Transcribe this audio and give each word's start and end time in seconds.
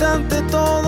instante 0.00 0.40
todo 0.42 0.87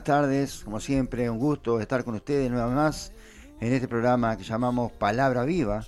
Buenas 0.00 0.22
tardes, 0.22 0.62
como 0.64 0.80
siempre, 0.80 1.28
un 1.28 1.38
gusto 1.38 1.78
estar 1.78 2.04
con 2.04 2.14
ustedes 2.14 2.50
nueva 2.50 2.68
más 2.68 3.12
en 3.60 3.70
este 3.74 3.86
programa 3.86 4.34
que 4.38 4.44
llamamos 4.44 4.92
Palabra 4.92 5.44
Viva, 5.44 5.84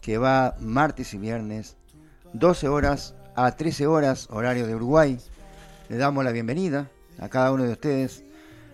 que 0.00 0.16
va 0.16 0.54
martes 0.60 1.12
y 1.12 1.18
viernes, 1.18 1.76
12 2.32 2.68
horas 2.68 3.14
a 3.36 3.54
13 3.54 3.86
horas, 3.86 4.28
horario 4.30 4.66
de 4.66 4.74
Uruguay. 4.74 5.18
Le 5.90 5.98
damos 5.98 6.24
la 6.24 6.32
bienvenida 6.32 6.88
a 7.18 7.28
cada 7.28 7.52
uno 7.52 7.64
de 7.64 7.72
ustedes 7.72 8.24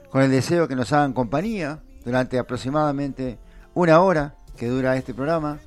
con 0.08 0.22
el 0.22 0.30
deseo 0.30 0.68
que 0.68 0.76
nos 0.76 0.92
hagan 0.92 1.14
compañía 1.14 1.80
durante 2.04 2.38
aproximadamente 2.38 3.38
una 3.74 4.00
hora 4.00 4.36
que 4.56 4.68
dura 4.68 4.96
este 4.96 5.14
programa. 5.14 5.58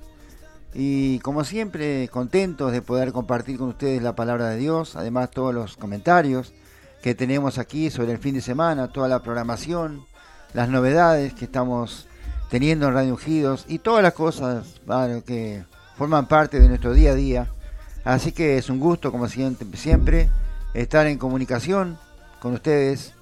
Y 0.73 1.19
como 1.19 1.43
siempre, 1.43 2.07
contentos 2.07 2.71
de 2.71 2.81
poder 2.81 3.11
compartir 3.11 3.57
con 3.57 3.67
ustedes 3.67 4.01
la 4.01 4.15
palabra 4.15 4.47
de 4.51 4.57
Dios, 4.57 4.95
además 4.95 5.29
todos 5.29 5.53
los 5.53 5.75
comentarios 5.75 6.53
que 7.01 7.15
tenemos 7.15 7.57
aquí 7.57 7.89
sobre 7.89 8.11
el 8.11 8.17
fin 8.17 8.35
de 8.35 8.41
semana, 8.41 8.89
toda 8.89 9.07
la 9.07 9.19
programación, 9.19 10.05
las 10.53 10.69
novedades 10.69 11.33
que 11.33 11.45
estamos 11.45 12.07
teniendo 12.49 12.87
en 12.87 12.93
Radio 12.93 13.13
Ungidos 13.13 13.65
y 13.67 13.79
todas 13.79 14.03
las 14.03 14.13
cosas 14.13 14.81
que 15.25 15.63
forman 15.97 16.27
parte 16.27 16.59
de 16.59 16.67
nuestro 16.67 16.93
día 16.93 17.11
a 17.11 17.15
día. 17.15 17.47
Así 18.03 18.31
que 18.31 18.57
es 18.57 18.69
un 18.69 18.79
gusto, 18.79 19.11
como 19.11 19.27
siempre, 19.27 19.67
siempre, 19.77 20.29
estar 20.73 21.05
en 21.07 21.17
comunicación 21.17 21.97
con 22.39 22.53
ustedes. 22.53 23.13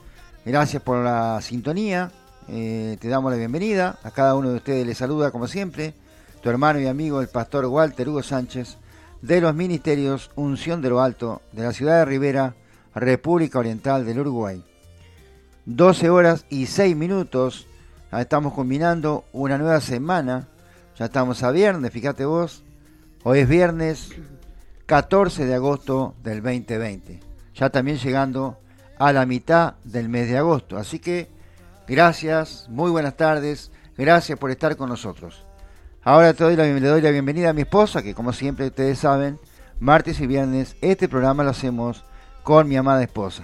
Gracias 0.46 0.82
por 0.82 1.04
la 1.04 1.42
sintonía. 1.42 2.12
Eh, 2.48 2.98
te 3.02 3.10
damos 3.10 3.32
la 3.32 3.38
bienvenida. 3.38 4.00
A 4.04 4.12
cada 4.12 4.36
uno 4.36 4.50
de 4.50 4.58
ustedes 4.58 4.88
les 4.88 4.98
saluda, 4.98 5.32
como 5.32 5.48
siempre, 5.48 5.94
tu 6.42 6.50
hermano 6.50 6.80
y 6.80 6.88
amigo, 6.88 7.20
el 7.20 7.28
pastor 7.28 7.66
Walter 7.66 8.08
Hugo 8.08 8.24
Sánchez, 8.24 8.78
de 9.22 9.42
los 9.42 9.54
ministerios 9.54 10.32
Unción 10.36 10.82
de 10.82 10.90
lo 10.90 11.02
Alto, 11.02 11.42
de 11.52 11.64
la 11.64 11.74
ciudad 11.74 12.00
de 12.00 12.06
Rivera, 12.06 12.56
República 12.96 13.60
Oriental 13.60 14.06
del 14.06 14.20
Uruguay. 14.20 14.64
12 15.66 16.10
horas 16.10 16.46
y 16.50 16.68
6 16.68 16.96
minutos. 16.96 17.68
Estamos 18.12 18.54
combinando 18.54 19.26
una 19.34 19.58
nueva 19.58 19.82
semana. 19.82 20.48
Ya 20.98 21.06
estamos 21.06 21.44
a 21.44 21.52
viernes, 21.52 21.92
fíjate 21.92 22.26
vos. 22.26 22.64
Hoy 23.24 23.40
es 23.40 23.50
viernes 23.50 24.10
14 24.86 25.46
de 25.46 25.56
agosto 25.56 26.16
del 26.24 26.42
2020. 26.42 27.20
Ya 27.54 27.70
también 27.70 27.98
llegando 27.98 28.58
a 28.98 29.12
la 29.12 29.26
mitad 29.26 29.76
del 29.84 30.10
mes 30.10 30.30
de 30.30 30.38
agosto. 30.38 30.78
Así 30.78 31.00
que 31.00 31.30
gracias, 31.88 32.68
muy 32.70 32.90
buenas 32.90 33.18
tardes. 33.18 33.72
Gracias 33.98 34.40
por 34.40 34.52
estar 34.52 34.78
con 34.78 34.90
nosotros. 34.90 35.46
Ahora 36.04 36.34
te 36.34 36.44
doy 36.44 36.56
la, 36.56 36.64
le 36.64 36.80
doy 36.80 37.02
la 37.02 37.12
bienvenida 37.12 37.50
a 37.50 37.54
mi 37.54 37.62
esposa, 37.62 38.02
que 38.02 38.16
como 38.16 38.32
siempre 38.32 38.68
ustedes 38.68 39.00
saben, 39.00 39.40
martes 39.80 40.22
y 40.22 40.28
viernes 40.28 40.78
este 40.82 41.10
programa 41.10 41.44
lo 41.44 41.50
hacemos 41.50 42.06
con 42.48 42.70
mi 42.70 42.78
amada 42.78 43.04
esposa. 43.04 43.44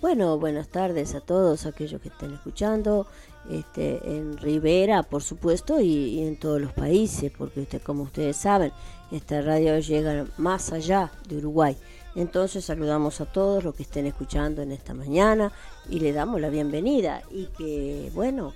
Bueno, 0.00 0.38
buenas 0.38 0.68
tardes 0.68 1.14
a 1.14 1.20
todos 1.20 1.66
aquellos 1.66 2.00
que 2.00 2.08
estén 2.08 2.32
escuchando 2.32 3.06
este, 3.50 4.00
en 4.16 4.38
Rivera, 4.38 5.02
por 5.02 5.22
supuesto, 5.22 5.82
y, 5.82 5.84
y 5.84 6.26
en 6.26 6.38
todos 6.38 6.58
los 6.58 6.72
países, 6.72 7.30
porque 7.36 7.60
usted, 7.60 7.82
como 7.82 8.04
ustedes 8.04 8.38
saben, 8.38 8.72
esta 9.12 9.42
radio 9.42 9.78
llega 9.80 10.24
más 10.38 10.72
allá 10.72 11.12
de 11.28 11.36
Uruguay. 11.36 11.76
Entonces 12.14 12.64
saludamos 12.64 13.20
a 13.20 13.26
todos 13.26 13.62
los 13.64 13.74
que 13.74 13.82
estén 13.82 14.06
escuchando 14.06 14.62
en 14.62 14.72
esta 14.72 14.94
mañana 14.94 15.52
y 15.90 16.00
le 16.00 16.14
damos 16.14 16.40
la 16.40 16.48
bienvenida 16.48 17.20
y 17.30 17.48
que, 17.48 18.10
bueno, 18.14 18.54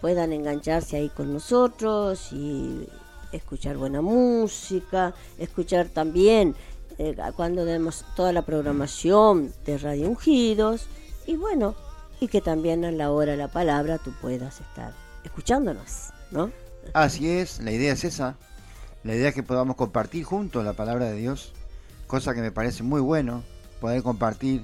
puedan 0.00 0.32
engancharse 0.32 0.98
ahí 0.98 1.08
con 1.08 1.32
nosotros 1.32 2.32
y 2.32 2.86
escuchar 3.32 3.76
buena 3.76 4.02
música, 4.02 5.14
escuchar 5.36 5.88
también 5.88 6.54
eh, 6.98 7.16
cuando 7.36 7.64
demos 7.64 8.04
toda 8.16 8.32
la 8.32 8.42
programación 8.42 9.52
de 9.64 9.78
Radio 9.78 10.08
Ungidos 10.08 10.86
y 11.26 11.36
bueno, 11.36 11.74
y 12.20 12.28
que 12.28 12.40
también 12.40 12.84
a 12.84 12.90
la 12.90 13.10
hora 13.10 13.32
de 13.32 13.38
la 13.38 13.48
palabra 13.48 13.98
tú 13.98 14.12
puedas 14.20 14.60
estar 14.60 14.92
escuchándonos, 15.24 16.10
¿no? 16.30 16.50
Así 16.94 17.28
es, 17.28 17.60
la 17.60 17.72
idea 17.72 17.92
es 17.92 18.04
esa. 18.04 18.36
La 19.04 19.14
idea 19.14 19.30
es 19.30 19.34
que 19.34 19.42
podamos 19.42 19.76
compartir 19.76 20.24
juntos 20.24 20.64
la 20.64 20.74
palabra 20.74 21.06
de 21.06 21.16
Dios, 21.16 21.52
cosa 22.06 22.34
que 22.34 22.40
me 22.40 22.52
parece 22.52 22.82
muy 22.82 23.00
bueno, 23.00 23.42
poder 23.80 24.02
compartir 24.02 24.62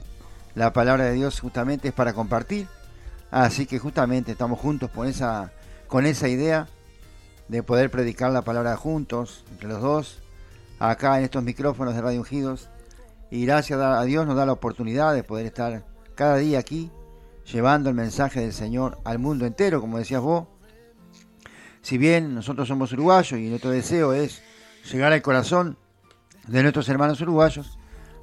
la 0.54 0.72
palabra 0.72 1.04
de 1.04 1.14
Dios 1.14 1.40
justamente 1.40 1.88
es 1.88 1.94
para 1.94 2.12
compartir. 2.12 2.68
Así 3.30 3.66
que 3.66 3.78
justamente 3.78 4.32
estamos 4.32 4.58
juntos 4.58 4.90
con 4.90 5.06
esa, 5.06 5.52
con 5.86 6.06
esa 6.06 6.28
idea 6.28 6.68
de 7.48 7.62
poder 7.62 7.90
predicar 7.90 8.30
la 8.32 8.42
palabra 8.42 8.76
juntos, 8.76 9.44
entre 9.50 9.68
los 9.68 9.82
dos, 9.82 10.18
acá 10.78 11.18
en 11.18 11.24
estos 11.24 11.42
micrófonos 11.42 11.94
de 11.94 12.00
Radio 12.00 12.20
Ungidos. 12.20 12.70
Y 13.30 13.44
gracias 13.44 13.78
a 13.78 14.02
Dios 14.04 14.26
nos 14.26 14.36
da 14.36 14.46
la 14.46 14.52
oportunidad 14.52 15.14
de 15.14 15.22
poder 15.22 15.46
estar 15.46 15.84
cada 16.14 16.36
día 16.36 16.58
aquí, 16.58 16.90
llevando 17.44 17.90
el 17.90 17.94
mensaje 17.94 18.40
del 18.40 18.52
Señor 18.52 18.98
al 19.04 19.18
mundo 19.18 19.46
entero, 19.46 19.80
como 19.80 19.98
decías 19.98 20.22
vos. 20.22 20.46
Si 21.82 21.98
bien 21.98 22.34
nosotros 22.34 22.68
somos 22.68 22.92
uruguayos 22.92 23.38
y 23.38 23.48
nuestro 23.48 23.70
deseo 23.70 24.12
es 24.12 24.42
llegar 24.90 25.12
al 25.12 25.22
corazón 25.22 25.78
de 26.46 26.62
nuestros 26.62 26.88
hermanos 26.88 27.20
uruguayos, 27.20 27.78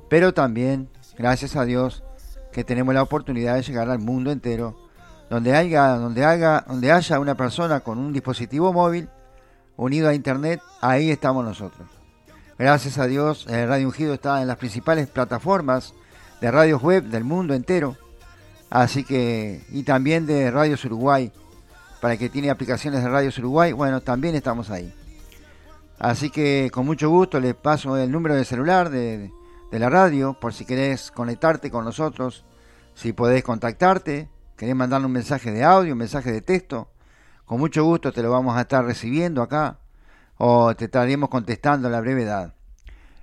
pero 0.09 0.33
también, 0.33 0.89
gracias 1.17 1.55
a 1.55 1.65
Dios, 1.65 2.03
que 2.51 2.63
tenemos 2.63 2.93
la 2.93 3.03
oportunidad 3.03 3.55
de 3.55 3.63
llegar 3.63 3.89
al 3.89 3.99
mundo 3.99 4.31
entero, 4.31 4.77
donde 5.29 5.55
haya, 5.55 5.95
donde 5.95 6.23
haga, 6.23 6.65
donde 6.67 6.91
haya 6.91 7.19
una 7.19 7.35
persona 7.35 7.79
con 7.79 7.97
un 7.97 8.13
dispositivo 8.13 8.71
móvil 8.73 9.09
unido 9.77 10.09
a 10.09 10.13
internet, 10.13 10.61
ahí 10.81 11.11
estamos 11.11 11.43
nosotros. 11.43 11.94
Gracias 12.57 12.97
a 12.99 13.05
Dios, 13.05 13.47
el 13.49 13.67
Radio 13.67 13.87
Ungido 13.87 14.13
está 14.13 14.41
en 14.41 14.47
las 14.47 14.55
principales 14.55 15.09
plataformas 15.09 15.93
de 16.39 16.51
radios 16.51 16.81
web 16.81 17.03
del 17.03 17.25
mundo 17.25 17.53
entero, 17.53 17.97
así 18.69 19.03
que 19.03 19.61
y 19.71 19.83
también 19.83 20.25
de 20.25 20.49
Radios 20.51 20.85
Uruguay, 20.85 21.33
para 21.99 22.13
el 22.13 22.19
que 22.19 22.29
tiene 22.29 22.49
aplicaciones 22.49 23.03
de 23.03 23.09
Radios 23.09 23.37
Uruguay, 23.39 23.73
bueno, 23.73 23.99
también 23.99 24.35
estamos 24.35 24.69
ahí. 24.69 24.93
Así 25.99 26.29
que 26.29 26.69
con 26.71 26.85
mucho 26.85 27.09
gusto 27.09 27.41
les 27.41 27.55
paso 27.55 27.97
el 27.97 28.09
número 28.09 28.35
de 28.35 28.45
celular 28.45 28.89
de, 28.89 29.31
de 29.69 29.79
la 29.79 29.89
radio, 29.89 30.39
por 30.39 30.53
si 30.53 30.63
querés 30.63 31.11
conectarte 31.11 31.69
con 31.69 31.83
nosotros, 31.83 32.45
si 32.93 33.11
podés 33.11 33.43
contactarte, 33.43 34.29
querés 34.55 34.75
mandarle 34.77 35.07
un 35.07 35.11
mensaje 35.11 35.51
de 35.51 35.65
audio, 35.65 35.91
un 35.91 35.99
mensaje 35.99 36.31
de 36.31 36.41
texto, 36.41 36.89
con 37.43 37.59
mucho 37.59 37.83
gusto 37.83 38.13
te 38.13 38.23
lo 38.23 38.31
vamos 38.31 38.55
a 38.55 38.61
estar 38.61 38.85
recibiendo 38.85 39.41
acá 39.41 39.79
o 40.37 40.75
te 40.75 40.85
estaremos 40.85 41.29
contestando 41.29 41.87
a 41.87 41.91
la 41.91 42.01
brevedad. 42.01 42.53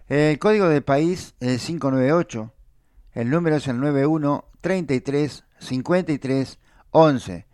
El 0.08 0.38
código 0.38 0.68
del 0.68 0.82
país 0.82 1.34
es 1.40 1.48
el 1.48 1.60
598, 1.60 2.52
el 3.12 3.30
número 3.30 3.56
es 3.56 3.68
el 3.68 3.80
91 3.80 4.44
33 4.60 5.44
53 5.58 6.58
11. 6.90 7.46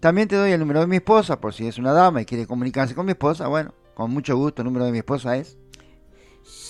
También 0.00 0.28
te 0.28 0.36
doy 0.36 0.52
el 0.52 0.60
número 0.60 0.80
de 0.80 0.86
mi 0.86 0.96
esposa, 0.96 1.40
por 1.40 1.54
si 1.54 1.66
es 1.66 1.78
una 1.78 1.92
dama 1.92 2.20
y 2.20 2.24
quiere 2.24 2.46
comunicarse 2.46 2.94
con 2.94 3.06
mi 3.06 3.12
esposa, 3.12 3.48
bueno, 3.48 3.74
con 3.94 4.10
mucho 4.10 4.36
gusto, 4.36 4.62
el 4.62 4.66
número 4.66 4.84
de 4.84 4.92
mi 4.92 4.98
esposa 4.98 5.36
es 5.36 5.56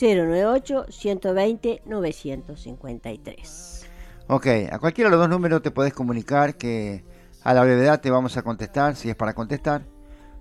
098 0.01 0.87
120 0.89 1.83
953. 1.85 3.87
Ok, 4.29 4.47
a 4.71 4.79
cualquiera 4.79 5.11
de 5.11 5.17
los 5.17 5.21
dos 5.21 5.29
números 5.29 5.63
te 5.63 5.71
podés 5.71 5.93
comunicar 5.93 6.57
que 6.57 7.05
a 7.43 7.53
la 7.53 7.63
brevedad 7.63 8.01
te 8.01 8.11
vamos 8.11 8.37
a 8.37 8.43
contestar, 8.43 8.97
si 8.97 9.11
es 9.11 9.17
para 9.17 9.35
contestar. 9.35 9.94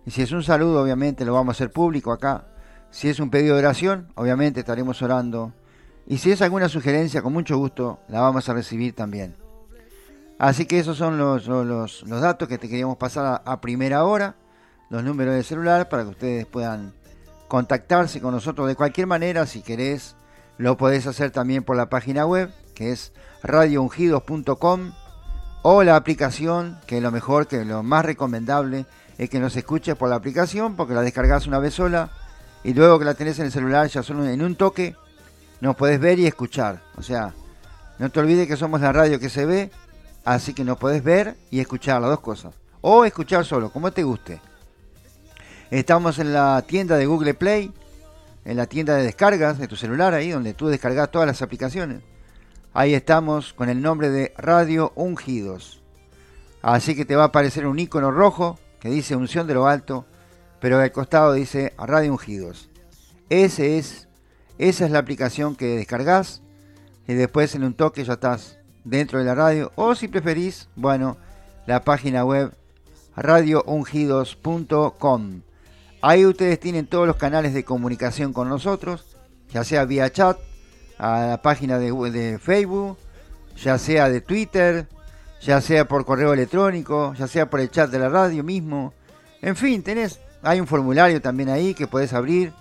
Y 0.06 0.12
si 0.12 0.22
es 0.22 0.32
un 0.32 0.44
saludo, 0.44 0.82
obviamente 0.82 1.26
lo 1.26 1.34
vamos 1.34 1.54
a 1.54 1.58
hacer 1.58 1.72
público 1.72 2.12
acá. 2.12 2.46
Si 2.92 3.10
es 3.10 3.20
un 3.20 3.30
pedido 3.30 3.56
de 3.56 3.62
oración, 3.62 4.08
obviamente 4.16 4.60
estaremos 4.60 5.02
orando. 5.02 5.54
Y 6.06 6.18
si 6.18 6.32
es 6.32 6.42
alguna 6.42 6.70
sugerencia, 6.70 7.22
con 7.22 7.34
mucho 7.34 7.58
gusto 7.58 8.00
la 8.10 8.22
vamos 8.22 8.48
a 8.50 8.54
recibir 8.54 8.94
también. 8.94 9.36
Así 10.38 10.66
que 10.66 10.80
esos 10.80 10.98
son 10.98 11.18
los, 11.18 11.48
los, 11.48 12.04
los 12.04 12.22
datos 12.22 12.48
que 12.48 12.58
te 12.58 12.68
queríamos 12.68 12.98
pasar 12.98 13.26
a, 13.26 13.36
a 13.52 13.62
primera 13.62 14.04
hora, 14.04 14.36
los 14.90 15.04
números 15.04 15.36
de 15.36 15.44
celular 15.44 15.90
para 15.90 16.04
que 16.04 16.10
ustedes 16.10 16.46
puedan 16.46 16.94
contactarse 17.48 18.20
con 18.20 18.34
nosotros 18.34 18.68
de 18.68 18.76
cualquier 18.76 19.08
manera. 19.08 19.46
Si 19.46 19.62
querés, 19.62 20.16
lo 20.58 20.76
podés 20.76 21.08
hacer 21.08 21.32
también 21.32 21.64
por 21.64 21.78
la 21.78 21.90
página 21.90 22.26
web, 22.26 22.52
que 22.76 22.92
es 22.92 23.14
radioungidos.com, 23.44 24.92
o 25.62 25.84
la 25.84 25.96
aplicación, 25.96 26.78
que 26.86 26.98
es 26.98 27.04
lo 27.04 27.12
mejor, 27.12 27.48
que 27.48 27.62
es 27.62 27.68
lo 27.68 27.84
más 27.84 28.06
recomendable, 28.06 28.86
es 29.18 29.30
que 29.30 29.40
nos 29.40 29.56
escuches 29.56 29.96
por 29.96 30.10
la 30.10 30.16
aplicación, 30.16 30.76
porque 30.76 30.94
la 30.94 31.02
descargas 31.02 31.48
una 31.48 31.60
vez 31.60 31.74
sola, 31.74 32.12
y 32.64 32.74
luego 32.74 33.00
que 33.00 33.06
la 33.06 33.14
tenés 33.14 33.40
en 33.40 33.46
el 33.46 33.52
celular, 33.52 33.88
ya 33.88 34.04
solo 34.04 34.26
en 34.26 34.42
un 34.42 34.56
toque, 34.56 34.96
nos 35.62 35.76
podés 35.76 36.00
ver 36.00 36.20
y 36.20 36.28
escuchar. 36.28 36.82
O 36.98 37.02
sea, 37.02 37.34
no 38.00 38.10
te 38.10 38.20
olvides 38.20 38.48
que 38.48 38.58
somos 38.58 38.82
la 38.82 38.92
radio 38.92 39.20
que 39.20 39.30
se 39.30 39.46
ve, 39.46 39.72
así 40.26 40.54
que 40.54 40.64
nos 40.64 40.78
podés 40.78 41.04
ver 41.04 41.36
y 41.52 41.60
escuchar 41.60 42.02
las 42.02 42.10
dos 42.10 42.20
cosas. 42.20 42.54
O 42.82 43.06
escuchar 43.06 43.46
solo, 43.46 43.72
como 43.72 43.92
te 43.92 44.04
guste. 44.04 44.42
Estamos 45.72 46.20
en 46.20 46.34
la 46.34 46.62
tienda 46.68 46.98
de 46.98 47.06
Google 47.06 47.34
Play, 47.34 47.74
en 48.46 48.58
la 48.58 48.66
tienda 48.66 48.96
de 48.96 49.04
descargas 49.04 49.58
de 49.58 49.68
tu 49.68 49.76
celular, 49.76 50.14
ahí 50.14 50.32
donde 50.32 50.54
tú 50.54 50.68
descargas 50.68 51.12
todas 51.12 51.28
las 51.28 51.42
aplicaciones. 51.42 52.02
Ahí 52.74 52.94
estamos 52.94 53.54
con 53.54 53.70
el 53.70 53.82
nombre 53.82 54.10
de 54.10 54.34
Radio 54.38 54.92
Ungidos. 54.96 55.82
Así 56.62 56.96
que 56.96 57.06
te 57.06 57.16
va 57.16 57.24
a 57.24 57.28
aparecer 57.28 57.68
un 57.68 57.80
icono 57.80 58.12
rojo 58.12 58.60
que 58.84 58.90
dice 58.90 59.16
Unción 59.16 59.48
de 59.48 59.54
lo 59.54 59.66
Alto, 59.66 60.06
pero 60.60 60.78
al 60.78 60.92
costado 60.92 61.32
dice 61.32 61.72
Radio 61.78 62.12
Ungidos. 62.12 62.70
Ese 63.30 63.78
es, 63.78 64.10
esa 64.58 64.84
es 64.84 64.92
la 64.92 65.00
aplicación 65.00 65.56
que 65.56 65.78
descargas 65.78 66.42
y 67.08 67.14
después 67.14 67.56
en 67.56 67.64
un 67.64 67.76
toque 67.76 68.04
ya 68.04 68.12
estás 68.14 68.58
dentro 68.84 69.20
de 69.20 69.26
la 69.26 69.36
radio. 69.36 69.72
O 69.76 69.96
si 69.96 70.10
preferís, 70.10 70.68
bueno, 70.76 71.16
la 71.66 71.86
página 71.86 72.26
web 72.26 72.52
radioungidos.com. 73.16 75.44
Ahí 76.02 76.26
ustedes 76.26 76.60
tienen 76.60 76.86
todos 76.86 77.08
los 77.08 77.16
canales 77.16 77.54
de 77.54 77.64
comunicación 77.64 78.34
con 78.34 78.50
nosotros, 78.50 79.16
ya 79.50 79.64
sea 79.64 79.86
vía 79.86 80.12
chat, 80.12 80.38
a 80.98 81.28
la 81.28 81.42
página 81.42 81.80
de, 81.80 81.94
de, 82.12 82.38
Facebook, 82.38 82.98
ya 83.56 83.78
sea 83.78 84.10
de 84.10 84.20
Twitter, 84.20 84.90
ya 85.44 85.60
sea 85.60 85.88
por 85.88 86.06
correo 86.06 86.34
electrónico, 86.34 87.14
ya 87.16 87.28
sea 87.28 87.50
por 87.50 87.60
el 87.60 87.70
chat 87.70 87.90
de 87.90 88.00
la 88.00 88.10
radio 88.10 88.44
mismo. 88.44 88.94
En 89.42 89.56
fin, 89.56 89.84
tenés, 89.84 90.20
hay 90.42 90.60
un 90.60 90.68
formulario 90.68 91.22
también 91.22 91.50
ahí 91.50 91.74
que 91.74 91.88
podés 91.88 92.14
abrir 92.14 92.54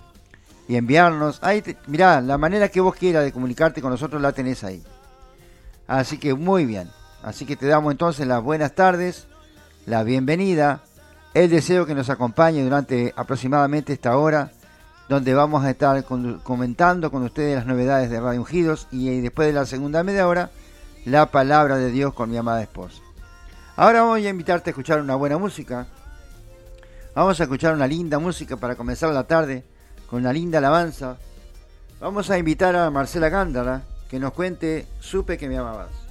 y 0.67 0.75
enviarnos. 0.75 1.39
Ahí 1.41 1.61
te, 1.61 1.77
mirá, 1.87 2.19
la 2.19 2.37
manera 2.37 2.67
que 2.67 2.81
vos 2.81 2.95
quieras 2.95 3.23
de 3.23 3.31
comunicarte 3.31 3.81
con 3.81 3.91
nosotros 3.91 4.21
la 4.21 4.33
tenés 4.33 4.63
ahí. 4.63 4.83
Así 5.87 6.17
que 6.17 6.33
muy 6.33 6.65
bien. 6.65 6.89
Así 7.23 7.45
que 7.45 7.55
te 7.55 7.67
damos 7.67 7.91
entonces 7.91 8.27
las 8.27 8.43
buenas 8.43 8.75
tardes, 8.75 9.27
la 9.85 10.03
bienvenida, 10.03 10.83
el 11.33 11.49
deseo 11.49 11.85
que 11.85 11.95
nos 11.95 12.09
acompañe 12.09 12.63
durante 12.63 13.13
aproximadamente 13.15 13.93
esta 13.93 14.17
hora 14.17 14.51
donde 15.07 15.33
vamos 15.33 15.63
a 15.63 15.69
estar 15.69 16.03
con, 16.03 16.39
comentando 16.39 17.11
con 17.11 17.23
ustedes 17.23 17.55
las 17.55 17.65
novedades 17.65 18.09
de 18.09 18.19
Radio 18.19 18.41
Ungidos 18.41 18.87
y, 18.91 19.09
y, 19.09 19.21
después 19.21 19.47
de 19.47 19.53
la 19.53 19.65
segunda 19.65 20.03
media 20.03 20.27
hora, 20.27 20.49
la 21.05 21.31
palabra 21.31 21.77
de 21.77 21.91
Dios 21.91 22.13
con 22.13 22.29
mi 22.29 22.37
amada 22.37 22.61
esposa. 22.61 23.01
Ahora 23.75 24.03
voy 24.03 24.25
a 24.25 24.29
invitarte 24.29 24.69
a 24.69 24.71
escuchar 24.71 25.01
una 25.01 25.15
buena 25.15 25.37
música. 25.37 25.87
Vamos 27.15 27.39
a 27.39 27.43
escuchar 27.43 27.73
una 27.73 27.87
linda 27.87 28.19
música 28.19 28.57
para 28.57 28.75
comenzar 28.75 29.09
la 29.09 29.25
tarde, 29.25 29.63
con 30.07 30.21
una 30.21 30.33
linda 30.33 30.59
alabanza. 30.59 31.17
Vamos 31.99 32.29
a 32.29 32.37
invitar 32.37 32.75
a 32.75 32.89
Marcela 32.89 33.29
Gándara 33.29 33.83
que 34.09 34.19
nos 34.19 34.33
cuente 34.33 34.87
Supe 34.99 35.37
que 35.37 35.49
me 35.49 35.57
amabas. 35.57 36.02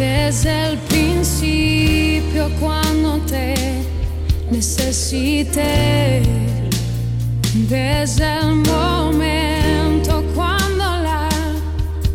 desde 0.00 0.70
el 0.70 0.78
principio 0.78 2.50
cuando 2.58 3.18
te 3.26 3.54
necesité, 4.50 6.22
desde 7.68 8.38
el 8.38 8.54
momento 8.54 10.24
cuando 10.34 10.84
la 11.08 11.28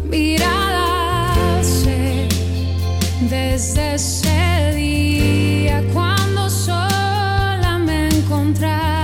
mirada 0.09 1.61
se, 1.61 2.27
desde 3.29 3.93
ese 3.93 4.73
día 4.75 5.83
cuando 5.93 6.49
sola 6.49 7.77
me 7.85 8.07
encontraste. 8.07 8.94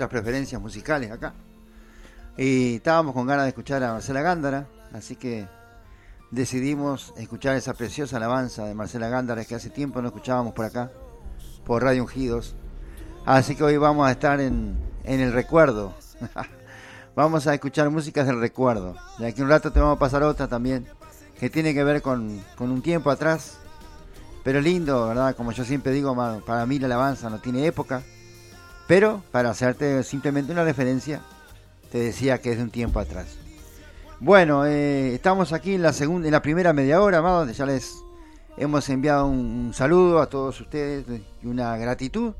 nuestras 0.00 0.22
preferencias 0.22 0.60
musicales 0.60 1.10
acá. 1.10 1.34
Y 2.38 2.76
estábamos 2.76 3.12
con 3.12 3.26
ganas 3.26 3.44
de 3.44 3.50
escuchar 3.50 3.82
a 3.82 3.92
Marcela 3.92 4.22
Gándara, 4.22 4.66
así 4.94 5.16
que 5.16 5.46
decidimos 6.30 7.12
escuchar 7.18 7.56
esa 7.56 7.74
preciosa 7.74 8.16
alabanza 8.16 8.64
de 8.64 8.74
Marcela 8.74 9.10
Gándara 9.10 9.44
que 9.44 9.54
hace 9.54 9.68
tiempo 9.68 10.00
no 10.00 10.08
escuchábamos 10.08 10.54
por 10.54 10.64
acá, 10.64 10.90
por 11.66 11.82
Radio 11.82 12.02
Ungidos. 12.02 12.54
Así 13.26 13.56
que 13.56 13.64
hoy 13.64 13.76
vamos 13.76 14.08
a 14.08 14.12
estar 14.12 14.40
en, 14.40 14.78
en 15.04 15.20
el 15.20 15.34
recuerdo. 15.34 15.92
vamos 17.14 17.46
a 17.46 17.52
escuchar 17.52 17.90
músicas 17.90 18.26
del 18.26 18.40
recuerdo. 18.40 18.96
De 19.18 19.26
aquí 19.26 19.42
un 19.42 19.50
rato 19.50 19.70
te 19.70 19.80
vamos 19.80 19.96
a 19.96 19.98
pasar 19.98 20.22
otra 20.22 20.48
también, 20.48 20.86
que 21.38 21.50
tiene 21.50 21.74
que 21.74 21.84
ver 21.84 22.00
con, 22.00 22.40
con 22.56 22.70
un 22.70 22.80
tiempo 22.80 23.10
atrás. 23.10 23.58
Pero 24.44 24.62
lindo, 24.62 25.08
¿verdad? 25.08 25.36
Como 25.36 25.52
yo 25.52 25.62
siempre 25.66 25.92
digo, 25.92 26.16
para 26.46 26.64
mí 26.64 26.78
la 26.78 26.86
alabanza 26.86 27.28
no 27.28 27.38
tiene 27.38 27.66
época. 27.66 28.02
Pero 28.90 29.22
para 29.30 29.50
hacerte 29.50 30.02
simplemente 30.02 30.50
una 30.50 30.64
referencia, 30.64 31.20
te 31.92 31.98
decía 31.98 32.40
que 32.40 32.50
es 32.50 32.56
de 32.56 32.64
un 32.64 32.72
tiempo 32.72 32.98
atrás. 32.98 33.36
Bueno, 34.18 34.66
eh, 34.66 35.14
estamos 35.14 35.52
aquí 35.52 35.74
en 35.74 35.82
la, 35.82 35.92
segunda, 35.92 36.26
en 36.26 36.32
la 36.32 36.42
primera 36.42 36.72
media 36.72 37.00
hora, 37.00 37.18
amados. 37.18 37.56
Ya 37.56 37.66
les 37.66 38.02
hemos 38.56 38.88
enviado 38.88 39.26
un, 39.26 39.38
un, 39.38 39.74
saludo 39.74 40.20
a 40.20 40.28
todos 40.28 40.60
ustedes 40.60 41.04
y 41.40 41.46
una 41.46 41.76
gratitud 41.76 42.34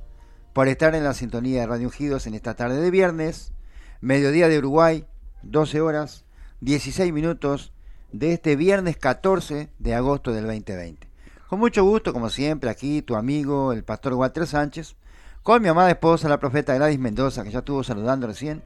por 0.52 0.66
estar 0.66 0.92
en 0.96 1.04
la 1.04 1.14
sintonía 1.14 1.60
de 1.60 1.66
Radio 1.68 1.86
Ungidos 1.86 2.26
en 2.26 2.34
esta 2.34 2.54
tarde 2.56 2.80
de 2.80 2.90
viernes, 2.90 3.52
mediodía 4.00 4.48
de 4.48 4.58
Uruguay, 4.58 5.06
12 5.42 5.80
horas, 5.80 6.24
16 6.62 7.12
minutos 7.12 7.72
de 8.10 8.32
este 8.32 8.56
viernes 8.56 8.96
14 8.96 9.68
de 9.78 9.94
agosto 9.94 10.32
del 10.32 10.46
2020. 10.46 11.08
Con 11.48 11.60
mucho 11.60 11.84
gusto, 11.84 12.12
como 12.12 12.28
siempre, 12.28 12.70
aquí 12.70 13.02
tu 13.02 13.14
amigo, 13.14 13.72
el 13.72 13.84
pastor 13.84 14.14
Walter 14.14 14.48
Sánchez, 14.48 14.96
con 15.42 15.62
mi 15.62 15.68
amada 15.68 15.90
esposa, 15.90 16.28
la 16.28 16.38
profeta 16.38 16.74
Gladys 16.74 16.98
Mendoza, 16.98 17.44
que 17.44 17.50
ya 17.50 17.60
estuvo 17.60 17.82
saludando 17.82 18.26
recién. 18.26 18.62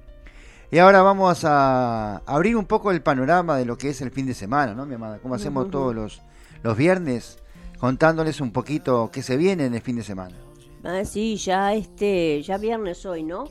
Y 0.71 0.79
ahora 0.79 1.03
vamos 1.03 1.45
a 1.45 2.17
abrir 2.27 2.57
un 2.57 2.65
poco 2.65 2.91
el 2.91 3.03
panorama 3.03 3.57
de 3.57 3.65
lo 3.65 3.79
que 3.79 3.91
es 3.91 4.01
el 4.01 4.11
fin 4.11 4.27
de 4.27 4.35
semana, 4.35 4.75
¿no, 4.75 4.87
mi 4.87 4.95
amada? 4.95 5.19
Como 5.19 5.35
hacemos 5.35 5.71
todos 5.71 5.95
los, 5.95 6.21
los 6.63 6.77
viernes, 6.77 7.39
contándoles 7.79 8.41
un 8.41 8.51
poquito 8.51 9.11
qué 9.13 9.23
se 9.23 9.37
viene 9.37 9.67
en 9.67 9.75
el 9.75 9.83
fin 9.83 9.97
de 9.97 10.03
semana. 10.03 10.35
Ah, 10.83 11.05
sí, 11.05 11.37
ya 11.37 11.75
este, 11.75 12.43
ya 12.43 12.59
viernes 12.59 13.07
hoy, 13.07 13.23
¿no? 13.23 13.45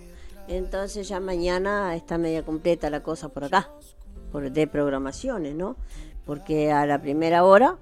Entonces 0.47 1.07
ya 1.07 1.19
mañana 1.19 1.95
está 1.95 2.17
media 2.17 2.43
completa 2.43 2.89
la 2.89 3.01
cosa 3.01 3.29
por 3.29 3.45
acá, 3.45 3.69
por 4.31 4.51
de 4.51 4.67
programaciones, 4.67 5.55
¿no? 5.55 5.77
Porque 6.25 6.71
a 6.71 6.85
la 6.85 7.01
primera 7.01 7.45
hora, 7.45 7.77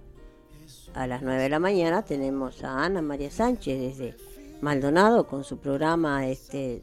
a 0.93 1.07
las 1.07 1.23
9 1.23 1.41
de 1.41 1.49
la 1.49 1.59
mañana, 1.59 2.03
tenemos 2.03 2.63
a 2.63 2.83
Ana 2.85 3.01
María 3.01 3.31
Sánchez 3.31 3.79
desde 3.79 4.15
Maldonado 4.61 5.27
con 5.27 5.43
su 5.43 5.57
programa 5.57 6.27
este 6.27 6.81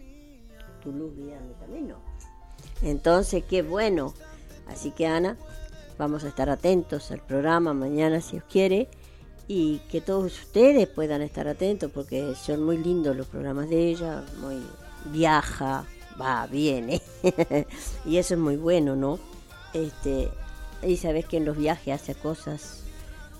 Tu 0.82 0.92
luz 0.92 1.14
guía 1.16 1.40
mi 1.40 1.54
camino. 1.54 1.96
Entonces, 2.82 3.44
qué 3.48 3.62
bueno. 3.62 4.14
Así 4.66 4.90
que 4.90 5.06
Ana, 5.06 5.36
vamos 5.96 6.24
a 6.24 6.28
estar 6.28 6.50
atentos 6.50 7.10
al 7.10 7.20
programa 7.20 7.72
mañana 7.72 8.20
si 8.20 8.36
os 8.36 8.44
quiere 8.44 8.88
y 9.48 9.78
que 9.90 10.00
todos 10.00 10.38
ustedes 10.40 10.86
puedan 10.88 11.22
estar 11.22 11.48
atentos 11.48 11.90
porque 11.92 12.34
son 12.34 12.62
muy 12.62 12.76
lindos 12.76 13.16
los 13.16 13.26
programas 13.26 13.70
de 13.70 13.88
ella, 13.88 14.22
muy 14.40 14.62
viaja, 15.06 15.86
va, 16.20 16.46
viene 16.46 17.00
y 18.04 18.18
eso 18.18 18.34
es 18.34 18.40
muy 18.40 18.56
bueno, 18.56 18.94
¿no? 18.94 19.18
Este, 19.72 20.28
y 20.82 20.96
sabes 20.98 21.24
que 21.26 21.38
en 21.38 21.46
los 21.46 21.56
viajes 21.56 21.94
hace 21.94 22.14
cosas 22.14 22.82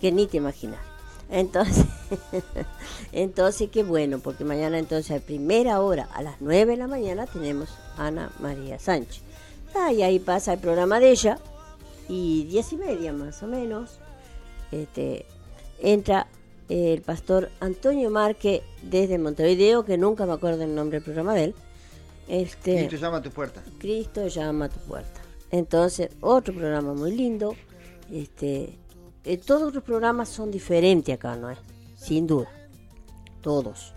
que 0.01 0.11
ni 0.11 0.27
te 0.27 0.39
imaginas. 0.39 0.88
Entonces, 1.31 1.85
entonces 3.13 3.69
qué 3.71 3.83
bueno, 3.83 4.19
porque 4.19 4.45
mañana 4.45 4.79
entonces 4.79 5.17
a 5.17 5.21
primera 5.21 5.81
hora, 5.81 6.09
a 6.15 6.23
las 6.23 6.41
9 6.41 6.73
de 6.73 6.77
la 6.79 6.87
mañana, 6.87 7.27
tenemos 7.27 7.69
Ana 7.97 8.31
María 8.41 8.79
Sánchez. 8.79 9.23
Ah, 9.75 9.93
y 9.93 10.03
ahí 10.03 10.19
pasa 10.19 10.55
el 10.55 10.61
programa 10.61 11.01
de 11.01 11.11
ella, 11.11 11.39
y 12.09 12.45
diez 12.45 12.73
y 12.73 12.77
media 12.77 13.13
más 13.13 13.43
o 13.43 13.47
menos, 13.47 13.99
este, 14.73 15.27
entra 15.81 16.27
el 16.69 17.03
pastor 17.03 17.51
Antonio 17.61 18.11
Marque 18.11 18.63
desde 18.83 19.19
Montevideo, 19.19 19.85
que 19.85 19.99
nunca 19.99 20.27
me 20.27 20.33
acuerdo 20.33 20.65
el 20.65 20.75
nombre 20.75 20.99
del 20.99 21.05
programa 21.05 21.35
de 21.35 21.45
él. 21.45 21.55
Este, 22.29 22.87
Cristo 22.87 22.97
llama 22.97 23.19
a 23.19 23.23
tu 23.23 23.31
puerta. 23.31 23.63
Cristo 23.79 24.29
llama 24.29 24.67
a 24.67 24.69
tu 24.69 24.79
puerta. 24.81 25.21
Entonces, 25.51 26.11
otro 26.21 26.55
programa 26.55 26.93
muy 26.93 27.13
lindo. 27.17 27.55
Este, 28.13 28.75
eh, 29.25 29.39
todos 29.39 29.75
los 29.75 29.83
programas 29.83 30.29
son 30.29 30.51
diferentes 30.51 31.15
acá, 31.15 31.37
¿no 31.37 31.51
es? 31.51 31.59
Sin 31.97 32.27
duda. 32.27 32.49
Todos. 33.41 33.95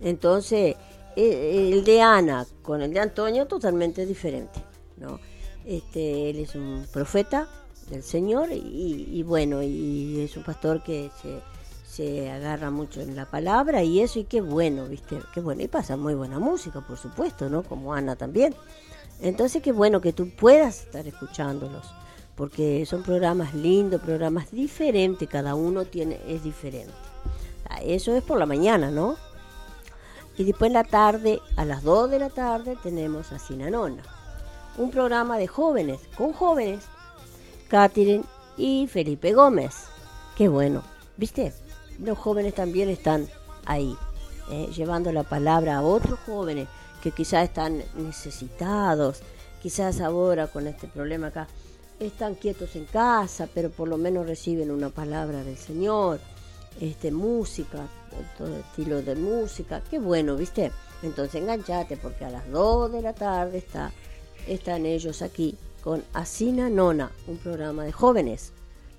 Entonces, 0.00 0.76
eh, 1.16 1.70
el 1.72 1.84
de 1.84 2.02
Ana 2.02 2.46
con 2.62 2.82
el 2.82 2.92
de 2.92 3.00
Antonio 3.00 3.46
totalmente 3.46 4.04
diferente, 4.06 4.60
¿no? 4.96 5.18
Este, 5.64 6.30
él 6.30 6.38
es 6.38 6.54
un 6.54 6.86
profeta 6.92 7.48
del 7.90 8.02
Señor 8.02 8.50
y, 8.52 9.08
y 9.12 9.22
bueno, 9.22 9.62
y 9.62 10.20
es 10.20 10.36
un 10.36 10.44
pastor 10.44 10.82
que 10.82 11.10
se, 11.22 11.40
se 11.96 12.30
agarra 12.30 12.70
mucho 12.70 13.00
en 13.00 13.16
la 13.16 13.24
palabra 13.24 13.82
y 13.82 14.00
eso, 14.00 14.18
y 14.18 14.24
qué 14.24 14.42
bueno, 14.42 14.86
¿viste? 14.86 15.18
Qué 15.32 15.40
bueno. 15.40 15.62
Y 15.62 15.68
pasa 15.68 15.96
muy 15.96 16.14
buena 16.14 16.38
música, 16.38 16.82
por 16.82 16.98
supuesto, 16.98 17.48
¿no? 17.48 17.62
Como 17.62 17.94
Ana 17.94 18.16
también. 18.16 18.54
Entonces, 19.20 19.62
qué 19.62 19.72
bueno 19.72 20.02
que 20.02 20.12
tú 20.12 20.28
puedas 20.36 20.80
estar 20.80 21.06
escuchándolos, 21.06 21.86
porque 22.36 22.84
son 22.86 23.02
programas 23.02 23.54
lindos, 23.54 24.00
programas 24.02 24.50
diferentes, 24.52 25.28
cada 25.28 25.54
uno 25.54 25.86
tiene 25.86 26.20
es 26.28 26.44
diferente. 26.44 26.92
Eso 27.82 28.14
es 28.14 28.22
por 28.22 28.38
la 28.38 28.46
mañana, 28.46 28.90
¿no? 28.90 29.16
Y 30.36 30.44
después 30.44 30.68
en 30.68 30.74
la 30.74 30.84
tarde, 30.84 31.40
a 31.56 31.64
las 31.64 31.82
2 31.82 32.10
de 32.10 32.18
la 32.18 32.28
tarde, 32.28 32.76
tenemos 32.82 33.32
a 33.32 33.38
Sinanona, 33.38 34.02
un 34.76 34.90
programa 34.90 35.38
de 35.38 35.46
jóvenes, 35.46 36.00
con 36.16 36.34
jóvenes, 36.34 36.84
Catherine 37.68 38.24
y 38.58 38.86
Felipe 38.86 39.32
Gómez. 39.32 39.86
Qué 40.36 40.48
bueno, 40.48 40.82
¿viste? 41.16 41.54
Los 41.98 42.18
jóvenes 42.18 42.54
también 42.54 42.90
están 42.90 43.26
ahí, 43.64 43.96
eh, 44.50 44.68
llevando 44.76 45.10
la 45.10 45.22
palabra 45.22 45.78
a 45.78 45.82
otros 45.82 46.18
jóvenes 46.26 46.68
que 47.02 47.12
quizás 47.12 47.44
están 47.44 47.82
necesitados, 47.96 49.22
quizás 49.62 50.02
ahora 50.02 50.48
con 50.48 50.66
este 50.66 50.86
problema 50.86 51.28
acá 51.28 51.48
están 51.98 52.34
quietos 52.34 52.76
en 52.76 52.84
casa, 52.84 53.48
pero 53.52 53.70
por 53.70 53.88
lo 53.88 53.96
menos 53.96 54.26
reciben 54.26 54.70
una 54.70 54.90
palabra 54.90 55.42
del 55.42 55.56
Señor, 55.56 56.20
este 56.80 57.10
música, 57.10 57.86
todo 58.36 58.56
estilo 58.56 59.02
de 59.02 59.14
música, 59.14 59.82
qué 59.90 59.98
bueno, 59.98 60.36
¿viste? 60.36 60.72
Entonces 61.02 61.40
enganchate 61.40 61.96
porque 61.96 62.24
a 62.24 62.30
las 62.30 62.50
2 62.50 62.92
de 62.92 63.02
la 63.02 63.12
tarde 63.12 63.58
está, 63.58 63.92
están 64.46 64.86
ellos 64.86 65.22
aquí 65.22 65.56
con 65.82 66.02
Asina 66.12 66.68
Nona, 66.68 67.10
un 67.26 67.38
programa 67.38 67.84
de 67.84 67.92
jóvenes, 67.92 68.52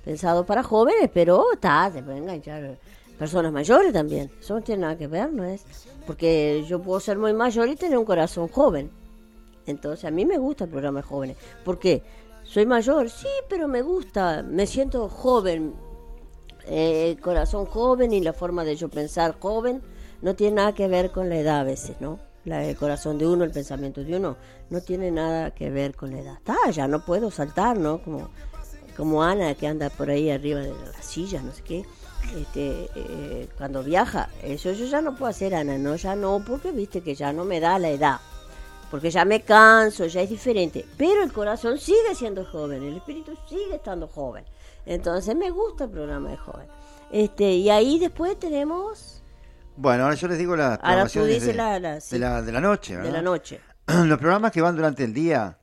pensado 0.04 0.46
para 0.46 0.64
jóvenes, 0.64 1.10
pero 1.14 1.54
está, 1.54 1.92
se 1.92 2.02
puede 2.02 2.18
enganchar 2.18 2.78
personas 3.20 3.52
mayores 3.52 3.94
también, 3.94 4.32
eso 4.40 4.56
no 4.56 4.62
tiene 4.62 4.82
nada 4.82 4.98
que 4.98 5.08
ver, 5.08 5.34
¿no 5.34 5.44
es? 5.44 5.64
Porque 6.06 6.64
yo 6.68 6.82
puedo 6.82 7.00
ser 7.00 7.18
muy 7.18 7.34
mayor 7.34 7.68
y 7.68 7.76
tener 7.76 7.98
un 7.98 8.06
corazón 8.06 8.48
joven. 8.48 8.90
Entonces 9.66 10.06
a 10.06 10.12
mí 10.12 10.26
me 10.26 10.38
gusta 10.38 10.64
el 10.64 10.70
programa 10.70 11.02
de 11.02 11.08
jóvenes. 11.08 11.38
¿Por 11.66 11.78
qué? 11.78 12.02
Soy 12.48 12.66
mayor, 12.66 13.10
sí, 13.10 13.28
pero 13.50 13.68
me 13.68 13.82
gusta, 13.82 14.42
me 14.42 14.66
siento 14.68 15.10
joven, 15.10 15.76
eh, 16.66 17.18
corazón 17.22 17.66
joven 17.66 18.14
y 18.14 18.22
la 18.22 18.32
forma 18.32 18.64
de 18.64 18.78
yo 18.78 18.88
pensar 18.88 19.38
joven 19.38 19.82
no 20.22 20.34
tiene 20.34 20.56
nada 20.56 20.74
que 20.74 20.88
ver 20.88 21.12
con 21.12 21.28
la 21.28 21.36
edad 21.36 21.60
a 21.60 21.64
veces, 21.66 21.98
¿no? 22.00 22.20
La, 22.46 22.64
el 22.64 22.78
corazón 22.78 23.18
de 23.18 23.28
uno, 23.28 23.44
el 23.44 23.52
pensamiento 23.52 24.02
de 24.02 24.16
uno, 24.16 24.38
no 24.70 24.80
tiene 24.80 25.12
nada 25.12 25.52
que 25.52 25.70
ver 25.70 25.94
con 25.94 26.12
la 26.12 26.20
edad. 26.20 26.38
Está, 26.38 26.56
ya 26.72 26.88
no 26.88 27.04
puedo 27.04 27.32
saltar, 27.32 27.78
¿no? 27.78 28.02
Como, 28.02 28.30
como 28.96 29.24
Ana 29.24 29.54
que 29.56 29.68
anda 29.68 29.90
por 29.90 30.10
ahí 30.10 30.30
arriba 30.30 30.62
de 30.62 30.70
las 30.70 31.06
sillas, 31.06 31.44
no 31.44 31.52
sé 31.52 31.64
qué. 31.64 31.86
Este, 32.34 32.90
eh, 32.96 33.50
cuando 33.58 33.84
viaja, 33.84 34.30
eso 34.42 34.72
yo 34.72 34.86
ya 34.86 35.02
no 35.02 35.18
puedo 35.18 35.30
hacer, 35.30 35.54
Ana, 35.54 35.78
no, 35.78 35.98
ya 35.98 36.16
no, 36.16 36.42
porque 36.48 36.72
viste 36.72 37.02
que 37.02 37.14
ya 37.14 37.34
no 37.34 37.44
me 37.44 37.60
da 37.60 37.78
la 37.78 37.90
edad 37.90 38.20
porque 38.92 39.10
ya 39.12 39.26
me 39.26 39.42
canso, 39.42 40.06
ya 40.06 40.22
es 40.22 40.30
diferente. 40.30 40.86
Pero 40.98 41.24
el 41.24 41.32
corazón 41.34 41.78
sigue 41.78 42.16
siendo 42.16 42.46
joven, 42.46 42.84
el 42.84 42.98
espíritu 42.98 43.34
sigue 43.48 43.76
estando 43.76 44.08
joven. 44.08 44.46
Entonces 44.86 45.36
me 45.36 45.50
gusta 45.50 45.86
el 45.86 45.90
programa 45.92 46.30
de 46.30 46.38
joven. 46.38 46.68
Este, 47.12 47.52
y 47.52 47.70
ahí 47.70 48.00
después 48.00 48.38
tenemos 48.40 49.22
Bueno, 49.76 50.04
ahora 50.04 50.16
yo 50.16 50.28
les 50.28 50.38
digo 50.38 50.56
las 50.56 50.78
programaciones 50.80 51.30
dices 51.36 51.48
de, 51.48 51.54
la- 51.54 51.80
la- 51.80 52.02
sí. 52.02 52.16
de 52.16 52.20
la, 52.20 52.42
de 52.42 52.52
la 52.52 52.62
noche, 52.62 52.94
de 52.94 52.98
¿verdad? 53.04 53.14
la 53.14 53.22
noche. 53.22 53.62
Los 53.88 54.18
programas 54.20 54.52
que 54.52 54.62
van 54.62 54.76
durante 54.76 55.04
el 55.04 55.14
día 55.14 55.58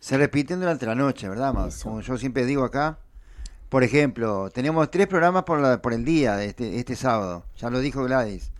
se 0.00 0.16
repiten 0.16 0.60
durante 0.60 0.86
la 0.86 0.94
noche, 0.94 1.28
¿verdad? 1.28 1.66
Eso. 1.68 1.84
Como 1.88 2.00
yo 2.00 2.16
siempre 2.16 2.44
digo 2.46 2.64
acá. 2.64 2.98
Por 3.68 3.82
ejemplo, 3.84 4.48
tenemos 4.50 4.90
tres 4.90 5.06
programas 5.08 5.42
por, 5.44 5.60
la- 5.60 5.82
por 5.82 5.92
el 5.92 6.04
día 6.04 6.36
de 6.36 6.46
este, 6.46 6.78
este 6.78 6.96
sábado. 6.96 7.44
Ya 7.58 7.68
lo 7.68 7.80
dijo 7.80 8.02
Gladys. 8.04 8.50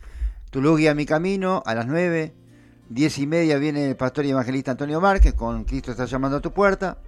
Tu 0.51 0.61
luz 0.61 0.79
guía 0.79 0.95
mi 0.95 1.07
camino 1.07 1.63
a 1.65 1.75
las 1.75 1.87
9. 1.87 2.35
Diez 2.89 3.19
y 3.19 3.27
media 3.27 3.59
viene 3.59 3.91
el 3.91 3.97
pastor 3.97 4.25
y 4.25 4.31
evangelista 4.31 4.71
Antonio 4.71 4.99
Márquez 4.99 5.35
con 5.35 5.65
Cristo 5.65 5.91
está 5.91 6.07
llamando 6.07 6.39
a 6.39 6.41
tu 6.41 6.53
puerta. 6.53 6.99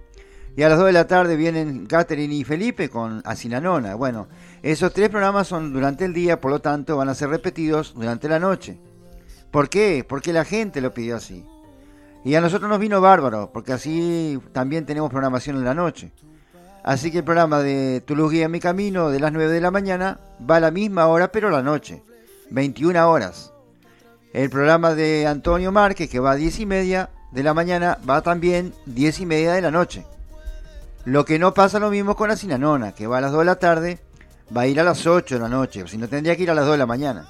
Y 0.55 0.63
a 0.63 0.69
las 0.69 0.77
2 0.77 0.87
de 0.87 0.93
la 0.93 1.07
tarde 1.07 1.35
vienen 1.35 1.87
Catherine 1.87 2.35
y 2.35 2.43
Felipe 2.43 2.89
con 2.89 3.21
Asinanona. 3.25 3.95
Bueno, 3.95 4.27
esos 4.61 4.93
tres 4.93 5.09
programas 5.09 5.47
son 5.47 5.73
durante 5.73 6.05
el 6.05 6.13
día, 6.13 6.39
por 6.39 6.51
lo 6.51 6.59
tanto 6.59 6.97
van 6.97 7.09
a 7.09 7.15
ser 7.15 7.29
repetidos 7.29 7.93
durante 7.95 8.29
la 8.29 8.37
noche. 8.37 8.77
¿Por 9.49 9.69
qué? 9.69 10.05
Porque 10.07 10.33
la 10.33 10.45
gente 10.45 10.81
lo 10.81 10.93
pidió 10.93 11.15
así. 11.15 11.45
Y 12.23 12.35
a 12.35 12.41
nosotros 12.41 12.69
nos 12.69 12.79
vino 12.79 13.01
bárbaro, 13.01 13.49
porque 13.51 13.73
así 13.73 14.39
también 14.51 14.85
tenemos 14.85 15.09
programación 15.09 15.55
en 15.55 15.65
la 15.65 15.73
noche. 15.73 16.11
Así 16.83 17.11
que 17.11 17.19
el 17.19 17.23
programa 17.23 17.59
de 17.59 18.01
Tu 18.05 18.15
luz 18.15 18.31
guía 18.31 18.49
mi 18.49 18.59
camino 18.59 19.09
de 19.09 19.19
las 19.19 19.31
9 19.31 19.51
de 19.51 19.61
la 19.61 19.71
mañana 19.71 20.19
va 20.47 20.57
a 20.57 20.59
la 20.59 20.71
misma 20.71 21.07
hora, 21.07 21.31
pero 21.31 21.49
la 21.49 21.63
noche, 21.63 22.03
21 22.51 23.09
horas. 23.09 23.53
El 24.33 24.49
programa 24.49 24.93
de 24.95 25.27
Antonio 25.27 25.71
Márquez, 25.71 26.09
que 26.09 26.19
va 26.19 26.31
a 26.31 26.35
10 26.35 26.59
y 26.59 26.65
media 26.65 27.09
de 27.31 27.43
la 27.43 27.53
mañana, 27.53 27.97
va 28.09 28.21
también 28.21 28.73
10 28.85 29.19
y 29.21 29.25
media 29.25 29.53
de 29.53 29.61
la 29.61 29.71
noche. 29.71 30.05
Lo 31.05 31.25
que 31.25 31.39
no 31.39 31.53
pasa 31.53 31.79
lo 31.79 31.89
mismo 31.89 32.15
con 32.15 32.29
la 32.29 32.37
Sinanona, 32.37 32.93
que 32.93 33.07
va 33.07 33.17
a 33.17 33.21
las 33.21 33.31
2 33.31 33.39
de 33.39 33.45
la 33.45 33.55
tarde, 33.55 33.99
va 34.55 34.61
a 34.61 34.67
ir 34.67 34.79
a 34.79 34.83
las 34.83 35.05
8 35.05 35.35
de 35.35 35.41
la 35.41 35.49
noche, 35.49 35.83
si 35.87 35.97
no 35.97 36.07
tendría 36.07 36.35
que 36.35 36.43
ir 36.43 36.51
a 36.51 36.55
las 36.55 36.65
2 36.65 36.73
de 36.73 36.77
la 36.77 36.85
mañana. 36.85 37.27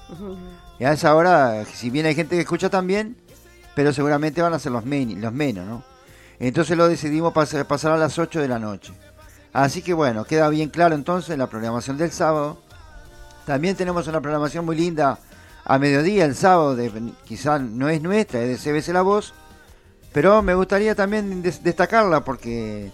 Y 0.80 0.84
a 0.84 0.92
esa 0.94 1.16
hora, 1.16 1.64
si 1.66 1.90
bien 1.90 2.06
hay 2.06 2.16
gente 2.16 2.36
que 2.36 2.42
escucha 2.42 2.70
también, 2.70 3.16
pero 3.76 3.94
seguramente 3.94 4.42
van 4.42 4.54
a 4.54 4.60
ser 4.60 4.72
los, 4.72 4.86
men- 4.86 5.22
los 5.22 5.32
menos, 5.32 5.66
¿no? 5.66 5.84
Entonces 6.40 6.76
lo 6.76 6.88
decidimos 6.88 7.34
pas- 7.34 7.66
pasar 7.66 7.92
a 7.94 7.98
las 7.98 8.18
8 8.20 8.42
de 8.42 8.48
la 8.48 8.60
noche. 8.60 8.94
Así 9.54 9.82
que 9.82 9.94
bueno, 9.94 10.24
queda 10.26 10.50
bien 10.50 10.70
claro 10.70 10.96
entonces 10.96 11.38
la 11.38 11.48
programación 11.48 11.98
del 11.98 12.12
sábado. 12.12 12.60
También 13.46 13.76
tenemos 13.76 14.08
una 14.08 14.22
programación 14.22 14.66
muy 14.66 14.76
linda 14.76 15.20
a 15.66 15.78
mediodía 15.80 16.26
el 16.26 16.36
sábado, 16.36 16.76
de, 16.76 16.92
quizás 17.26 17.62
no 17.62 17.90
es 17.90 18.02
nuestra, 18.02 18.42
es 18.42 18.64
de 18.64 18.72
CBC 18.72 18.90
La 18.90 19.02
Voz, 19.02 19.34
pero 20.14 20.42
me 20.42 20.54
gustaría 20.56 20.96
también 20.96 21.42
des- 21.42 21.64
destacarla 21.64 22.24
porque 22.24 22.92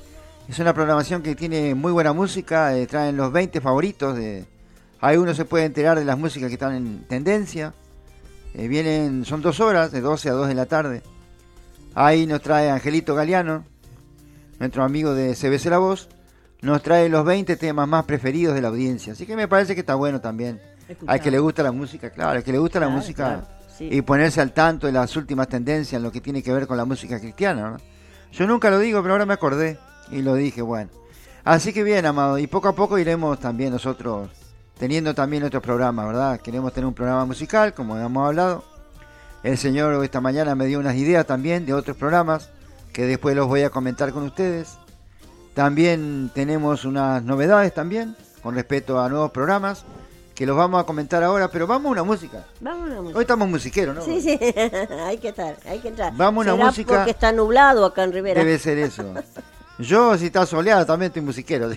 es 0.48 0.60
una 0.60 0.74
programación 0.74 1.22
que 1.24 1.36
tiene 1.36 1.76
muy 1.76 1.92
buena 1.92 2.14
música, 2.14 2.76
eh, 2.78 2.86
traen 2.88 3.18
los 3.18 3.32
20 3.32 3.60
favoritos, 3.62 4.16
de, 4.16 4.46
ahí 5.02 5.18
uno 5.18 5.34
se 5.34 5.46
puede 5.46 5.66
enterar 5.66 5.98
de 5.98 6.06
las 6.06 6.18
músicas 6.18 6.48
que 6.50 6.54
están 6.56 6.76
en 6.76 7.04
tendencia. 7.08 7.74
Eh, 8.54 8.68
vienen, 8.68 9.24
son 9.26 9.42
dos 9.42 9.60
horas, 9.60 9.92
de 9.92 10.02
12 10.02 10.30
a 10.30 10.34
2 10.34 10.48
de 10.48 10.56
la 10.56 10.66
tarde. 10.66 11.04
Ahí 11.96 12.26
nos 12.28 12.42
trae 12.42 12.70
Angelito 12.70 13.14
Galeano, 13.16 13.64
nuestro 14.60 14.84
amigo 14.84 15.14
de 15.14 15.36
CBC 15.36 15.66
La 15.70 15.78
Voz, 15.80 16.10
nos 16.62 16.82
trae 16.82 17.08
los 17.10 17.24
20 17.26 17.56
temas 17.58 17.88
más 17.88 18.06
preferidos 18.06 18.56
de 18.56 18.62
la 18.62 18.70
audiencia. 18.70 19.14
Así 19.14 19.26
que 19.26 19.36
me 19.36 19.48
parece 19.48 19.74
que 19.76 19.82
está 19.82 19.96
bueno 19.96 20.22
también. 20.22 20.60
Al 21.06 21.20
que 21.20 21.32
le 21.32 21.40
gusta 21.40 21.64
la 21.64 21.72
música, 21.72 22.10
claro, 22.10 22.32
al 22.32 22.44
que 22.44 22.52
le 22.52 22.58
gusta 22.58 22.80
la 22.80 22.90
música 22.90 23.26
claro, 23.26 23.48
sí. 23.78 23.90
y 23.92 24.02
ponerse 24.02 24.42
al 24.42 24.54
tanto 24.54 24.88
de 24.88 24.94
las 24.94 25.16
últimas 25.16 25.48
tendencias 25.48 25.98
en 25.98 26.04
lo 26.04 26.12
que 26.12 26.22
tiene 26.22 26.42
que 26.42 26.54
ver 26.54 26.68
con 26.68 26.78
la 26.78 26.86
música 26.86 27.20
cristiana. 27.20 27.72
¿no? 27.72 27.78
Yo 28.32 28.48
nunca 28.48 28.70
lo 28.70 28.80
digo, 28.80 29.02
pero 29.02 29.14
ahora 29.14 29.26
me 29.26 29.34
acordé 29.34 29.78
y 30.12 30.22
lo 30.22 30.36
dije, 30.36 30.62
bueno. 30.62 30.90
Así 31.44 31.74
que 31.74 31.84
bien, 31.84 32.06
amado, 32.06 32.38
y 32.38 32.48
poco 32.48 32.68
a 32.70 32.76
poco 32.76 32.98
iremos 32.98 33.40
también 33.40 33.72
nosotros 33.72 34.30
teniendo 34.78 35.16
también 35.16 35.42
nuestros 35.42 35.64
programas, 35.64 36.08
¿verdad? 36.08 36.40
Queremos 36.40 36.74
tener 36.74 36.86
un 36.86 36.94
programa 36.94 37.26
musical, 37.26 37.74
como 37.74 37.98
hemos 37.98 38.28
hablado. 38.28 38.64
El 39.44 39.58
señor 39.58 40.04
esta 40.04 40.22
mañana 40.22 40.56
me 40.56 40.66
dio 40.66 40.80
unas 40.80 40.96
ideas 40.96 41.26
también 41.26 41.66
de 41.66 41.74
otros 41.74 41.98
programas 41.98 42.50
que 42.94 43.06
después 43.06 43.36
los 43.36 43.48
voy 43.48 43.64
a 43.64 43.70
comentar 43.70 44.12
con 44.12 44.24
ustedes. 44.24 44.78
También 45.54 46.32
tenemos 46.34 46.86
unas 46.86 47.24
novedades 47.24 47.74
también 47.74 48.16
con 48.42 48.56
respecto 48.56 49.02
a 49.02 49.10
nuevos 49.10 49.32
programas 49.32 49.86
que 50.38 50.46
los 50.46 50.56
vamos 50.56 50.80
a 50.80 50.84
comentar 50.86 51.24
ahora, 51.24 51.48
pero 51.50 51.66
vamos 51.66 51.88
a 51.90 51.92
una 51.94 52.04
música. 52.04 52.46
Vamos 52.60 52.84
a 52.84 52.92
una 52.92 53.02
música. 53.02 53.18
Hoy 53.18 53.24
estamos 53.24 53.50
musiqueros, 53.50 53.96
¿no? 53.96 54.04
Sí, 54.04 54.22
sí, 54.22 54.38
hay 55.04 55.18
que 55.18 55.30
estar, 55.30 55.58
hay 55.68 55.80
que 55.80 55.88
entrar. 55.88 56.14
Vamos 56.16 56.46
a 56.46 56.54
una 56.54 56.58
¿Será 56.58 56.66
música- 56.68 56.96
porque 56.98 57.10
está 57.10 57.32
nublado 57.32 57.84
acá 57.84 58.04
en 58.04 58.14
Rivera. 58.14 58.44
Debe 58.44 58.60
ser 58.60 58.78
eso. 58.78 59.04
Yo, 59.80 60.16
si 60.16 60.28
está 60.28 60.46
soleado, 60.46 60.86
también 60.86 61.10
estoy 61.10 61.24
musiquero. 61.24 61.72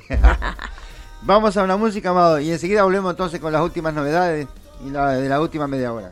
Vamos 1.22 1.56
a 1.56 1.62
una 1.62 1.78
música, 1.78 2.10
amado, 2.10 2.38
y 2.38 2.50
enseguida 2.52 2.82
volvemos 2.82 3.12
entonces 3.12 3.40
con 3.40 3.50
las 3.50 3.62
últimas 3.62 3.94
novedades 3.94 4.46
y 4.86 4.90
la, 4.90 5.12
de 5.12 5.28
la 5.30 5.40
última 5.40 5.66
media 5.66 5.94
hora. 5.94 6.10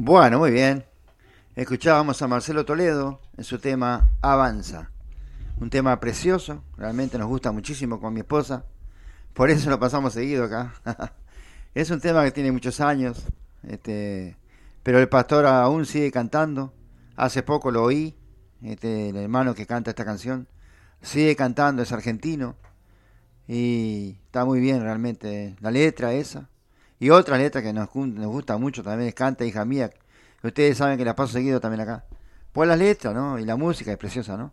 Bueno, 0.00 0.38
muy 0.38 0.52
bien. 0.52 0.84
Escuchábamos 1.56 2.22
a 2.22 2.28
Marcelo 2.28 2.64
Toledo 2.64 3.20
en 3.36 3.42
su 3.42 3.58
tema 3.58 4.12
Avanza. 4.22 4.92
Un 5.58 5.70
tema 5.70 5.98
precioso, 5.98 6.62
realmente 6.76 7.18
nos 7.18 7.26
gusta 7.26 7.50
muchísimo 7.50 8.00
con 8.00 8.14
mi 8.14 8.20
esposa. 8.20 8.64
Por 9.34 9.50
eso 9.50 9.68
lo 9.70 9.80
pasamos 9.80 10.12
seguido 10.12 10.44
acá. 10.44 10.72
es 11.74 11.90
un 11.90 12.00
tema 12.00 12.22
que 12.22 12.30
tiene 12.30 12.52
muchos 12.52 12.80
años, 12.80 13.26
este, 13.64 14.36
pero 14.84 15.00
el 15.00 15.08
pastor 15.08 15.46
aún 15.46 15.84
sigue 15.84 16.12
cantando. 16.12 16.72
Hace 17.16 17.42
poco 17.42 17.72
lo 17.72 17.82
oí, 17.82 18.14
este, 18.62 19.08
el 19.08 19.16
hermano 19.16 19.56
que 19.56 19.66
canta 19.66 19.90
esta 19.90 20.04
canción. 20.04 20.46
Sigue 21.02 21.34
cantando, 21.34 21.82
es 21.82 21.90
argentino. 21.90 22.54
Y 23.48 24.16
está 24.26 24.44
muy 24.44 24.60
bien 24.60 24.80
realmente 24.80 25.56
la 25.58 25.72
letra 25.72 26.12
esa. 26.12 26.48
Y 27.00 27.10
otra 27.10 27.38
letra 27.38 27.62
que 27.62 27.72
nos, 27.72 27.88
gu- 27.88 28.12
nos 28.12 28.26
gusta 28.26 28.56
mucho 28.58 28.82
también 28.82 29.08
es 29.08 29.14
Canta, 29.14 29.44
hija 29.44 29.64
mía. 29.64 29.90
Ustedes 30.42 30.76
saben 30.78 30.98
que 30.98 31.04
la 31.04 31.14
paso 31.14 31.32
seguido 31.34 31.60
también 31.60 31.80
acá. 31.80 32.04
Pues 32.52 32.68
las 32.68 32.78
letras, 32.78 33.14
¿no? 33.14 33.38
Y 33.38 33.44
la 33.44 33.56
música 33.56 33.92
es 33.92 33.98
preciosa, 33.98 34.36
¿no? 34.36 34.52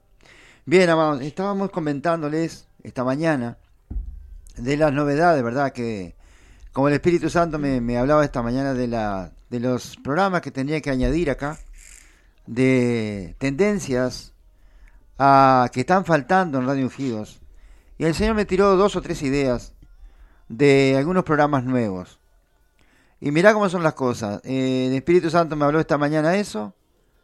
Bien, 0.65 0.89
amados, 0.89 1.21
estábamos 1.21 1.71
comentándoles 1.71 2.67
esta 2.84 3.03
mañana 3.03 3.58
de 4.58 4.77
las 4.77 4.93
novedades, 4.93 5.43
¿verdad? 5.43 5.71
Que 5.71 6.15
como 6.71 6.88
el 6.88 6.95
Espíritu 6.95 7.29
Santo 7.29 7.58
me, 7.58 7.97
hablaba 7.97 8.25
esta 8.25 8.41
mañana 8.41 8.73
de, 8.73 8.88
la, 8.88 9.31
de 9.49 9.60
los 9.60 9.95
programas 9.97 10.41
que 10.41 10.51
tenía 10.51 10.81
que 10.81 10.89
añadir 10.89 11.29
acá, 11.29 11.58
de 12.47 13.36
tendencias 13.39 14.34
a, 15.17 15.69
que 15.71 15.81
están 15.81 16.05
faltando 16.05 16.60
en 16.60 16.67
Radio 16.67 16.84
Ungidos. 16.84 17.39
Y 17.97 18.05
el 18.05 18.13
Señor 18.13 18.36
me 18.36 18.45
tiró 18.45 18.75
dos 18.75 18.95
o 18.95 19.01
tres 19.01 19.21
ideas 19.23 19.73
de 20.49 20.95
algunos 20.97 21.23
programas 21.23 21.63
nuevos. 21.63 22.19
Y 23.19 23.32
mirá 23.32 23.54
cómo 23.54 23.69
son 23.69 23.84
las 23.84 23.93
cosas. 23.93 24.41
Eh, 24.43 24.88
el 24.88 24.93
Espíritu 24.93 25.30
Santo 25.30 25.56
me 25.56 25.65
habló 25.65 25.80
esta 25.80 25.97
mañana 25.97 26.36
eso, 26.36 26.73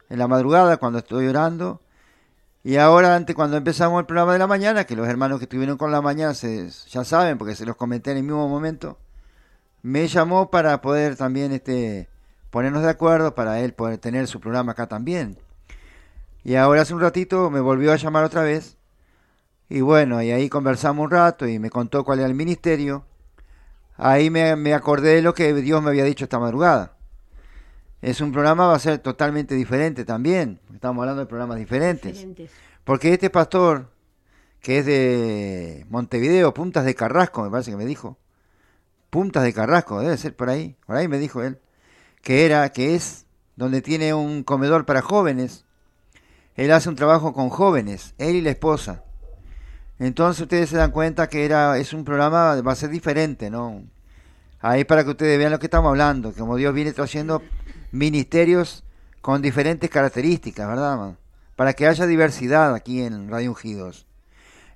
en 0.08 0.18
la 0.18 0.28
madrugada 0.28 0.76
cuando 0.78 0.98
estoy 0.98 1.26
orando. 1.26 1.80
Y 2.64 2.76
ahora, 2.76 3.16
antes, 3.16 3.34
cuando 3.34 3.56
empezamos 3.56 4.00
el 4.00 4.06
programa 4.06 4.32
de 4.32 4.38
la 4.38 4.46
mañana, 4.46 4.84
que 4.84 4.94
los 4.96 5.08
hermanos 5.08 5.38
que 5.38 5.44
estuvieron 5.44 5.76
con 5.76 5.90
la 5.90 6.00
mañana 6.00 6.34
se, 6.34 6.70
ya 6.88 7.04
saben, 7.04 7.36
porque 7.38 7.56
se 7.56 7.66
los 7.66 7.76
comenté 7.76 8.12
en 8.12 8.18
el 8.18 8.22
mismo 8.22 8.48
momento, 8.48 8.98
me 9.82 10.06
llamó 10.06 10.50
para 10.50 10.80
poder 10.80 11.16
también 11.16 11.52
este, 11.52 12.08
ponernos 12.50 12.82
de 12.82 12.90
acuerdo, 12.90 13.34
para 13.34 13.60
él 13.60 13.74
poder 13.74 13.98
tener 13.98 14.28
su 14.28 14.38
programa 14.38 14.72
acá 14.72 14.86
también. 14.86 15.38
Y 16.44 16.54
ahora 16.56 16.82
hace 16.82 16.94
un 16.94 17.00
ratito 17.00 17.50
me 17.50 17.60
volvió 17.60 17.92
a 17.92 17.96
llamar 17.96 18.24
otra 18.24 18.42
vez. 18.42 18.76
Y 19.68 19.80
bueno, 19.80 20.22
y 20.22 20.30
ahí 20.30 20.48
conversamos 20.48 21.04
un 21.04 21.10
rato 21.10 21.48
y 21.48 21.58
me 21.58 21.70
contó 21.70 22.04
cuál 22.04 22.20
era 22.20 22.28
el 22.28 22.34
ministerio. 22.34 23.04
Ahí 23.96 24.30
me, 24.30 24.56
me 24.56 24.74
acordé 24.74 25.16
de 25.16 25.22
lo 25.22 25.34
que 25.34 25.52
Dios 25.54 25.82
me 25.82 25.90
había 25.90 26.04
dicho 26.04 26.24
esta 26.24 26.38
madrugada. 26.38 26.96
Es 28.00 28.20
un 28.20 28.32
programa, 28.32 28.66
va 28.66 28.74
a 28.74 28.80
ser 28.80 28.98
totalmente 28.98 29.54
diferente 29.54 30.04
también. 30.04 30.60
Estamos 30.74 31.02
hablando 31.02 31.20
de 31.20 31.26
programas 31.26 31.58
diferentes. 31.58 32.12
Diferentes. 32.12 32.50
Porque 32.82 33.12
este 33.12 33.30
pastor, 33.30 33.90
que 34.60 34.78
es 34.78 34.86
de 34.86 35.86
Montevideo, 35.88 36.52
Puntas 36.52 36.84
de 36.84 36.96
Carrasco, 36.96 37.44
me 37.44 37.50
parece 37.50 37.70
que 37.70 37.76
me 37.76 37.86
dijo. 37.86 38.18
Puntas 39.08 39.44
de 39.44 39.52
Carrasco, 39.52 40.00
debe 40.00 40.16
ser 40.16 40.34
por 40.34 40.50
ahí. 40.50 40.76
Por 40.84 40.96
ahí 40.96 41.06
me 41.06 41.18
dijo 41.18 41.42
él. 41.42 41.60
Que 42.22 42.44
era, 42.44 42.68
que 42.70 42.96
es 42.96 43.26
donde 43.54 43.82
tiene 43.82 44.14
un 44.14 44.42
comedor 44.42 44.84
para 44.84 45.02
jóvenes. 45.02 45.64
Él 46.56 46.72
hace 46.72 46.88
un 46.88 46.96
trabajo 46.96 47.32
con 47.32 47.50
jóvenes, 47.50 48.14
él 48.18 48.34
y 48.36 48.40
la 48.40 48.50
esposa. 48.50 49.04
Entonces 50.02 50.42
ustedes 50.42 50.68
se 50.68 50.76
dan 50.76 50.90
cuenta 50.90 51.28
que 51.28 51.44
era, 51.44 51.78
es 51.78 51.92
un 51.92 52.04
programa, 52.04 52.60
va 52.60 52.72
a 52.72 52.74
ser 52.74 52.90
diferente, 52.90 53.50
¿no? 53.50 53.84
Ahí 54.58 54.82
para 54.82 55.04
que 55.04 55.10
ustedes 55.10 55.38
vean 55.38 55.52
lo 55.52 55.60
que 55.60 55.66
estamos 55.66 55.90
hablando, 55.90 56.32
como 56.32 56.56
Dios 56.56 56.74
viene 56.74 56.92
trayendo 56.92 57.40
ministerios 57.92 58.82
con 59.20 59.40
diferentes 59.42 59.88
características, 59.88 60.66
¿verdad? 60.66 61.14
Para 61.54 61.74
que 61.74 61.86
haya 61.86 62.04
diversidad 62.06 62.74
aquí 62.74 63.00
en 63.00 63.30
Radio 63.30 63.50
Ungidos. 63.50 64.08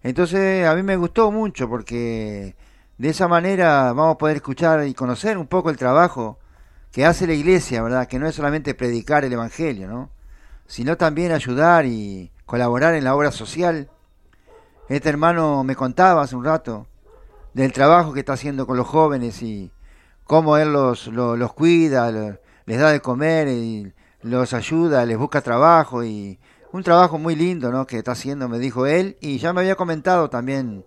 Entonces 0.05 0.65
a 0.65 0.77
mí 0.77 0.85
me 0.85 0.97
gustó 0.97 1.33
mucho 1.33 1.69
porque 1.69 2.55
de 2.97 3.09
esa 3.09 3.27
manera 3.27 3.93
vamos 3.93 4.15
a 4.15 4.19
poder 4.19 4.37
escuchar 4.37 4.87
y 4.87 4.95
conocer 4.95 5.39
un 5.39 5.49
poco 5.49 5.71
el 5.71 5.77
trabajo 5.77 6.39
que 6.93 7.05
hace 7.05 7.27
la 7.27 7.35
iglesia, 7.35 7.83
¿verdad? 7.83 8.07
Que 8.07 8.21
no 8.21 8.29
es 8.29 8.37
solamente 8.37 8.75
predicar 8.75 9.25
el 9.25 9.33
Evangelio, 9.33 9.89
¿no? 9.89 10.09
Sino 10.69 10.97
también 10.97 11.33
ayudar 11.33 11.85
y 11.85 12.31
colaborar 12.45 12.95
en 12.95 13.03
la 13.03 13.17
obra 13.17 13.33
social. 13.33 13.91
Este 14.89 15.09
hermano 15.09 15.65
me 15.65 15.75
contaba 15.75 16.23
hace 16.23 16.37
un 16.37 16.45
rato 16.45 16.87
del 17.55 17.73
trabajo 17.73 18.13
que 18.13 18.21
está 18.21 18.35
haciendo 18.35 18.69
con 18.69 18.77
los 18.77 18.87
jóvenes 18.87 19.43
y 19.43 19.73
cómo 20.23 20.59
él 20.59 20.73
los, 20.73 21.09
los, 21.09 21.53
cuida, 21.55 22.39
les 22.67 22.79
da 22.79 22.93
de 22.93 23.01
comer 23.01 23.49
y 23.49 23.93
los 24.23 24.53
ayuda, 24.53 25.05
les 25.05 25.19
busca 25.19 25.41
trabajo 25.41 26.05
y 26.05 26.39
un 26.71 26.85
trabajo 26.85 27.19
muy 27.19 27.35
lindo, 27.35 27.73
¿no? 27.73 27.85
Que 27.85 27.99
está 27.99 28.13
haciendo, 28.13 28.49
me 28.49 28.61
dijo 28.61 28.87
él 28.87 29.17
y 29.21 29.39
ya 29.39 29.53
me 29.53 29.63
había 29.63 29.75
comentado 29.75 30.31
también 30.31 30.85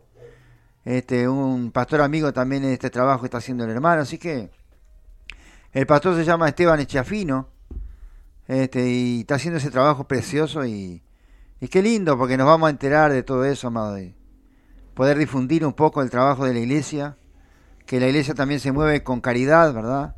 este 0.85 1.27
un 1.27 1.71
pastor 1.71 1.99
amigo 1.99 2.31
también 2.31 2.63
en 2.63 2.71
este 2.71 2.89
trabajo 2.89 3.21
que 3.21 3.27
está 3.27 3.39
haciendo 3.39 3.65
el 3.65 3.71
hermano, 3.71 4.03
así 4.03 4.17
que 4.17 4.49
el 5.73 5.85
pastor 5.85 6.15
se 6.15 6.23
llama 6.23 6.47
Esteban 6.47 6.79
Echiafino 6.79 7.49
este 8.47 8.89
y 8.89 9.19
está 9.21 9.35
haciendo 9.35 9.57
ese 9.57 9.71
trabajo 9.71 10.05
precioso 10.05 10.65
y 10.65 11.03
y 11.61 11.67
qué 11.67 11.81
lindo 11.81 12.17
porque 12.17 12.37
nos 12.37 12.47
vamos 12.47 12.67
a 12.67 12.71
enterar 12.71 13.11
de 13.11 13.23
todo 13.23 13.45
eso, 13.45 13.67
amado, 13.67 13.97
poder 14.93 15.17
difundir 15.17 15.65
un 15.65 15.73
poco 15.73 16.01
el 16.01 16.09
trabajo 16.09 16.45
de 16.45 16.53
la 16.53 16.59
iglesia, 16.59 17.17
que 17.85 17.99
la 17.99 18.07
iglesia 18.07 18.33
también 18.33 18.59
se 18.59 18.71
mueve 18.71 19.03
con 19.03 19.21
caridad, 19.21 19.73
¿verdad? 19.73 20.15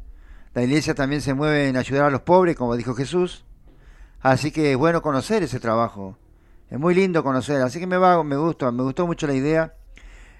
La 0.54 0.63
iglesia 0.63 0.93
también 0.93 1.21
se 1.21 1.34
mueve 1.34 1.69
en 1.69 1.77
ayudar 1.77 2.06
a 2.06 2.10
los 2.10 2.21
pobres, 2.21 2.56
como 2.56 2.75
dijo 2.75 2.93
Jesús. 2.93 3.45
Así 4.19 4.51
que 4.51 4.71
es 4.71 4.77
bueno 4.77 5.01
conocer 5.01 5.43
ese 5.43 5.60
trabajo. 5.60 6.17
Es 6.69 6.77
muy 6.77 6.93
lindo 6.93 7.23
conocer. 7.23 7.62
Así 7.62 7.80
que 7.80 7.88
me 7.88 7.97
va, 7.97 8.21
me 8.23 8.36
gustó, 8.36 8.71
me 8.71 8.84
gustó 8.84 9.08
mucho 9.08 9.27
la 9.27 9.34
idea. 9.34 9.73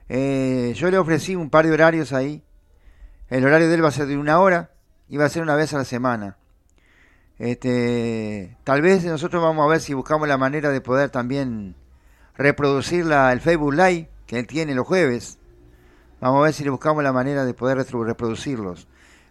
Eh, 0.10 0.74
yo 0.76 0.92
le 0.92 0.98
ofrecí 0.98 1.36
un 1.36 1.50
par 1.50 1.66
de 1.66 1.72
horarios 1.72 2.12
ahí. 2.12 2.44
El 3.30 3.46
horario 3.46 3.70
de 3.70 3.76
él 3.76 3.84
va 3.84 3.88
a 3.88 3.92
ser 3.92 4.08
de 4.08 4.18
una 4.18 4.40
hora 4.40 4.72
y 5.08 5.18
va 5.18 5.26
a 5.26 5.30
ser 5.30 5.42
una 5.42 5.56
vez 5.56 5.74
a 5.74 5.78
la 5.78 5.86
semana. 5.86 6.38
Este, 7.42 8.56
tal 8.64 8.84
vez 8.84 9.04
nosotros 9.04 9.42
vamos 9.42 9.66
a 9.66 9.68
ver 9.68 9.82
si 9.82 9.96
buscamos 9.96 10.28
la 10.28 10.38
manera 10.38 10.70
de 10.70 10.80
poder 10.80 11.10
también 11.10 11.74
reproducir 12.36 13.04
la, 13.04 13.34
el 13.34 13.42
Facebook 13.42 13.74
Live 13.74 14.12
que 14.28 14.38
él 14.38 14.46
tiene 14.46 14.76
los 14.76 14.86
jueves. 14.86 15.40
Vamos 16.20 16.40
a 16.40 16.44
ver 16.44 16.54
si 16.54 16.64
le 16.64 16.70
buscamos 16.70 17.04
la 17.04 17.12
manera 17.12 17.44
de 17.44 17.56
poder 17.56 17.78
reproducirlos. 17.80 18.88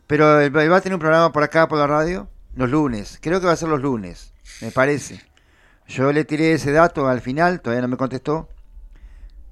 Pero 0.08 0.40
él 0.40 0.52
va 0.52 0.76
a 0.76 0.80
tener 0.80 0.94
un 0.94 1.00
programa 1.00 1.30
por 1.30 1.44
acá, 1.44 1.68
por 1.68 1.78
la 1.78 1.86
radio, 1.86 2.28
los 2.56 2.68
lunes. 2.68 3.20
Creo 3.22 3.38
que 3.38 3.46
va 3.46 3.52
a 3.52 3.56
ser 3.56 3.68
los 3.68 3.80
lunes, 3.80 4.34
me 4.60 4.72
parece. 4.72 5.22
Yo 5.86 6.12
le 6.12 6.24
tiré 6.24 6.54
ese 6.54 6.72
dato 6.72 7.06
al 7.06 7.20
final, 7.20 7.60
todavía 7.60 7.82
no 7.82 7.88
me 7.88 7.96
contestó. 7.96 8.48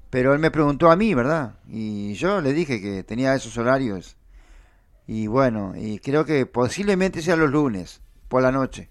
Pero 0.09 0.33
él 0.33 0.39
me 0.39 0.51
preguntó 0.51 0.91
a 0.91 0.97
mí, 0.97 1.13
¿verdad? 1.13 1.53
Y 1.69 2.13
yo 2.15 2.41
le 2.41 2.51
dije 2.51 2.81
que 2.81 3.05
tenía 3.05 3.33
esos 3.35 3.57
horarios. 3.57 4.17
Y 5.07 5.27
bueno, 5.27 5.75
y 5.77 5.99
creo 5.99 6.25
que 6.25 6.45
posiblemente 6.45 7.21
sea 7.21 7.37
los 7.37 7.51
lunes, 7.51 8.01
por 8.29 8.41
la 8.41 8.51
noche. 8.53 8.89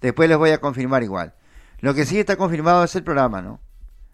Después 0.00 0.28
les 0.28 0.38
voy 0.38 0.50
a 0.50 0.60
confirmar 0.60 1.02
igual. 1.02 1.34
Lo 1.80 1.94
que 1.94 2.06
sí 2.06 2.18
está 2.20 2.36
confirmado 2.36 2.84
es 2.84 2.94
el 2.94 3.02
programa, 3.02 3.42
¿no? 3.42 3.60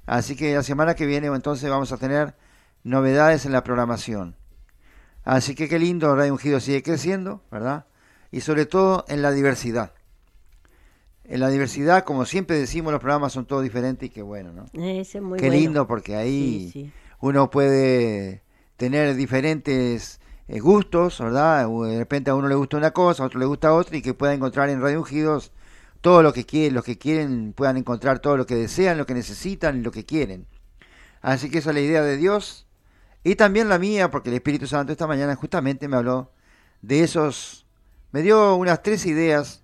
Así 0.06 0.35
que 0.37 0.54
la 0.54 0.62
semana 0.62 0.94
que 0.94 1.06
viene 1.06 1.26
entonces 1.28 1.68
vamos 1.68 1.92
a 1.92 1.98
tener 1.98 2.35
novedades 2.83 3.44
en 3.44 3.52
la 3.52 3.62
programación. 3.62 4.37
Así 5.24 5.54
que 5.54 5.68
qué 5.68 5.78
lindo, 5.78 6.16
Radio 6.16 6.33
Ungido 6.33 6.59
sigue 6.61 6.83
creciendo, 6.83 7.42
¿verdad? 7.50 7.87
Y 8.30 8.40
sobre 8.40 8.64
todo 8.66 9.04
en 9.09 9.20
la 9.22 9.30
diversidad. 9.33 9.92
En 11.24 11.40
la 11.40 11.48
diversidad, 11.48 12.04
como 12.04 12.24
siempre 12.24 12.59
decimos, 12.59 12.92
los 12.92 13.00
programas 13.00 13.33
son 13.33 13.46
todos 13.46 13.62
diferentes 13.62 14.09
y 14.09 14.11
qué 14.11 14.22
bueno, 14.22 14.52
¿no? 14.52 14.64
Ese 14.72 15.18
es 15.18 15.22
muy 15.22 15.38
qué 15.38 15.46
bueno. 15.46 15.61
lindo 15.61 15.87
porque 15.87 16.16
ahí 16.16 16.70
Sí, 16.72 16.85
sí. 16.87 16.92
uno 17.20 17.50
puede 17.50 18.42
tener 18.76 19.14
diferentes 19.14 20.19
eh, 20.50 20.58
gustos, 20.58 21.20
¿verdad? 21.20 21.68
De 21.68 21.98
repente 21.98 22.30
a 22.30 22.34
uno 22.34 22.48
le 22.48 22.56
gusta 22.56 22.76
una 22.76 22.90
cosa, 22.90 23.22
a 23.22 23.26
otro 23.26 23.38
le 23.38 23.46
gusta 23.46 23.72
otra 23.72 23.96
y 23.96 24.02
que 24.02 24.14
pueda 24.14 24.34
encontrar 24.34 24.68
en 24.68 24.82
Radio 24.82 24.98
Ungidos 24.98 25.52
todo 26.00 26.24
lo 26.24 26.32
que 26.32 26.44
quieren, 26.44 26.74
los 26.74 26.84
que 26.84 26.98
quieren 26.98 27.52
puedan 27.52 27.76
encontrar 27.76 28.18
todo 28.18 28.36
lo 28.36 28.46
que 28.46 28.56
desean, 28.56 28.98
lo 28.98 29.06
que 29.06 29.14
necesitan 29.14 29.84
lo 29.84 29.92
que 29.92 30.04
quieren. 30.04 30.48
Así 31.20 31.50
que 31.50 31.58
esa 31.58 31.70
es 31.70 31.74
la 31.74 31.80
idea 31.80 32.02
de 32.02 32.16
Dios 32.16 32.66
y 33.22 33.36
también 33.36 33.68
la 33.68 33.78
mía, 33.78 34.10
porque 34.10 34.30
el 34.30 34.34
Espíritu 34.34 34.66
Santo 34.66 34.90
esta 34.90 35.06
mañana 35.06 35.36
justamente 35.36 35.86
me 35.86 35.96
habló 35.96 36.32
de 36.82 37.04
esos, 37.04 37.64
me 38.10 38.22
dio 38.22 38.56
unas 38.56 38.82
tres 38.82 39.06
ideas 39.06 39.62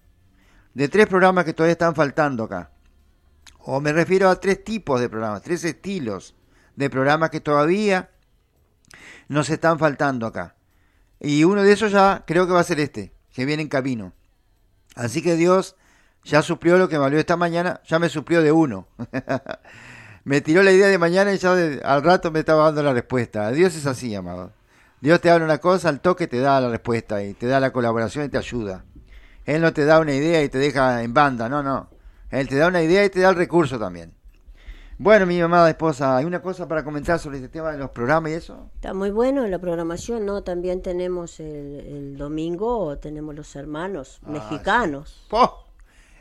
de 0.75 0.89
tres 0.89 1.09
programas 1.09 1.45
que 1.47 1.53
todavía 1.53 1.73
están 1.73 1.97
faltando 1.97 2.45
acá. 2.45 2.71
O 3.59 3.81
me 3.81 3.93
refiero 3.93 4.29
a 4.29 4.39
tres 4.39 4.63
tipos 4.63 5.01
de 5.01 5.09
programas, 5.09 5.43
tres 5.43 5.65
estilos 5.65 6.37
de 6.77 6.89
programas 6.91 7.31
que 7.31 7.41
todavía 7.41 8.11
nos 9.27 9.51
están 9.51 9.81
faltando 9.81 10.27
acá. 10.27 10.56
Y 11.21 11.45
uno 11.45 11.63
de 11.63 11.73
esos 11.73 11.93
ya 11.93 12.25
creo 12.27 12.47
que 12.47 12.53
va 12.53 12.61
a 12.61 12.65
ser 12.65 12.81
este, 12.81 13.13
que 13.33 13.45
viene 13.45 13.63
en 13.63 13.69
camino. 13.69 14.13
Así 14.95 15.23
que 15.23 15.35
Dios 15.37 15.77
ya 16.25 16.43
suplió 16.43 16.79
lo 16.79 16.89
que 16.89 16.97
habló 16.97 17.19
esta 17.19 17.37
mañana, 17.37 17.81
ya 17.87 17.99
me 17.99 18.09
suplió 18.09 18.43
de 18.43 18.53
uno. 18.53 18.89
me 20.25 20.41
tiró 20.41 20.63
la 20.63 20.73
idea 20.73 20.89
de 20.89 20.99
mañana 20.99 21.33
y 21.33 21.39
ya 21.39 21.55
de- 21.55 21.81
al 21.85 22.03
rato 22.03 22.31
me 22.31 22.41
estaba 22.41 22.65
dando 22.65 22.83
la 22.83 22.93
respuesta. 22.93 23.51
Dios 23.53 23.75
es 23.77 23.87
así, 23.87 24.15
amado. 24.15 24.53
Dios 25.01 25.21
te 25.21 25.31
habla 25.31 25.45
una 25.45 25.59
cosa, 25.59 25.89
al 25.89 26.01
toque 26.01 26.27
te 26.27 26.41
da 26.41 26.61
la 26.61 26.69
respuesta 26.71 27.23
y 27.23 27.35
te 27.35 27.47
da 27.47 27.61
la 27.61 27.73
colaboración 27.73 28.25
y 28.25 28.29
te 28.29 28.39
ayuda. 28.39 28.85
Él 29.45 29.61
no 29.63 29.73
te 29.73 29.85
da 29.85 30.01
una 30.01 30.13
idea 30.15 30.43
y 30.43 30.49
te 30.49 30.59
deja 30.59 31.03
en 31.03 31.15
banda, 31.15 31.49
no, 31.49 31.63
no. 31.63 31.91
Él 32.31 32.49
te 32.49 32.57
da 32.57 32.67
una 32.69 32.83
idea 32.83 33.05
y 33.05 33.11
te 33.11 33.21
da 33.21 33.29
el 33.31 33.37
recurso 33.37 33.79
también. 33.79 34.16
Bueno, 34.99 35.27
mi 35.27 35.41
amada 35.41 35.69
esposa, 35.71 36.17
¿hay 36.17 36.25
una 36.25 36.41
cosa 36.43 36.67
para 36.69 36.85
comentar 36.85 37.19
sobre 37.19 37.37
este 37.37 37.49
tema 37.49 37.73
de 37.73 37.79
los 37.79 37.91
programas 37.91 38.31
y 38.33 38.35
eso? 38.35 38.71
Está 38.75 38.95
muy 38.95 39.11
bueno 39.11 39.47
la 39.47 39.59
programación, 39.59 40.25
¿no? 40.27 40.43
También 40.43 40.83
tenemos 40.83 41.41
el, 41.41 41.81
el 41.81 42.17
domingo, 42.17 42.99
tenemos 42.99 43.35
los 43.35 43.55
hermanos 43.57 44.21
Ah, 44.25 44.31
mexicanos. 44.33 45.27
¡Po! 45.29 45.65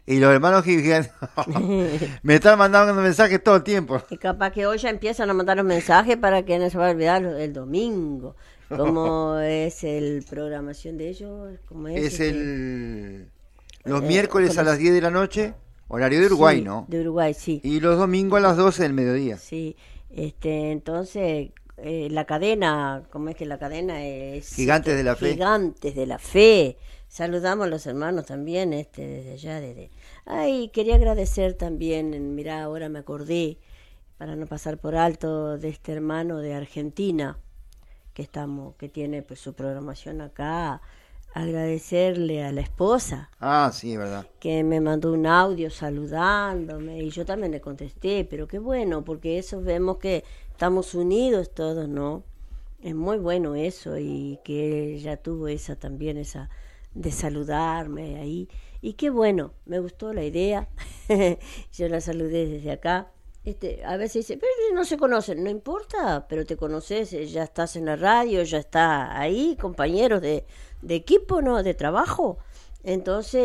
Y 0.06 0.20
los 0.20 0.32
hermanos 0.34 0.66
me 2.24 2.36
están 2.36 2.58
mandando 2.60 2.94
mensajes 2.94 3.44
todo 3.44 3.58
el 3.58 3.64
tiempo. 3.64 4.02
Y 4.10 4.18
capaz 4.18 4.52
que 4.52 4.66
hoy 4.68 4.78
ya 4.78 4.90
empiezan 4.90 5.30
a 5.30 5.34
mandar 5.34 5.58
los 5.58 5.66
mensajes 5.66 6.18
para 6.18 6.44
que 6.44 6.60
no 6.60 6.70
se 6.70 6.78
va 6.78 6.88
a 6.88 6.92
olvidar 6.92 7.24
el 7.24 7.54
domingo. 7.54 8.36
¿Cómo 8.76 9.38
es 9.40 9.84
el 9.84 10.24
programación 10.30 10.98
de 10.98 11.10
ellos? 11.10 11.60
¿Cómo 11.68 11.88
es? 11.88 12.04
Es 12.04 12.20
el 12.20 13.32
los 13.84 14.02
Eh, 14.02 14.08
miércoles 14.08 14.58
a 14.58 14.64
¿cómo 14.64 14.64
las 14.64 14.78
10 14.78 14.94
de 14.94 15.02
la 15.02 15.12
noche, 15.12 15.54
horario 15.88 16.20
de 16.20 16.26
Uruguay, 16.28 16.58
sí, 16.58 16.64
¿no? 16.64 16.86
De 16.88 17.02
Uruguay, 17.02 17.34
sí. 17.34 17.62
Y 17.64 17.80
los 17.80 17.98
domingos 17.98 18.40
a 18.40 18.42
las 18.42 18.58
12 18.58 18.84
del 18.84 18.94
mediodía. 18.94 19.38
Sí, 19.38 19.76
este, 20.10 20.72
entonces 20.72 21.52
eh, 21.78 22.08
la 22.10 22.26
cadena, 22.26 23.04
¿cómo 23.12 23.30
es 23.30 23.36
que 23.36 23.46
la 23.46 23.60
cadena 23.60 24.06
es? 24.06 24.56
Gigantes 24.56 24.96
de 24.96 25.04
la 25.04 25.16
Fe. 25.16 25.34
Gigantes 25.34 25.96
de 25.96 26.06
la 26.06 26.20
Fe. 26.20 26.78
Saludamos 27.08 27.66
a 27.66 27.70
los 27.70 27.86
hermanos 27.86 28.26
también, 28.26 28.74
este, 28.74 29.06
desde 29.06 29.34
allá, 29.34 29.60
desde. 29.60 29.92
Ay, 30.26 30.70
quería 30.70 30.96
agradecer 30.96 31.54
también, 31.54 32.36
mirá, 32.36 32.64
ahora 32.64 32.90
me 32.90 33.00
acordé, 33.00 33.60
para 34.18 34.36
no 34.36 34.48
pasar 34.48 34.78
por 34.78 34.96
alto, 34.96 35.58
de 35.58 35.70
este 35.70 35.92
hermano 35.92 36.40
de 36.40 36.54
Argentina, 36.54 37.38
que 38.14 38.22
estamos, 38.22 38.76
que 38.76 38.90
tiene 38.90 39.22
pues 39.22 39.40
su 39.40 39.54
programación 39.54 40.22
acá, 40.22 40.82
agradecerle 41.36 42.44
a 42.44 42.52
la 42.52 42.62
esposa, 42.62 43.30
Ah, 43.40 43.70
sí, 43.74 43.96
verdad. 43.98 44.26
que 44.40 44.64
me 44.64 44.80
mandó 44.82 45.14
un 45.14 45.28
audio 45.28 45.70
saludándome 45.70 47.00
y 47.04 47.10
yo 47.10 47.26
también 47.26 47.52
le 47.52 47.62
contesté, 47.62 48.26
pero 48.30 48.48
qué 48.48 48.58
bueno, 48.58 49.04
porque 49.04 49.38
eso 49.38 49.62
vemos 49.62 49.98
que 49.98 50.24
estamos 50.50 50.96
unidos 50.96 51.54
todos, 51.54 51.88
¿no? 51.90 52.24
Es 52.82 52.96
muy 52.96 53.18
bueno 53.18 53.56
eso 53.56 53.98
y 53.98 54.40
que 54.44 54.96
ella 54.96 55.18
tuvo 55.18 55.48
esa 55.48 55.76
también, 55.76 56.18
esa 56.18 56.50
de 56.94 57.12
saludarme 57.12 58.18
ahí. 58.20 58.48
Y 58.82 58.94
qué 58.94 59.10
bueno, 59.10 59.52
me 59.66 59.80
gustó 59.80 60.14
la 60.14 60.24
idea. 60.24 60.70
yo 61.74 61.90
la 61.90 62.00
saludé 62.00 62.46
desde 62.48 62.72
acá. 62.72 63.12
Este, 63.46 63.86
a 63.86 63.96
veces 63.96 64.28
dice, 64.28 64.40
pero 64.40 64.52
no 64.74 64.86
se 64.86 64.98
conocen, 64.98 65.44
no 65.44 65.52
importa, 65.52 66.26
pero 66.28 66.48
te 66.48 66.58
conoces, 66.58 67.14
eh, 67.14 67.28
ya 67.28 67.44
estás 67.44 67.76
en 67.76 67.86
la 67.86 67.96
radio, 67.96 68.42
ya 68.42 68.58
está 68.58 69.20
ahí, 69.20 69.56
compañeros 69.62 70.20
de, 70.20 70.46
equipo, 70.90 71.44
¿no? 71.44 71.62
De 71.62 71.76
trabajo. 71.76 72.40
Entonces, 72.84 73.44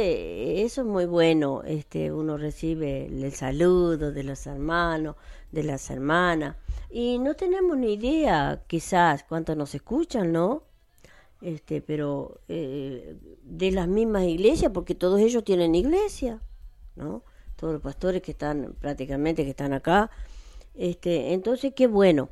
eso 0.64 0.80
es 0.80 0.86
muy 0.86 1.04
bueno, 1.04 1.62
este, 1.66 2.12
uno 2.12 2.38
recibe 2.38 3.06
el 3.06 3.32
saludo 3.32 4.10
de 4.10 4.22
los 4.22 4.46
hermanos, 4.46 5.16
de 5.52 5.64
las 5.64 5.90
hermanas, 5.90 6.56
y 6.90 7.18
no 7.18 7.34
tenemos 7.36 7.76
ni 7.76 7.94
idea, 7.94 8.62
quizás, 8.66 9.24
cuántos 9.24 9.54
nos 9.56 9.74
escuchan, 9.74 10.32
¿no? 10.32 10.62
Este, 11.42 11.82
pero 11.82 12.40
eh, 12.48 13.16
de 13.42 13.70
las 13.70 13.88
mismas 13.88 14.24
iglesias, 14.24 14.72
porque 14.72 14.94
todos 14.94 15.20
ellos 15.20 15.44
tienen 15.44 15.74
iglesia, 15.74 16.40
¿no? 16.96 17.22
Todos 17.60 17.74
los 17.74 17.82
pastores 17.82 18.22
que 18.22 18.30
están, 18.30 18.74
prácticamente 18.80 19.44
que 19.44 19.50
están 19.50 19.74
acá, 19.74 20.10
este, 20.74 21.34
entonces 21.34 21.74
qué 21.76 21.86
bueno, 21.86 22.30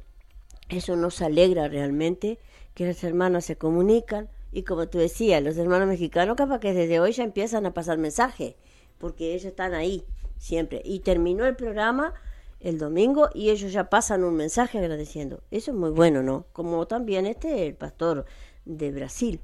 eso 0.70 0.96
nos 0.96 1.20
alegra 1.20 1.68
realmente 1.68 2.38
que 2.72 2.86
las 2.86 3.04
hermanas 3.04 3.44
se 3.44 3.56
comunican 3.56 4.30
y 4.52 4.62
como 4.62 4.88
tú 4.88 4.96
decías, 4.96 5.42
los 5.42 5.58
hermanos 5.58 5.86
mexicanos 5.86 6.34
capaz 6.34 6.60
que 6.60 6.72
desde 6.72 6.98
hoy 6.98 7.12
ya 7.12 7.24
empiezan 7.24 7.66
a 7.66 7.74
pasar 7.74 7.98
mensajes, 7.98 8.54
porque 8.96 9.34
ellos 9.34 9.44
están 9.44 9.74
ahí 9.74 10.02
siempre. 10.38 10.80
Y 10.82 11.00
terminó 11.00 11.44
el 11.44 11.56
programa 11.56 12.14
el 12.60 12.78
domingo 12.78 13.28
y 13.34 13.50
ellos 13.50 13.70
ya 13.70 13.90
pasan 13.90 14.24
un 14.24 14.34
mensaje 14.34 14.78
agradeciendo. 14.78 15.42
Eso 15.50 15.72
es 15.72 15.76
muy 15.76 15.90
bueno, 15.90 16.22
¿no? 16.22 16.46
Como 16.54 16.86
también 16.86 17.26
este, 17.26 17.66
el 17.66 17.74
pastor 17.74 18.24
de 18.64 18.90
Brasil, 18.92 19.40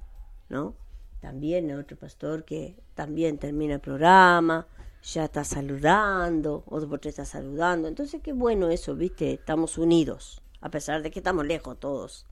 ¿no? 0.48 0.74
También 1.20 1.70
otro 1.78 1.98
pastor 1.98 2.44
que 2.44 2.74
también 2.94 3.36
termina 3.36 3.74
el 3.74 3.80
programa, 3.80 4.66
ya 5.04 5.24
está 5.24 5.44
saludando, 5.44 6.64
otro 6.66 6.98
tres 6.98 7.18
está 7.18 7.24
saludando. 7.24 7.88
Entonces, 7.88 8.20
qué 8.22 8.32
bueno 8.32 8.68
eso, 8.70 8.94
¿viste? 8.94 9.32
Estamos 9.34 9.78
unidos, 9.78 10.42
a 10.60 10.70
pesar 10.70 11.02
de 11.02 11.10
que 11.10 11.20
estamos 11.20 11.44
lejos 11.46 11.78
todos. 11.78 12.26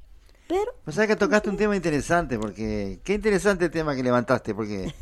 Pero, 0.49 0.73
sabes 0.89 1.09
que 1.09 1.17
tocaste 1.17 1.49
un 1.49 1.57
tema 1.57 1.77
interesante, 1.77 2.39
porque 2.39 2.99
qué 3.05 3.15
interesante 3.15 3.67
el 3.67 3.71
tema 3.71 3.95
que 3.95 4.03
levantaste, 4.03 4.55
porque 4.55 4.93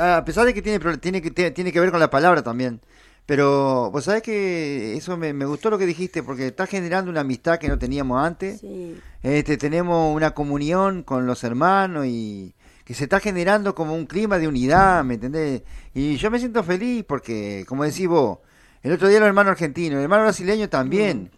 a 0.00 0.24
pesar 0.24 0.44
de 0.46 0.54
que 0.54 0.62
tiene 0.62 0.78
tiene 0.98 1.20
que 1.22 1.30
te- 1.30 1.50
tiene 1.50 1.72
que 1.72 1.80
ver 1.80 1.90
con 1.90 1.98
la 2.00 2.10
palabra 2.10 2.42
también, 2.42 2.80
pero 3.26 3.90
vos 3.90 4.04
sabés 4.04 4.22
que 4.22 4.94
eso 4.96 5.16
me, 5.16 5.32
me 5.32 5.46
gustó 5.46 5.70
lo 5.70 5.78
que 5.78 5.86
dijiste, 5.86 6.22
porque 6.22 6.48
está 6.48 6.66
generando 6.66 7.10
una 7.10 7.20
amistad 7.22 7.58
que 7.58 7.68
no 7.68 7.78
teníamos 7.78 8.22
antes, 8.24 8.60
sí, 8.60 9.00
este 9.22 9.56
tenemos 9.56 10.14
una 10.14 10.32
comunión 10.32 11.02
con 11.02 11.26
los 11.26 11.42
hermanos 11.42 12.06
y 12.06 12.54
que 12.84 12.94
se 12.94 13.04
está 13.04 13.20
generando 13.20 13.74
como 13.74 13.94
un 13.94 14.06
clima 14.06 14.38
de 14.38 14.46
unidad, 14.46 15.04
¿me 15.04 15.14
entendés? 15.14 15.62
Y 15.94 16.16
yo 16.16 16.30
me 16.30 16.38
siento 16.38 16.62
feliz 16.62 17.04
porque, 17.06 17.64
como 17.66 17.84
decís 17.84 18.06
vos, 18.06 18.38
el 18.82 18.92
otro 18.92 19.08
día 19.08 19.18
los 19.18 19.28
hermanos 19.28 19.52
argentinos, 19.52 19.96
el 19.96 20.04
hermano 20.04 20.24
brasileño 20.24 20.68
también. 20.68 21.30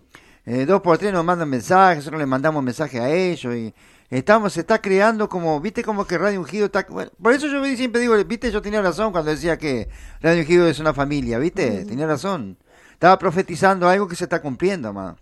Eh, 0.45 0.65
dos 0.65 0.81
por 0.81 0.99
tres 0.99 1.13
nos 1.13 1.25
mandan 1.25 1.49
mensajes, 1.49 1.99
nosotros 1.99 2.21
les 2.21 2.29
mandamos 2.29 2.63
mensajes 2.63 3.01
a 3.01 3.11
ellos 3.11 3.55
y 3.55 3.75
estamos, 4.11 4.53
se 4.53 4.61
está 4.61 4.81
creando 4.81 5.29
como, 5.29 5.61
viste 5.61 5.83
como 5.83 6.07
que 6.07 6.19
Radio 6.19 6.41
Ungido 6.41 6.67
está, 6.67 6.87
bueno, 6.89 7.11
por 7.21 7.33
eso 7.33 7.49
yo 7.49 7.65
siempre 7.77 8.01
digo, 8.01 8.15
viste, 8.25 8.53
yo 8.53 8.63
tenía 8.63 8.81
razón 8.81 9.11
cuando 9.11 9.33
decía 9.33 9.59
que 9.59 9.89
Radio 10.21 10.43
Ungido 10.43 10.69
es 10.69 10.79
una 10.79 10.95
familia, 10.95 11.39
viste, 11.39 11.85
tenía 11.85 12.07
razón, 12.07 12.59
estaba 12.93 13.19
profetizando 13.19 13.89
algo 13.89 14.07
que 14.07 14.15
se 14.15 14.25
está 14.25 14.41
cumpliendo, 14.41 14.93
ma. 14.93 15.17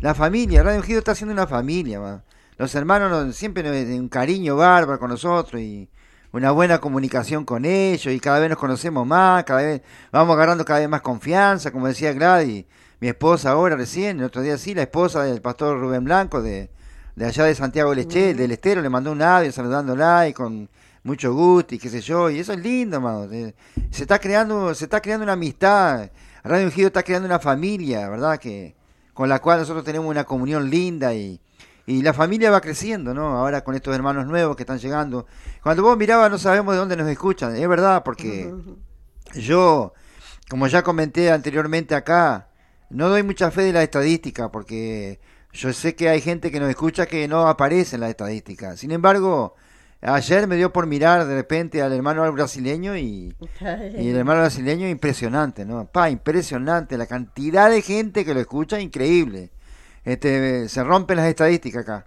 La 0.00 0.14
familia, 0.14 0.62
Radio 0.62 0.80
Ungido 0.80 0.98
está 0.98 1.14
siendo 1.14 1.32
una 1.32 1.46
familia, 1.46 1.98
ma. 1.98 2.22
Los 2.58 2.74
hermanos 2.74 3.10
nos- 3.10 3.36
siempre 3.36 3.62
nos- 3.62 3.98
un 3.98 4.08
cariño 4.08 4.56
bárbaro 4.56 4.98
con 4.98 5.10
nosotros 5.10 5.60
y 5.60 5.88
una 6.32 6.50
buena 6.50 6.78
comunicación 6.80 7.44
con 7.44 7.64
ellos 7.64 8.12
y 8.12 8.20
cada 8.20 8.38
vez 8.38 8.48
nos 8.50 8.58
conocemos 8.58 9.06
más, 9.06 9.44
cada 9.44 9.62
vez 9.62 9.82
vamos 10.12 10.34
agarrando 10.34 10.64
cada 10.64 10.80
vez 10.80 10.88
más 10.88 11.00
confianza, 11.02 11.70
como 11.70 11.86
decía 11.86 12.12
Gladys, 12.12 12.64
mi 13.00 13.08
esposa 13.08 13.50
ahora 13.50 13.76
recién, 13.76 14.18
el 14.18 14.24
otro 14.24 14.42
día 14.42 14.56
sí, 14.58 14.74
la 14.74 14.82
esposa 14.82 15.22
del 15.22 15.40
pastor 15.40 15.78
Rubén 15.78 16.04
Blanco 16.04 16.42
de, 16.42 16.70
de 17.14 17.24
allá 17.26 17.44
de 17.44 17.54
Santiago 17.54 17.94
del, 17.94 18.06
Eche- 18.06 18.34
del 18.34 18.52
Estero, 18.52 18.80
le 18.82 18.88
mandó 18.90 19.12
un 19.12 19.22
audio 19.22 19.52
saludándola 19.52 20.28
y 20.28 20.32
con 20.32 20.68
mucho 21.04 21.32
gusto 21.34 21.74
y 21.74 21.78
qué 21.78 21.88
sé 21.88 22.00
yo, 22.00 22.28
y 22.30 22.38
eso 22.40 22.52
es 22.52 22.58
lindo, 22.58 23.00
mano. 23.00 23.28
Se, 23.28 23.54
se 23.90 24.02
está 24.02 24.18
creando, 24.18 24.74
se 24.74 24.84
está 24.84 25.00
creando 25.00 25.24
una 25.24 25.34
amistad, 25.34 26.10
Radio 26.42 26.66
Ungido 26.66 26.88
está 26.88 27.02
creando 27.02 27.26
una 27.26 27.38
familia, 27.38 28.08
¿verdad? 28.08 28.38
Que 28.38 28.74
con 29.14 29.28
la 29.28 29.38
cual 29.40 29.60
nosotros 29.60 29.84
tenemos 29.84 30.08
una 30.10 30.24
comunión 30.24 30.68
linda 30.68 31.14
y, 31.14 31.40
y 31.86 32.02
la 32.02 32.12
familia 32.12 32.50
va 32.50 32.60
creciendo, 32.60 33.14
¿no? 33.14 33.38
Ahora 33.38 33.62
con 33.62 33.76
estos 33.76 33.94
hermanos 33.94 34.26
nuevos 34.26 34.56
que 34.56 34.64
están 34.64 34.78
llegando. 34.78 35.26
Cuando 35.62 35.84
vos 35.84 35.96
mirabas 35.96 36.30
no 36.30 36.38
sabemos 36.38 36.74
de 36.74 36.80
dónde 36.80 36.96
nos 36.96 37.08
escuchan, 37.08 37.54
es 37.54 37.68
verdad, 37.68 38.02
porque 38.04 38.52
yo, 39.34 39.94
como 40.48 40.66
ya 40.66 40.82
comenté 40.82 41.30
anteriormente 41.30 41.94
acá, 41.94 42.48
no 42.90 43.08
doy 43.08 43.22
mucha 43.22 43.52
fe 43.52 43.62
de 43.62 43.72
la 43.72 43.84
estadística, 43.84 44.50
porque 44.50 45.20
yo 45.52 45.72
sé 45.72 45.94
que 45.94 46.08
hay 46.08 46.20
gente 46.20 46.50
que 46.50 46.58
nos 46.58 46.68
escucha 46.68 47.06
que 47.06 47.28
no 47.28 47.46
aparece 47.46 47.94
en 47.94 48.00
la 48.00 48.10
estadística. 48.10 48.76
Sin 48.76 48.90
embargo, 48.90 49.54
ayer 50.00 50.46
me 50.48 50.56
dio 50.56 50.72
por 50.72 50.86
mirar 50.86 51.24
de 51.24 51.34
repente 51.36 51.82
al 51.82 51.92
hermano 51.92 52.30
brasileño 52.32 52.96
y, 52.96 53.34
y 53.98 54.08
el 54.08 54.16
hermano 54.16 54.40
brasileño 54.40 54.88
impresionante, 54.88 55.64
¿no? 55.64 55.86
Pa, 55.86 56.10
impresionante, 56.10 56.98
la 56.98 57.06
cantidad 57.06 57.70
de 57.70 57.80
gente 57.82 58.24
que 58.24 58.34
lo 58.34 58.40
escucha, 58.40 58.80
increíble. 58.80 59.52
Este, 60.06 60.68
se 60.68 60.82
rompen 60.84 61.16
las 61.16 61.26
estadísticas 61.26 61.82
acá. 61.82 62.06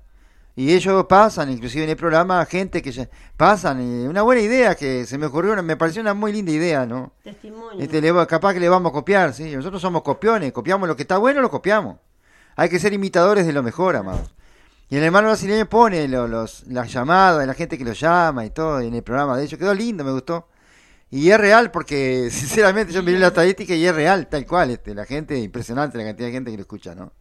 Y 0.56 0.74
ellos 0.74 1.06
pasan, 1.08 1.52
inclusive 1.52 1.84
en 1.84 1.92
el 1.92 1.96
programa, 1.96 2.44
gente 2.46 2.82
que 2.82 2.92
ya 2.92 3.08
pasan. 3.38 3.82
y 3.82 4.08
una 4.08 4.24
buena 4.24 4.42
idea 4.42 4.74
que 4.76 5.06
se 5.06 5.18
me 5.18 5.28
ocurrió, 5.28 5.62
me 5.62 5.78
pareció 5.78 6.02
una 6.02 6.14
muy 6.14 6.32
linda 6.34 6.52
idea, 6.52 6.86
¿no? 6.86 7.14
testimonio. 7.24 7.80
Este, 7.82 8.02
le 8.02 8.28
capaz 8.28 8.54
que 8.54 8.60
le 8.60 8.68
vamos 8.68 8.90
a 8.90 8.94
copiar, 8.94 9.34
¿sí? 9.34 9.56
Nosotros 9.56 9.82
somos 9.82 10.02
copiones, 10.02 10.52
copiamos 10.52 10.88
lo 10.90 10.96
que 10.96 11.04
está 11.04 11.18
bueno, 11.18 11.42
lo 11.42 11.52
copiamos. 11.52 11.98
Hay 12.56 12.68
que 12.70 12.80
ser 12.80 12.94
imitadores 12.94 13.46
de 13.46 13.54
lo 13.54 13.64
mejor, 13.64 13.96
amados. 13.96 14.34
Y 14.90 14.98
el 14.98 15.04
hermano 15.04 15.28
brasileño 15.28 15.70
pone 15.70 16.08
lo- 16.08 16.28
los, 16.28 16.66
las 16.68 16.92
llamadas 16.92 17.42
de 17.42 17.46
la 17.48 17.54
gente 17.54 17.78
que 17.78 17.86
lo 17.86 17.94
llama 17.94 18.46
y 18.46 18.50
todo, 18.50 18.82
y 18.82 18.88
en 18.88 18.96
el 18.96 19.04
programa 19.04 19.38
de 19.38 19.44
ellos. 19.44 19.60
Quedó 19.60 19.74
lindo, 19.74 20.04
me 20.04 20.12
gustó. 20.12 20.48
Y 21.12 21.30
es 21.30 21.38
real 21.38 21.70
porque, 21.72 22.30
sinceramente, 22.32 22.92
yo 22.94 23.04
miré 23.04 23.20
la 23.20 23.28
estadística 23.28 23.74
y 23.76 23.86
es 23.86 23.94
real, 23.94 24.28
tal 24.28 24.46
cual. 24.46 24.72
Este, 24.72 24.96
la 24.96 25.06
gente, 25.06 25.38
impresionante 25.38 25.98
la 25.98 26.06
cantidad 26.06 26.28
de 26.28 26.34
gente 26.34 26.52
que 26.52 26.58
lo 26.58 26.62
escucha, 26.62 26.96
¿no? 26.96 27.14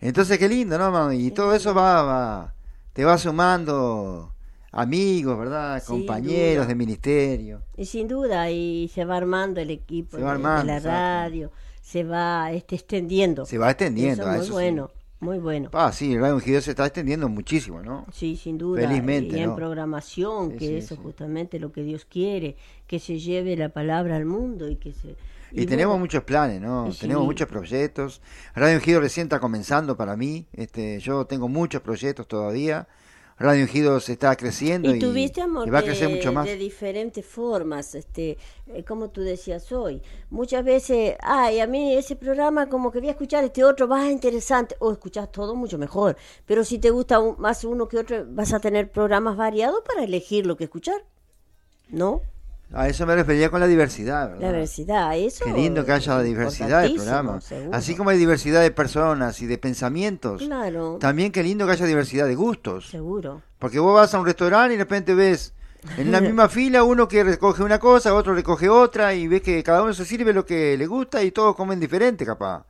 Entonces, 0.00 0.38
qué 0.38 0.48
lindo, 0.48 0.78
¿no, 0.78 0.90
mami? 0.90 1.26
Y 1.26 1.30
todo 1.30 1.54
eso 1.54 1.74
va, 1.74 2.02
va, 2.02 2.54
te 2.92 3.04
va 3.04 3.16
sumando 3.18 4.32
amigos, 4.72 5.38
¿verdad? 5.38 5.82
Sin 5.82 5.98
Compañeros 5.98 6.56
duda. 6.56 6.66
de 6.66 6.74
ministerio. 6.74 7.62
Y 7.76 7.86
sin 7.86 8.06
duda, 8.08 8.50
y 8.50 8.88
se 8.94 9.04
va 9.04 9.16
armando 9.16 9.60
el 9.60 9.70
equipo 9.70 10.16
Se 10.18 10.22
va 10.22 10.32
de- 10.34 10.38
de, 10.38 10.44
armando, 10.46 10.64
la 10.66 10.76
exacto. 10.76 10.90
radio, 10.98 11.52
se 11.80 12.04
va 12.04 12.52
este, 12.52 12.74
extendiendo. 12.76 13.46
Se 13.46 13.58
va 13.58 13.70
extendiendo, 13.70 14.22
Eso 14.22 14.30
muy 14.30 14.36
eso 14.38 14.46
sí. 14.46 14.52
bueno. 14.52 14.90
muy 15.20 15.38
bueno. 15.38 15.70
Ah, 15.72 15.92
sí, 15.92 16.16
Radio 16.18 16.34
Ungido 16.34 16.60
se 16.60 16.70
está 16.72 16.84
extendiendo 16.84 17.28
muchísimo, 17.30 17.80
¿no? 17.82 18.04
Sí, 18.12 18.36
sin 18.36 18.58
duda. 18.58 18.82
Felizmente, 18.82 19.38
y 19.38 19.40
en 19.40 19.50
¿no? 19.50 19.56
programación, 19.56 20.50
Sí, 20.52 20.56
que 20.58 20.66
sí, 20.68 20.74
eso 20.76 20.96
justamente 20.96 21.58
lo 21.58 21.72
que 21.72 21.82
Dios 21.82 22.04
quiere, 22.04 22.56
que 22.86 22.98
se 22.98 23.18
lleve 23.18 23.56
la 23.56 23.70
palabra 23.70 24.16
al 24.16 24.26
mundo 24.26 24.68
y 24.68 24.76
que 24.76 24.92
se... 24.92 25.16
Y, 25.52 25.66
tenemos 25.66 25.92
bueno, 25.94 26.00
muchos 26.04 26.24
planes, 26.24 26.60
¿no? 26.60 26.92
sí. 26.92 27.00
Tenemos 27.00 27.24
muchos 27.24 27.48
proyectos. 27.48 28.20
Radio 28.54 28.76
Ungido 28.76 29.00
recién 29.00 29.26
está 29.26 29.40
comenzando 29.40 29.96
para 29.96 30.16
mí. 30.16 30.46
Este, 30.52 30.98
yo 31.00 31.24
tengo 31.26 31.48
muchos 31.48 31.80
proyectos 31.82 32.26
todavía. 32.28 32.86
Radio 33.38 33.64
Ungido 33.64 34.00
se 34.00 34.12
está 34.14 34.34
creciendo 34.34 34.94
y, 34.94 34.96
Y 34.96 34.98
tuviste, 34.98 35.42
amor, 35.42 35.68
y 35.68 35.70
va 35.70 35.80
a 35.80 35.82
de, 35.82 35.88
crecer 35.88 36.08
mucho 36.08 36.32
más. 36.32 36.46
de 36.46 36.56
diferentes 36.56 37.24
formas, 37.26 37.94
este, 37.94 38.38
eh, 38.66 38.82
como 38.82 39.10
tú 39.10 39.20
decías 39.20 39.70
hoy. 39.72 40.00
Muchas 40.30 40.64
veces, 40.64 41.16
ay, 41.20 41.60
a 41.60 41.66
mí 41.66 41.94
ese 41.96 42.16
programa 42.16 42.70
como 42.70 42.90
que 42.90 42.98
voy 42.98 43.08
a 43.08 43.10
escuchar 43.10 43.44
este 43.44 43.62
otro 43.62 43.88
más 43.88 44.10
interesante, 44.10 44.74
o 44.78 44.90
escuchás 44.90 45.30
todo 45.30 45.54
mucho 45.54 45.76
mejor. 45.76 46.16
Pero 46.46 46.64
si 46.64 46.78
te 46.78 46.88
gusta 46.88 47.18
un- 47.20 47.38
más 47.38 47.62
uno 47.64 47.88
que 47.88 47.98
otro, 47.98 48.24
vas 48.26 48.54
a 48.54 48.58
tener 48.60 48.90
programas 48.90 49.36
variados 49.36 49.80
para 49.86 50.02
elegir 50.04 50.46
lo 50.46 50.56
que 50.56 50.64
escuchar, 50.64 51.04
¿no? 51.90 52.22
A 52.72 52.88
eso 52.88 53.06
me 53.06 53.14
refería 53.14 53.48
con 53.48 53.60
la 53.60 53.66
diversidad, 53.68 54.28
¿verdad? 54.30 54.42
La 54.42 54.48
diversidad, 54.52 55.16
eso. 55.16 55.44
Qué 55.44 55.52
lindo 55.52 55.84
que 55.84 55.92
haya 55.92 56.20
diversidad 56.20 56.82
de 56.82 56.90
programas. 56.90 57.44
seguro. 57.44 57.70
Así 57.76 57.94
como 57.94 58.10
hay 58.10 58.18
diversidad 58.18 58.60
de 58.62 58.70
personas 58.72 59.40
y 59.40 59.46
de 59.46 59.56
pensamientos, 59.56 60.42
Claro, 60.42 60.98
también 61.00 61.30
qué 61.30 61.42
lindo 61.44 61.64
que 61.66 61.72
haya 61.72 61.86
diversidad 61.86 62.26
de 62.26 62.34
gustos. 62.34 62.88
seguro. 62.88 63.40
Porque 63.58 63.78
vos 63.78 63.94
vas 63.94 64.12
a 64.14 64.18
un 64.18 64.26
restaurante 64.26 64.74
y 64.74 64.76
de 64.78 64.82
repente 64.84 65.14
ves 65.14 65.52
en 65.96 66.10
la 66.10 66.20
misma 66.20 66.48
fila 66.48 66.82
uno 66.82 67.06
que 67.06 67.22
recoge 67.22 67.62
una 67.62 67.78
cosa, 67.78 68.14
otro 68.14 68.34
recoge 68.34 68.68
otra 68.68 69.14
y 69.14 69.28
ves 69.28 69.42
que 69.42 69.62
cada 69.62 69.82
uno 69.84 69.94
se 69.94 70.04
sirve 70.04 70.32
lo 70.32 70.44
que 70.44 70.76
le 70.76 70.86
gusta 70.86 71.22
y 71.22 71.30
todos 71.30 71.54
comen 71.54 71.78
diferente 71.78 72.26
capaz. 72.26 72.64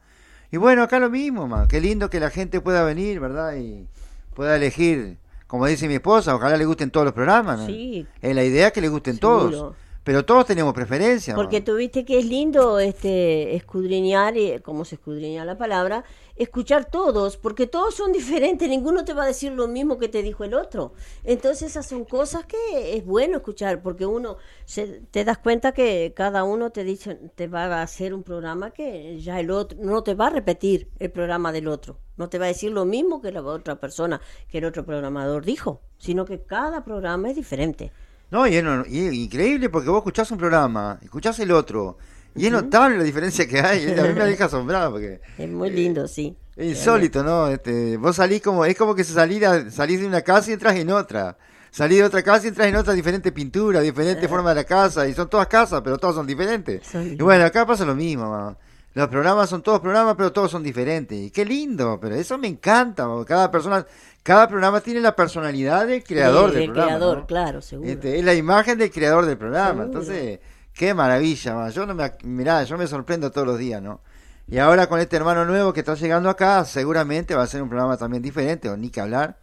Y 0.53 0.59
bueno, 0.59 0.83
acá 0.83 0.99
lo 0.99 1.09
mismo, 1.11 1.49
ma. 1.49 1.67
qué 1.67 1.81
lindo 1.81 2.11
que 2.11 2.21
la 2.21 2.29
gente 2.31 2.61
pueda 2.61 2.85
venir, 2.85 3.19
¿verdad? 3.19 3.57
Y 3.57 3.89
pueda 4.35 4.55
elegir, 4.57 5.17
como 5.47 5.65
dice 5.67 5.89
mi 5.89 5.95
esposa, 5.95 6.35
ojalá 6.37 6.57
le 6.59 6.67
gusten 6.67 6.91
todos 6.91 7.05
los 7.07 7.15
programas. 7.15 7.61
¿no? 7.61 7.67
Sí. 7.67 8.07
Es 8.21 8.35
la 8.35 8.45
idea 8.45 8.71
que 8.71 8.83
le 8.83 8.89
gusten 8.89 9.17
Seguro. 9.19 9.51
todos. 9.51 9.75
Pero 10.07 10.25
todos 10.25 10.47
tenemos 10.47 10.73
preferencia. 10.73 11.35
Porque 11.35 11.61
tuviste 11.61 12.05
que 12.05 12.21
es 12.21 12.27
lindo 12.27 12.79
este 12.79 13.57
escudriñar, 13.57 14.39
eh, 14.39 14.63
como 14.63 14.85
se 14.85 14.95
escudriña 14.95 15.45
la 15.45 15.59
palabra, 15.59 16.05
escuchar 16.37 16.85
todos, 16.85 17.37
porque 17.37 17.67
todos 17.67 17.97
son 17.97 18.13
diferentes, 18.13 18.69
ninguno 18.69 19.05
te 19.05 19.15
va 19.15 19.25
a 19.25 19.27
decir 19.27 19.51
lo 19.51 19.67
mismo 19.67 19.99
que 19.99 20.09
te 20.09 20.23
dijo 20.23 20.45
el 20.45 20.55
otro. 20.55 20.93
Entonces 21.25 21.73
esas 21.73 21.87
son 21.87 22.05
cosas 22.05 22.45
que 22.45 22.97
es 22.97 23.05
bueno 23.05 23.39
escuchar, 23.39 23.83
porque 23.83 24.07
uno 24.07 24.37
se, 24.65 25.01
te 25.11 25.25
das 25.25 25.39
cuenta 25.39 25.73
que 25.73 26.13
cada 26.15 26.45
uno 26.45 26.71
te 26.71 26.85
dice, 26.85 27.17
te 27.35 27.49
va 27.49 27.65
a 27.65 27.83
hacer 27.83 28.15
un 28.15 28.23
programa 28.23 28.71
que 28.71 29.19
ya 29.19 29.41
el 29.41 29.51
otro 29.51 29.77
no 29.83 30.05
te 30.05 30.15
va 30.15 30.29
a 30.29 30.31
repetir 30.31 30.89
el 31.01 31.11
programa 31.11 31.51
del 31.51 31.67
otro, 31.67 31.99
no 32.17 32.29
te 32.29 32.39
va 32.39 32.45
a 32.45 32.49
decir 32.49 32.71
lo 32.71 32.85
mismo 32.85 33.21
que 33.21 33.33
la 33.33 33.43
otra 33.43 33.81
persona, 33.81 34.21
que 34.47 34.59
el 34.59 34.67
otro 34.67 34.87
programador 34.87 35.45
dijo, 35.45 35.81
sino 35.99 36.25
que 36.25 36.45
cada 36.45 36.85
programa 36.85 37.29
es 37.31 37.35
diferente. 37.35 37.91
No, 38.31 38.47
y 38.47 38.57
es, 38.57 38.65
no- 38.65 38.85
y 38.87 39.07
es 39.07 39.13
increíble 39.15 39.69
porque 39.71 39.89
vos 39.89 39.99
escuchás 39.99 40.31
un 40.31 40.39
programa, 40.39 40.99
escuchás 41.03 41.39
el 41.39 41.53
otro, 41.53 41.97
y 42.35 42.47
es 42.47 42.53
notable 42.53 42.99
la 42.99 43.05
diferencia 43.05 43.47
que 43.47 43.61
hay. 43.61 43.85
A 43.99 44.03
mí 44.03 44.13
me 44.15 44.25
deja 44.27 44.45
asombrado 44.47 44.93
porque 44.93 45.21
Es 45.39 45.49
muy 45.49 45.71
lindo, 45.71 46.07
sí. 46.09 46.37
es 46.57 46.77
insólito, 46.79 47.23
¿no? 47.23 47.49
Este, 47.49 47.97
vos 47.97 48.17
salís 48.17 48.43
como, 48.43 48.65
es 48.65 48.77
como 48.77 48.95
que 48.95 49.05
salir 49.05 49.47
a- 49.47 49.71
salís 49.71 50.01
de 50.01 50.07
una 50.07 50.23
casa 50.23 50.51
y 50.51 50.55
entras 50.55 50.77
en 50.77 50.91
otra. 50.91 51.37
Salís 51.71 51.99
de 51.99 52.05
otra 52.05 52.23
casa 52.23 52.47
y 52.47 52.49
entras 52.49 52.69
en 52.69 52.77
otra 52.77 52.95
diferente 52.95 53.33
pintura, 53.33 53.81
diferente 53.81 54.27
forma 54.29 54.49
de 54.51 54.55
la 54.57 54.65
casa, 54.65 55.07
y 55.07 55.13
son 55.15 55.29
todas 55.29 55.47
casas, 55.47 55.83
pero 55.85 55.99
todas 55.99 56.17
son 56.17 56.27
diferentes. 56.27 56.81
Y 56.95 57.17
bueno, 57.23 57.45
acá 57.45 57.67
pasa 57.67 57.85
lo 57.85 57.95
mismo, 57.95 58.31
ma. 58.31 58.57
Los 58.97 59.09
programas 59.09 59.51
son 59.51 59.61
todos 59.61 59.81
programas, 59.81 60.15
pero 60.17 60.33
todos 60.33 60.51
son 60.51 60.63
diferentes. 60.63 61.19
Y 61.19 61.31
qué 61.31 61.45
lindo, 61.45 61.99
pero 62.01 62.15
eso 62.15 62.39
me 62.39 62.49
encanta. 62.49 63.07
Cada 63.27 63.51
persona, 63.51 63.85
cada 64.23 64.49
programa 64.49 64.81
tiene 64.81 65.01
la 65.01 65.15
personalidad 65.15 65.87
del 65.87 66.03
creador 66.03 66.49
Sí, 66.49 66.55
del 66.57 66.61
del 66.63 66.73
programa. 66.73 66.97
creador, 66.97 67.19
¿no? 67.19 67.27
claro, 67.27 67.61
seguro. 67.61 67.91
Este, 67.91 68.19
es 68.19 68.25
la 68.25 68.33
imagen 68.33 68.79
del 68.79 68.91
creador 68.91 69.27
del 69.27 69.37
programa. 69.37 69.83
Seguro. 69.83 69.85
Entonces, 69.85 70.41
qué 70.73 70.95
maravilla, 70.95 71.55
ma. 71.55 71.69
Yo 71.69 71.85
no 71.85 71.95
me, 71.95 72.11
mirá, 72.23 72.63
yo 72.65 72.79
me 72.79 72.87
sorprendo 72.87 73.31
todos 73.31 73.47
los 73.47 73.59
días, 73.59 73.83
¿no? 73.83 74.01
Y 74.49 74.57
ahora 74.57 74.87
con 74.89 74.99
este 74.99 75.17
hermano 75.17 75.45
nuevo 75.45 75.75
que 75.75 75.81
está 75.81 75.93
llegando 75.95 76.31
acá, 76.31 76.65
seguramente 76.65 77.35
va 77.35 77.43
a 77.43 77.47
ser 77.47 77.61
un 77.63 77.69
programa 77.69 77.99
también 77.99 78.23
diferente, 78.23 78.71
o 78.71 78.79
ni 78.79 78.89
que 78.89 79.03
hablar. 79.03 79.37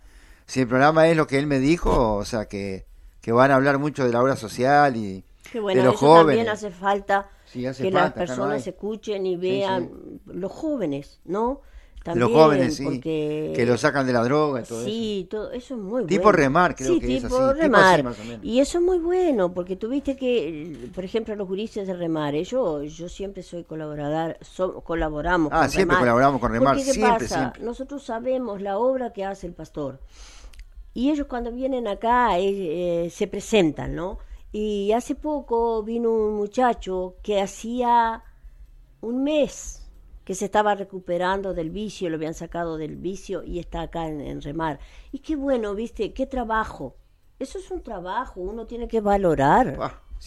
Si 0.48 0.62
el 0.62 0.68
programa 0.68 1.08
es 1.10 1.16
lo 1.16 1.28
que 1.28 1.38
él 1.38 1.46
me 1.46 1.60
dijo, 1.60 2.16
o 2.16 2.26
sea, 2.26 2.46
que, 2.48 2.88
que 3.22 3.32
van 3.32 3.52
a 3.52 3.56
hablar 3.58 3.78
mucho 3.78 4.04
de 4.04 4.12
la 4.12 4.20
obra 4.20 4.36
social 4.36 4.96
y 4.98 5.24
bueno, 5.54 5.80
de 5.80 5.86
los 5.86 5.94
eso 5.96 6.08
jóvenes. 6.08 6.38
también 6.38 6.50
hace 6.50 6.72
falta 6.72 7.28
Sí, 7.54 7.66
hace 7.66 7.86
que 7.86 7.88
falta, 7.88 8.24
las 8.26 8.38
no 8.38 8.52
personas 8.52 8.68
escuchen 8.68 9.26
y 9.26 9.36
vean 9.38 10.22
los 10.26 10.52
jóvenes, 10.52 11.22
¿no? 11.26 11.62
También, 12.04 12.20
los 12.20 12.32
jóvenes, 12.32 12.76
sí, 12.76 12.84
porque 12.84 13.12
que 13.52 13.66
lo 13.66 13.78
sacan 13.78 14.06
de 14.08 14.14
la 14.14 14.24
droga 14.24 14.62
y 14.62 14.66
todo 14.66 14.86
eso. 14.86 15.04
sí, 15.04 15.28
todo 15.30 15.52
eso 15.52 15.76
es 15.76 15.80
muy 15.82 16.04
Tipo 16.06 16.32
bueno. 16.32 16.32
remar, 16.32 16.76
creo 16.76 16.98
sí, 16.98 17.00
que 17.00 17.14
es 17.16 17.24
tipo 17.24 17.26
así, 17.26 17.56
tipo 17.56 17.80
remar. 17.80 17.80
así 17.82 18.02
más 18.04 18.20
o 18.20 18.26
menos. 18.26 18.48
Y 18.50 18.60
eso 18.60 18.78
es 18.80 18.84
muy 18.84 19.00
bueno, 19.00 19.54
porque 19.54 19.76
tuviste 19.78 20.16
que, 20.18 20.90
por 20.94 21.06
ejemplo, 21.06 21.36
los 21.36 21.48
juristas 21.48 21.88
de 21.88 21.94
remar, 21.94 22.36
ellos, 22.36 22.94
yo 22.94 23.08
siempre 23.10 23.44
soy 23.44 23.64
colaborador, 23.64 24.38
so- 24.42 24.82
colaboramos 24.82 25.54
Ah, 25.54 25.56
con 25.56 25.70
siempre 25.70 25.98
Remar. 25.98 25.98
colaboramos 25.98 26.42
con 26.42 26.52
Remar, 26.52 26.76
Porque, 26.76 26.84
¿qué 26.86 26.96
siempre, 26.96 27.28
pasa? 27.28 27.30
siempre. 27.30 27.64
Nosotros 27.64 28.04
sabemos 28.04 28.62
la 28.62 28.78
obra 28.78 29.14
que 29.14 29.26
hace 29.26 29.48
el 29.48 29.54
pastor. 29.54 30.00
Y 30.94 31.10
ellos 31.12 31.28
cuando 31.28 31.52
vienen 31.52 31.88
acá 31.88 32.38
eh, 32.40 33.06
eh, 33.06 33.10
se 33.10 33.28
presentan, 33.28 33.96
¿no? 33.96 34.20
Y 34.54 34.94
hace 34.94 35.16
poco 35.16 35.84
vino 35.84 36.12
un 36.14 36.36
muchacho 36.36 37.16
que 37.24 37.42
hacía 37.42 38.24
un 39.02 39.24
mes 39.24 39.92
que 40.24 40.36
se 40.36 40.46
estaba 40.46 40.76
recuperando 40.76 41.54
del 41.54 41.70
vicio, 41.72 42.10
lo 42.10 42.16
habían 42.16 42.36
sacado 42.36 42.78
del 42.78 42.96
vicio 42.96 43.44
y 43.44 43.60
está 43.60 43.82
acá 43.82 44.08
en, 44.08 44.22
en 44.22 44.42
remar. 44.42 44.80
Y 45.12 45.20
qué 45.20 45.36
bueno, 45.36 45.76
viste, 45.76 46.14
qué 46.14 46.26
trabajo. 46.28 46.96
Eso 47.40 47.58
es 47.58 47.72
un 47.72 47.84
trabajo, 47.84 48.40
uno 48.42 48.66
tiene 48.68 48.88
que 48.88 49.02
valorar 49.02 49.76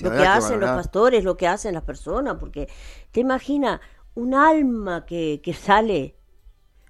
lo 0.02 0.10
que 0.10 0.26
hacen 0.26 0.60
los 0.60 0.68
pastores, 0.76 1.24
lo 1.24 1.36
que 1.38 1.46
hacen 1.48 1.72
las 1.74 1.84
personas, 1.84 2.36
porque 2.38 2.68
te 3.12 3.20
imaginas 3.20 3.80
un 4.14 4.34
alma 4.34 5.06
que, 5.06 5.40
que 5.42 5.54
sale 5.54 6.16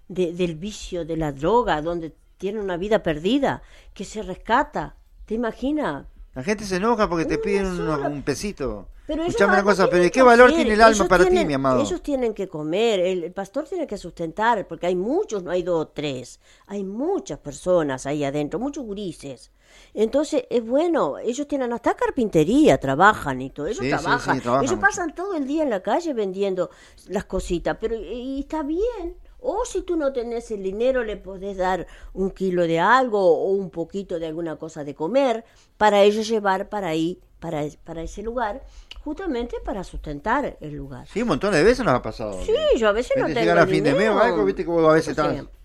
de- 0.09 0.33
del 0.33 0.57
vicio, 0.57 1.05
de 1.05 1.17
la 1.17 1.33
droga, 1.33 1.83
donde 1.83 2.17
tiene 2.39 2.61
una 2.61 2.77
vida 2.79 3.03
perdida, 3.03 3.63
que 3.95 4.05
se 4.05 4.23
rescata. 4.23 4.97
¿Te 5.27 5.35
imaginas? 5.35 6.07
La 6.37 6.43
gente 6.45 6.65
se 6.65 6.77
enoja 6.77 7.09
porque 7.09 7.25
te 7.25 7.39
piden 7.39 7.67
un, 7.81 8.23
pesito. 8.23 8.89
Pero 9.07 9.23
Escuchame 9.25 9.55
una 9.55 9.63
cosa, 9.65 9.85
pero 9.85 9.93
tienen 9.93 10.09
¿y 10.09 10.11
qué 10.11 10.23
valor 10.23 10.47
hacer. 10.49 10.57
tiene 10.59 10.75
el 10.75 10.81
alma 10.83 10.95
Ellos 10.97 11.09
para 11.09 11.25
ti, 11.25 11.31
tienen- 11.31 11.47
mi 11.49 11.55
amado? 11.55 11.81
Ellos 11.81 12.03
tienen 12.03 12.35
que 12.35 12.47
comer, 12.47 13.01
el, 13.01 13.25
el 13.25 13.33
pastor 13.33 13.65
tiene 13.65 13.87
que 13.87 13.97
sustentar, 13.97 14.67
porque 14.69 14.87
hay 14.87 14.97
muchos, 14.97 15.43
no 15.43 15.51
hay 15.51 15.63
dos 15.63 15.83
o 15.85 15.89
tres, 15.89 16.39
hay 16.67 16.85
muchas 16.85 17.39
personas 17.39 18.05
ahí 18.05 18.23
adentro, 18.23 18.59
muchos 18.61 18.85
gurises. 18.85 19.51
Entonces, 19.95 20.45
es 20.51 20.65
bueno, 20.65 21.19
ellos 21.19 21.49
tienen 21.49 21.73
hasta 21.73 21.95
carpintería, 21.95 22.79
trabajan 22.79 23.41
y 23.41 23.51
todo, 23.51 23.67
ellos 23.69 23.79
Sí, 23.79 23.85
sí, 23.85 23.91
trabajan. 23.91 24.37
sí, 24.37 24.43
trabajan 24.43 24.65
ellos 24.65 24.77
mucho. 24.77 24.87
pasan 24.89 25.15
todo 25.15 25.35
el 25.37 25.47
día 25.47 25.63
en 25.63 25.71
la 25.71 25.83
calle 25.83 26.13
vendiendo 26.13 26.71
las 27.09 27.25
cositas, 27.25 27.77
pero 27.81 27.95
y, 27.95 28.01
y 28.37 28.41
está 28.41 28.63
bien. 28.63 29.17
O 29.49 29.65
si 29.65 29.83
tú 29.83 29.95
no 29.95 30.13
tenés 30.13 30.51
el 30.51 30.65
dinero, 30.65 31.05
le 31.05 31.17
podés 31.17 31.57
dar 31.57 31.87
un 32.13 32.33
kilo 32.33 32.67
de 32.67 32.81
algo 32.81 33.21
o 33.21 33.51
un 33.53 33.71
poquito 33.71 34.19
de 34.19 34.27
alguna 34.27 34.57
cosa 34.57 34.83
de 34.83 34.97
comer 34.97 35.45
para 35.77 36.03
ellos 36.03 36.27
llevar 36.27 36.69
para 36.69 36.89
ahí, 36.89 37.21
para, 37.39 37.63
para 37.85 38.03
ese 38.03 38.25
lugar, 38.25 38.65
justamente 39.05 39.59
para 39.65 39.85
sustentar 39.85 40.57
el 40.61 40.75
lugar. 40.75 41.07
Sí, 41.07 41.23
un 41.23 41.29
montón 41.29 41.53
de 41.53 41.63
veces 41.63 41.85
nos 41.85 41.95
ha 41.95 42.03
pasado. 42.03 42.43
Sí, 42.43 42.57
yo 42.77 42.89
a 42.89 42.93
veces 42.93 43.17
no 43.17 43.27
tengo 43.27 43.39
llegar 43.39 43.59
a 43.59 43.69
fin 43.69 43.85
de 43.85 43.95
mes 43.95 44.11
o 44.11 44.19
algo, 44.19 44.45
viste 44.45 44.65
que 44.65 44.71
vos 44.71 44.85
a 44.85 44.95
veces 44.95 45.17
O 45.17 45.23
sea, 45.23 45.31
estás... 45.31 45.56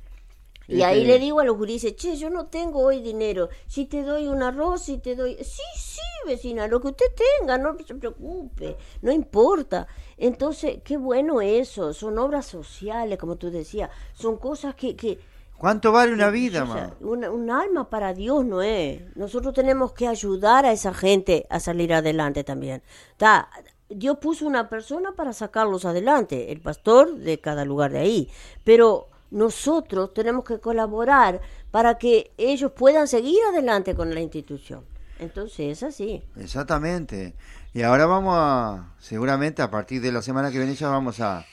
Y 0.67 0.83
ahí 0.83 1.01
este, 1.01 1.07
le 1.13 1.19
digo 1.19 1.39
a 1.39 1.43
los 1.43 1.57
gurises, 1.57 1.95
che, 1.95 2.15
yo 2.15 2.29
no 2.29 2.45
tengo 2.47 2.79
hoy 2.79 3.01
dinero. 3.01 3.49
Si 3.67 3.85
te 3.87 4.03
doy 4.03 4.27
un 4.27 4.41
arroz, 4.41 4.83
si 4.83 4.99
te 4.99 5.15
doy... 5.15 5.35
Sí, 5.43 5.61
sí, 5.75 5.99
vecina, 6.25 6.67
lo 6.67 6.79
que 6.79 6.87
usted 6.89 7.07
tenga, 7.39 7.57
no 7.57 7.75
se 7.85 7.95
preocupe, 7.95 8.77
no 9.01 9.11
importa. 9.11 9.87
Entonces, 10.17 10.79
qué 10.83 10.97
bueno 10.97 11.41
eso, 11.41 11.93
son 11.93 12.17
obras 12.19 12.45
sociales, 12.45 13.17
como 13.17 13.35
tú 13.35 13.49
decías, 13.51 13.89
son 14.13 14.37
cosas 14.37 14.75
que... 14.75 14.95
que 14.95 15.19
¿Cuánto 15.57 15.91
vale 15.91 16.11
una 16.13 16.29
vida, 16.31 16.63
o 16.63 16.67
sea, 16.73 16.87
ma? 16.87 16.95
una- 17.01 17.29
un 17.29 17.51
alma 17.51 17.89
para 17.89 18.13
Dios 18.15 18.43
no 18.45 18.63
es. 18.63 19.15
Nosotros 19.15 19.53
tenemos 19.53 19.93
que 19.93 20.07
ayudar 20.07 20.65
a 20.65 20.71
esa 20.71 20.91
gente 20.93 21.45
a 21.51 21.59
salir 21.59 21.93
adelante 21.93 22.43
también. 22.43 22.81
Ta, 23.17 23.47
Dios 23.87 24.17
puso 24.19 24.47
una 24.47 24.69
persona 24.69 25.11
para 25.15 25.33
sacarlos 25.33 25.85
adelante, 25.85 26.51
el 26.51 26.61
pastor 26.61 27.13
de 27.15 27.39
cada 27.39 27.63
lugar 27.63 27.91
de 27.91 27.99
ahí. 27.99 28.29
Pero 28.63 29.09
nosotros 29.31 30.13
tenemos 30.13 30.45
que 30.45 30.59
colaborar 30.59 31.41
para 31.71 31.97
que 31.97 32.31
ellos 32.37 32.71
puedan 32.73 33.07
seguir 33.07 33.39
adelante 33.51 33.95
con 33.95 34.13
la 34.13 34.21
institución. 34.21 34.83
Entonces 35.19 35.77
es 35.77 35.83
así. 35.83 36.23
Exactamente. 36.35 37.33
Y 37.73 37.83
ahora 37.83 38.05
vamos 38.05 38.35
a, 38.37 38.93
seguramente 38.99 39.61
a 39.61 39.71
partir 39.71 40.01
de 40.01 40.11
la 40.11 40.21
semana 40.21 40.51
que 40.51 40.57
viene 40.57 40.75
ya 40.75 40.89
vamos 40.89 41.21
a, 41.21 41.45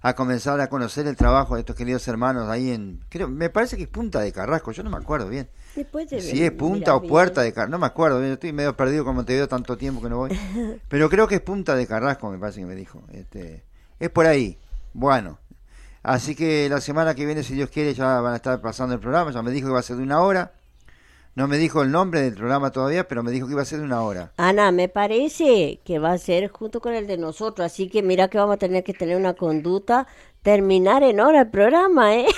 a 0.00 0.14
comenzar 0.14 0.60
a 0.60 0.68
conocer 0.68 1.06
el 1.06 1.16
trabajo 1.16 1.54
de 1.54 1.60
estos 1.60 1.76
queridos 1.76 2.06
hermanos 2.08 2.48
ahí 2.48 2.70
en, 2.70 3.00
creo, 3.08 3.28
me 3.28 3.50
parece 3.50 3.76
que 3.76 3.82
es 3.82 3.88
Punta 3.88 4.20
de 4.20 4.32
Carrasco, 4.32 4.72
yo 4.72 4.82
no 4.82 4.90
me 4.90 4.96
acuerdo 4.96 5.28
bien. 5.28 5.48
Después 5.74 6.08
de 6.08 6.20
Si 6.20 6.42
es 6.42 6.52
Punta 6.52 6.94
o 6.94 7.02
Puerta 7.02 7.42
de 7.42 7.52
Carrasco, 7.52 7.72
no 7.72 7.78
me 7.78 7.86
acuerdo, 7.86 8.20
bien, 8.20 8.32
estoy 8.32 8.52
medio 8.52 8.76
perdido 8.76 9.04
como 9.04 9.24
te 9.24 9.34
veo 9.34 9.48
tanto 9.48 9.76
tiempo 9.76 10.00
que 10.00 10.08
no 10.08 10.16
voy. 10.18 10.30
Pero 10.88 11.10
creo 11.10 11.26
que 11.26 11.36
es 11.36 11.40
Punta 11.40 11.74
de 11.74 11.86
Carrasco, 11.86 12.30
me 12.30 12.38
parece 12.38 12.60
que 12.60 12.66
me 12.66 12.74
dijo. 12.74 13.02
Este, 13.12 13.64
es 13.98 14.10
por 14.10 14.26
ahí. 14.26 14.56
Bueno, 14.94 15.38
Así 16.08 16.34
que 16.34 16.68
la 16.70 16.80
semana 16.80 17.14
que 17.14 17.26
viene, 17.26 17.42
si 17.42 17.52
Dios 17.54 17.68
quiere, 17.68 17.92
ya 17.92 18.20
van 18.20 18.32
a 18.32 18.36
estar 18.36 18.60
pasando 18.62 18.94
el 18.94 19.00
programa. 19.00 19.30
Ya 19.30 19.42
me 19.42 19.50
dijo 19.50 19.66
que 19.68 19.74
va 19.74 19.80
a 19.80 19.82
ser 19.82 19.96
de 19.96 20.02
una 20.02 20.22
hora. 20.22 20.52
No 21.34 21.46
me 21.46 21.58
dijo 21.58 21.82
el 21.82 21.90
nombre 21.90 22.22
del 22.22 22.34
programa 22.34 22.70
todavía, 22.72 23.06
pero 23.06 23.22
me 23.22 23.30
dijo 23.30 23.46
que 23.46 23.52
iba 23.52 23.62
a 23.62 23.66
ser 23.66 23.78
de 23.80 23.84
una 23.84 24.00
hora. 24.00 24.32
Ana, 24.38 24.72
me 24.72 24.88
parece 24.88 25.80
que 25.84 25.98
va 25.98 26.12
a 26.12 26.18
ser 26.18 26.48
junto 26.48 26.80
con 26.80 26.94
el 26.94 27.06
de 27.06 27.18
nosotros, 27.18 27.64
así 27.66 27.88
que 27.90 28.02
mira 28.02 28.28
que 28.28 28.38
vamos 28.38 28.54
a 28.54 28.58
tener 28.58 28.82
que 28.84 28.94
tener 28.94 29.16
una 29.16 29.34
conducta, 29.34 30.06
terminar 30.42 31.02
en 31.02 31.20
hora 31.20 31.42
el 31.42 31.50
programa, 31.50 32.14
¿eh? 32.16 32.26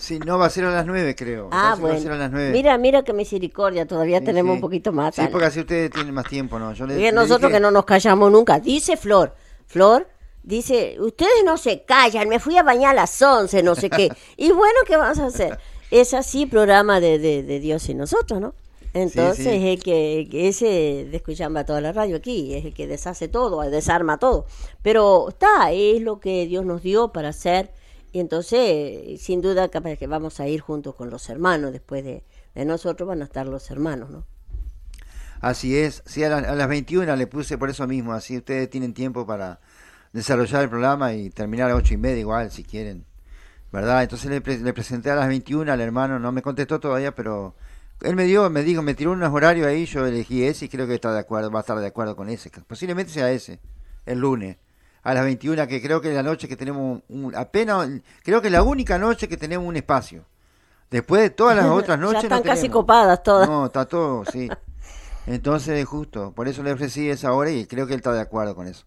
Sí, 0.00 0.18
no, 0.18 0.38
va 0.38 0.46
a 0.46 0.50
ser 0.50 0.64
a 0.64 0.70
las 0.70 0.84
nueve, 0.86 1.14
creo. 1.14 1.48
Ah, 1.52 1.76
parece 1.80 1.80
que 1.80 1.82
Va 1.82 1.88
a 1.88 1.90
bueno. 1.92 2.00
ser 2.00 2.12
a 2.12 2.16
las 2.16 2.30
nueve. 2.30 2.50
Mira, 2.50 2.76
mira 2.78 3.02
qué 3.04 3.12
misericordia, 3.12 3.86
todavía 3.86 4.18
Sí, 4.18 4.24
tenemos 4.24 4.50
sí. 4.52 4.54
un 4.56 4.60
poquito 4.60 4.92
más. 4.92 5.14
Sí, 5.14 5.20
Ana. 5.20 5.30
porque 5.30 5.46
así 5.46 5.60
ustedes 5.60 5.90
tienen 5.92 6.12
más 6.12 6.26
tiempo, 6.26 6.58
¿no? 6.58 6.72
Yo 6.74 6.86
le, 6.86 6.98
Y 6.98 7.02
le 7.02 7.12
nosotros 7.12 7.42
dije- 7.42 7.52
que 7.54 7.60
no 7.60 7.70
nos 7.70 7.84
callamos 7.84 8.30
nunca. 8.32 8.58
Dice 8.58 8.96
Flor, 8.96 9.34
Flor, 9.66 10.06
dice, 10.44 10.96
ustedes 11.00 11.42
no 11.44 11.56
se 11.58 11.84
callan, 11.84 12.28
me 12.28 12.38
fui 12.38 12.56
a 12.56 12.62
bañar 12.62 12.92
a 12.92 12.94
las 12.94 13.20
11, 13.20 13.62
no 13.62 13.74
sé 13.74 13.90
qué. 13.90 14.10
Y 14.36 14.52
bueno, 14.52 14.78
¿qué 14.86 14.96
vamos 14.96 15.18
a 15.18 15.26
hacer? 15.26 15.58
Es 15.90 16.14
así 16.14 16.46
programa 16.46 17.00
de, 17.00 17.18
de, 17.18 17.42
de 17.42 17.60
Dios 17.60 17.88
y 17.88 17.94
nosotros, 17.94 18.40
¿no? 18.40 18.54
Entonces 18.94 19.44
sí. 19.44 19.48
es 19.50 19.64
el 19.64 19.82
que, 19.82 20.28
que 20.30 20.46
ese 20.48 21.08
descuchamba 21.10 21.64
toda 21.64 21.80
la 21.80 21.92
radio 21.92 22.16
aquí, 22.16 22.54
es 22.54 22.64
el 22.64 22.72
que 22.74 22.86
deshace 22.86 23.26
todo, 23.26 23.60
desarma 23.62 24.18
todo. 24.18 24.46
Pero 24.82 25.30
está, 25.30 25.72
es 25.72 26.00
lo 26.00 26.20
que 26.20 26.46
Dios 26.46 26.64
nos 26.64 26.82
dio 26.82 27.08
para 27.12 27.30
hacer. 27.30 27.72
Y 28.12 28.20
entonces, 28.20 29.20
sin 29.20 29.40
duda, 29.40 29.68
capaz 29.68 29.96
que 29.96 30.06
vamos 30.06 30.38
a 30.38 30.46
ir 30.46 30.60
juntos 30.60 30.94
con 30.94 31.10
los 31.10 31.28
hermanos. 31.28 31.72
Después 31.72 32.04
de, 32.04 32.22
de 32.54 32.64
nosotros 32.64 33.08
van 33.08 33.20
a 33.22 33.24
estar 33.24 33.46
los 33.48 33.68
hermanos, 33.72 34.10
¿no? 34.10 34.24
Así 35.40 35.76
es, 35.76 36.02
sí, 36.06 36.22
a, 36.24 36.28
la- 36.28 36.38
a 36.50 36.54
las 36.54 36.68
21 36.68 37.16
le 37.16 37.26
puse 37.26 37.58
por 37.58 37.68
eso 37.68 37.86
mismo, 37.86 38.12
así 38.12 38.38
ustedes 38.38 38.70
tienen 38.70 38.94
tiempo 38.94 39.26
para 39.26 39.60
desarrollar 40.14 40.62
el 40.62 40.70
programa 40.70 41.12
y 41.12 41.28
terminar 41.28 41.66
a 41.66 41.74
las 41.74 41.82
8 41.82 41.92
y 41.94 41.96
media 41.98 42.20
igual, 42.20 42.50
si 42.50 42.64
quieren, 42.64 43.04
¿verdad? 43.70 44.02
Entonces 44.02 44.30
le, 44.30 44.40
pre- 44.40 44.58
le 44.58 44.72
presenté 44.72 45.10
a 45.10 45.16
las 45.16 45.28
21 45.28 45.70
al 45.70 45.80
hermano, 45.82 46.18
no 46.18 46.32
me 46.32 46.40
contestó 46.40 46.80
todavía, 46.80 47.14
pero 47.14 47.54
él 48.00 48.16
me 48.16 48.24
dio, 48.24 48.48
me 48.48 48.62
dijo, 48.62 48.80
me 48.80 48.94
tiró 48.94 49.12
unos 49.12 49.32
horarios 49.34 49.66
ahí, 49.66 49.84
yo 49.86 50.06
elegí 50.06 50.44
ese 50.44 50.64
y 50.64 50.68
creo 50.70 50.86
que 50.86 50.94
está 50.94 51.12
de 51.12 51.20
acuerdo, 51.20 51.50
va 51.50 51.58
a 51.58 51.62
estar 51.62 51.78
de 51.78 51.86
acuerdo 51.86 52.16
con 52.16 52.28
ese, 52.30 52.50
posiblemente 52.66 53.12
sea 53.12 53.30
ese, 53.30 53.60
el 54.06 54.20
lunes, 54.20 54.56
a 55.02 55.12
las 55.12 55.24
21, 55.24 55.66
que 55.68 55.82
creo 55.82 56.00
que 56.00 56.08
es 56.10 56.14
la 56.14 56.22
noche 56.22 56.48
que 56.48 56.56
tenemos, 56.56 57.02
un- 57.08 57.34
apenas, 57.36 57.88
creo 58.22 58.40
que 58.40 58.48
es 58.48 58.52
la 58.52 58.62
única 58.62 58.96
noche 58.98 59.28
que 59.28 59.36
tenemos 59.36 59.66
un 59.68 59.76
espacio. 59.76 60.24
Después 60.90 61.20
de 61.22 61.30
todas 61.30 61.56
las 61.56 61.66
otras 61.70 61.98
Ya 61.98 62.02
noches 62.06 62.14
no 62.30 62.36
están 62.36 62.42
casi 62.42 62.62
tenemos. 62.62 62.82
copadas 62.82 63.22
todas. 63.24 63.48
No, 63.48 63.66
está 63.66 63.84
todo, 63.84 64.24
sí. 64.30 64.48
Entonces, 65.26 65.84
justo, 65.86 66.32
por 66.32 66.46
eso 66.48 66.62
le 66.62 66.72
ofrecí 66.72 67.08
esa 67.10 67.32
hora 67.32 67.50
y 67.50 67.66
creo 67.66 67.86
que 67.86 67.94
él 67.94 67.98
está 67.98 68.12
de 68.12 68.20
acuerdo 68.20 68.54
con 68.54 68.66
eso. 68.68 68.84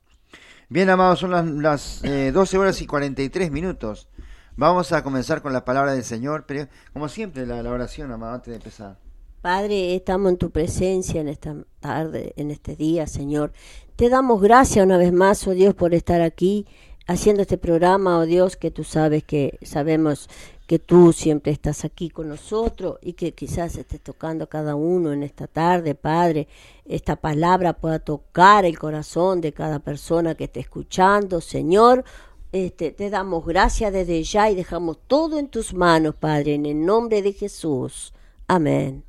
Bien, 0.70 0.90
amados, 0.90 1.20
son 1.20 1.32
las, 1.32 1.46
las 1.46 2.04
eh, 2.04 2.32
12 2.34 2.58
horas 2.58 2.82
y 2.82 2.88
43 2.88 3.52
minutos. 3.52 4.10
Vamos 4.58 4.92
a 4.92 5.02
comenzar 5.02 5.42
con 5.42 5.54
la 5.54 5.64
palabra 5.64 5.94
del 5.94 6.04
Señor, 6.04 6.44
pero 6.46 6.68
como 6.92 7.08
siempre, 7.08 7.46
la, 7.46 7.64
la 7.64 7.72
oración, 7.72 8.12
amado, 8.12 8.34
antes 8.34 8.50
de 8.50 8.58
empezar. 8.58 8.98
Padre, 9.42 9.96
estamos 9.96 10.30
en 10.30 10.38
tu 10.38 10.50
presencia 10.52 11.22
en 11.22 11.30
esta 11.30 11.56
tarde, 11.80 12.34
en 12.36 12.52
este 12.52 12.76
día, 12.76 13.08
Señor. 13.08 13.54
Te 13.96 14.10
damos 14.10 14.42
gracias 14.42 14.86
una 14.86 14.98
vez 14.98 15.14
más, 15.14 15.48
oh 15.48 15.52
Dios, 15.52 15.74
por 15.74 15.94
estar 15.94 16.22
aquí 16.22 16.66
haciendo 17.06 17.44
este 17.44 17.58
programa, 17.58 18.20
oh 18.20 18.26
Dios, 18.26 18.58
que 18.58 18.70
tú 18.70 18.84
sabes 18.84 19.24
que 19.24 19.58
sabemos 19.62 20.28
que 20.68 20.80
tú 20.80 21.14
siempre 21.14 21.54
estás 21.54 21.86
aquí 21.86 22.10
con 22.10 22.28
nosotros 22.28 22.98
y 23.02 23.14
que 23.14 23.34
quizás 23.34 23.78
estés 23.78 24.02
tocando 24.02 24.44
a 24.44 24.50
cada 24.50 24.76
uno 24.76 25.14
en 25.14 25.24
esta 25.24 25.48
tarde, 25.48 25.96
Padre. 25.96 26.50
Esta 26.86 27.16
palabra 27.16 27.72
pueda 27.72 28.00
tocar 28.00 28.66
el 28.66 28.78
corazón 28.78 29.40
de 29.40 29.54
cada 29.54 29.80
persona 29.80 30.36
que 30.36 30.44
esté 30.44 30.60
escuchando, 30.60 31.40
Señor. 31.40 32.04
Este, 32.52 32.92
te 32.92 33.10
damos 33.10 33.46
gracias 33.46 33.94
desde 33.94 34.22
ya 34.24 34.50
y 34.50 34.56
dejamos 34.56 35.00
todo 35.08 35.40
en 35.40 35.48
tus 35.48 35.74
manos, 35.74 36.16
Padre, 36.16 36.56
en 36.56 36.66
el 36.66 36.86
nombre 36.86 37.22
de 37.22 37.32
Jesús. 37.32 38.14
Amén. 38.46 39.06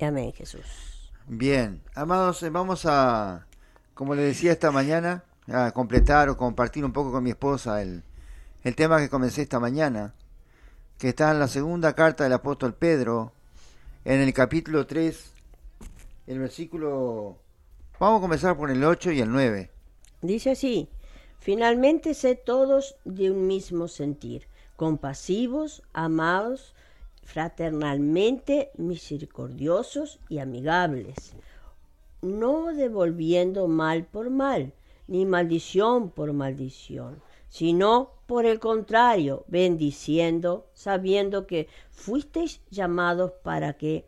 Amén, 0.00 0.32
Jesús. 0.32 1.12
Bien, 1.26 1.82
amados, 1.94 2.42
eh, 2.42 2.50
vamos 2.50 2.86
a, 2.86 3.46
como 3.92 4.14
le 4.14 4.22
decía 4.22 4.52
esta 4.52 4.70
mañana, 4.70 5.24
a 5.46 5.72
completar 5.72 6.30
o 6.30 6.38
compartir 6.38 6.84
un 6.86 6.92
poco 6.92 7.12
con 7.12 7.22
mi 7.22 7.30
esposa 7.30 7.82
el, 7.82 8.02
el 8.62 8.74
tema 8.74 8.98
que 8.98 9.10
comencé 9.10 9.42
esta 9.42 9.60
mañana, 9.60 10.14
que 11.02 11.08
está 11.08 11.32
en 11.32 11.40
la 11.40 11.48
segunda 11.48 11.96
carta 11.96 12.22
del 12.22 12.32
apóstol 12.32 12.74
Pedro, 12.74 13.32
en 14.04 14.20
el 14.20 14.32
capítulo 14.32 14.86
3, 14.86 15.32
el 16.28 16.38
versículo... 16.38 17.38
Vamos 17.98 18.18
a 18.18 18.22
comenzar 18.22 18.56
por 18.56 18.70
el 18.70 18.84
8 18.84 19.10
y 19.10 19.20
el 19.20 19.32
9. 19.32 19.68
Dice 20.20 20.52
así, 20.52 20.88
finalmente 21.40 22.14
sé 22.14 22.36
todos 22.36 22.94
de 23.04 23.32
un 23.32 23.48
mismo 23.48 23.88
sentir, 23.88 24.46
compasivos, 24.76 25.82
amados, 25.92 26.72
fraternalmente 27.24 28.70
misericordiosos 28.76 30.20
y 30.28 30.38
amigables, 30.38 31.34
no 32.20 32.72
devolviendo 32.72 33.66
mal 33.66 34.04
por 34.04 34.30
mal, 34.30 34.72
ni 35.08 35.26
maldición 35.26 36.10
por 36.10 36.32
maldición, 36.32 37.20
sino 37.52 38.12
por 38.24 38.46
el 38.46 38.58
contrario, 38.58 39.44
bendiciendo, 39.46 40.70
sabiendo 40.72 41.46
que 41.46 41.68
fuisteis 41.90 42.62
llamados 42.70 43.32
para 43.42 43.74
que 43.74 44.06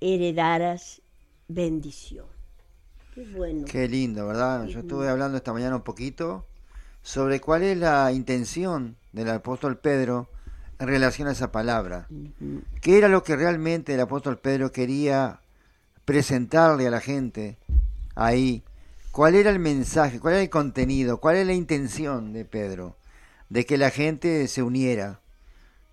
heredaras 0.00 1.02
bendición. 1.48 2.24
Qué 3.14 3.26
bueno. 3.26 3.66
Qué 3.70 3.86
lindo, 3.88 4.26
¿verdad? 4.26 4.64
Yo 4.68 4.80
estuve 4.80 5.10
hablando 5.10 5.36
esta 5.36 5.52
mañana 5.52 5.76
un 5.76 5.82
poquito 5.82 6.46
sobre 7.02 7.42
cuál 7.42 7.62
es 7.62 7.76
la 7.76 8.10
intención 8.10 8.96
del 9.12 9.28
apóstol 9.28 9.76
Pedro 9.76 10.30
en 10.78 10.88
relación 10.88 11.28
a 11.28 11.32
esa 11.32 11.52
palabra. 11.52 12.08
¿Qué 12.80 12.96
era 12.96 13.08
lo 13.08 13.22
que 13.22 13.36
realmente 13.36 13.92
el 13.92 14.00
apóstol 14.00 14.38
Pedro 14.38 14.72
quería 14.72 15.40
presentarle 16.06 16.86
a 16.86 16.90
la 16.90 17.00
gente 17.02 17.58
ahí? 18.14 18.64
¿Cuál 19.12 19.34
era 19.34 19.50
el 19.50 19.58
mensaje? 19.58 20.18
¿Cuál 20.18 20.34
era 20.34 20.42
el 20.42 20.48
contenido? 20.48 21.20
¿Cuál 21.20 21.36
es 21.36 21.46
la 21.46 21.52
intención 21.52 22.32
de 22.32 22.46
Pedro? 22.46 22.96
De 23.50 23.66
que 23.66 23.76
la 23.76 23.90
gente 23.90 24.48
se 24.48 24.62
uniera, 24.62 25.20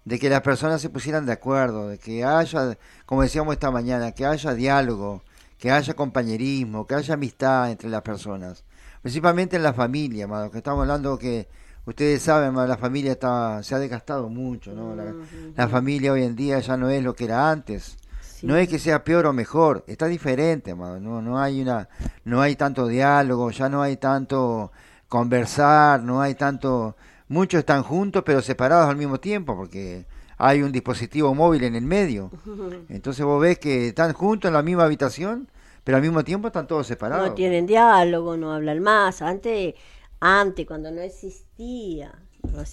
de 0.05 0.17
que 0.20 0.30
las 0.30 0.39
personas 0.39 0.82
se 0.82 0.89
pusieran 0.89 1.26
de 1.26 1.34
acuerdo, 1.34 1.89
de 1.89 1.97
que 1.97 2.24
haya, 2.24 2.78
como 3.05 3.22
decíamos 3.22 3.53
esta 3.53 3.72
mañana, 3.72 4.13
que 4.13 4.26
haya 4.26 4.53
diálogo, 4.53 5.22
que 5.57 5.70
haya 5.70 5.93
compañerismo, 5.95 6.88
que 6.88 6.95
haya 6.95 7.15
amistad 7.15 7.70
entre 7.70 7.89
las 7.89 8.03
personas, 8.03 8.63
principalmente 9.01 9.57
en 9.57 9.63
la 9.63 9.74
familia, 9.74 10.24
amado, 10.24 10.49
que 10.49 10.59
estamos 10.59 10.84
hablando 10.84 11.20
que 11.20 11.49
ustedes 11.86 12.22
saben, 12.22 12.49
amado, 12.49 12.67
la 12.67 12.78
familia 12.78 13.11
está, 13.11 13.61
se 13.63 13.76
ha 13.76 13.80
desgastado 13.80 14.30
mucho, 14.30 14.72
¿no? 14.72 14.95
La, 14.95 15.13
la 15.57 15.67
familia 15.67 16.13
hoy 16.13 16.24
en 16.24 16.38
día 16.38 16.59
ya 16.59 16.78
no 16.78 16.89
es 16.89 17.03
lo 17.03 17.13
que 17.13 17.26
era 17.26 17.51
antes. 17.51 17.97
Sí. 18.40 18.48
No 18.48 18.56
es 18.56 18.70
que 18.70 18.80
sea 18.80 19.04
peor 19.04 19.26
o 19.26 19.34
mejor, 19.34 19.84
está 19.86 20.06
diferente. 20.06 20.74
No, 20.74 21.22
no 21.22 21.40
hay 21.40 21.62
una, 21.62 21.90
no 22.24 22.42
hay 22.42 22.56
tanto 22.56 22.88
diálogo, 22.88 23.52
ya 23.52 23.68
no 23.68 23.82
hay 23.82 23.98
tanto 23.98 24.72
conversar, 25.10 26.02
no 26.04 26.22
hay 26.22 26.36
tanto, 26.36 26.96
muchos 27.28 27.60
están 27.60 27.84
juntos 27.84 28.24
pero 28.26 28.42
separados 28.42 28.90
al 28.90 28.96
mismo 28.96 29.20
tiempo 29.20 29.58
porque 29.58 30.06
hay 30.38 30.62
un 30.62 30.72
dispositivo 30.72 31.36
móvil 31.36 31.66
en 31.66 31.76
el 31.76 31.84
medio. 31.84 32.32
Entonces 32.88 33.26
vos 33.26 33.42
ves 33.42 33.60
que 33.60 33.90
están 33.90 34.14
juntos 34.14 34.48
en 34.48 34.54
la 34.54 34.64
misma 34.64 34.86
habitación, 34.86 35.50
pero 35.84 35.98
al 35.98 36.02
mismo 36.02 36.24
tiempo 36.24 36.48
están 36.48 36.66
todos 36.66 36.88
separados. 36.88 37.28
No 37.28 37.34
tienen 37.34 37.66
diálogo, 37.66 38.38
no 38.38 38.54
hablan 38.54 38.80
más. 38.80 39.22
Antes, 39.22 39.76
antes 40.22 40.66
cuando 40.66 40.92
no 40.92 41.02
existía 41.02 42.14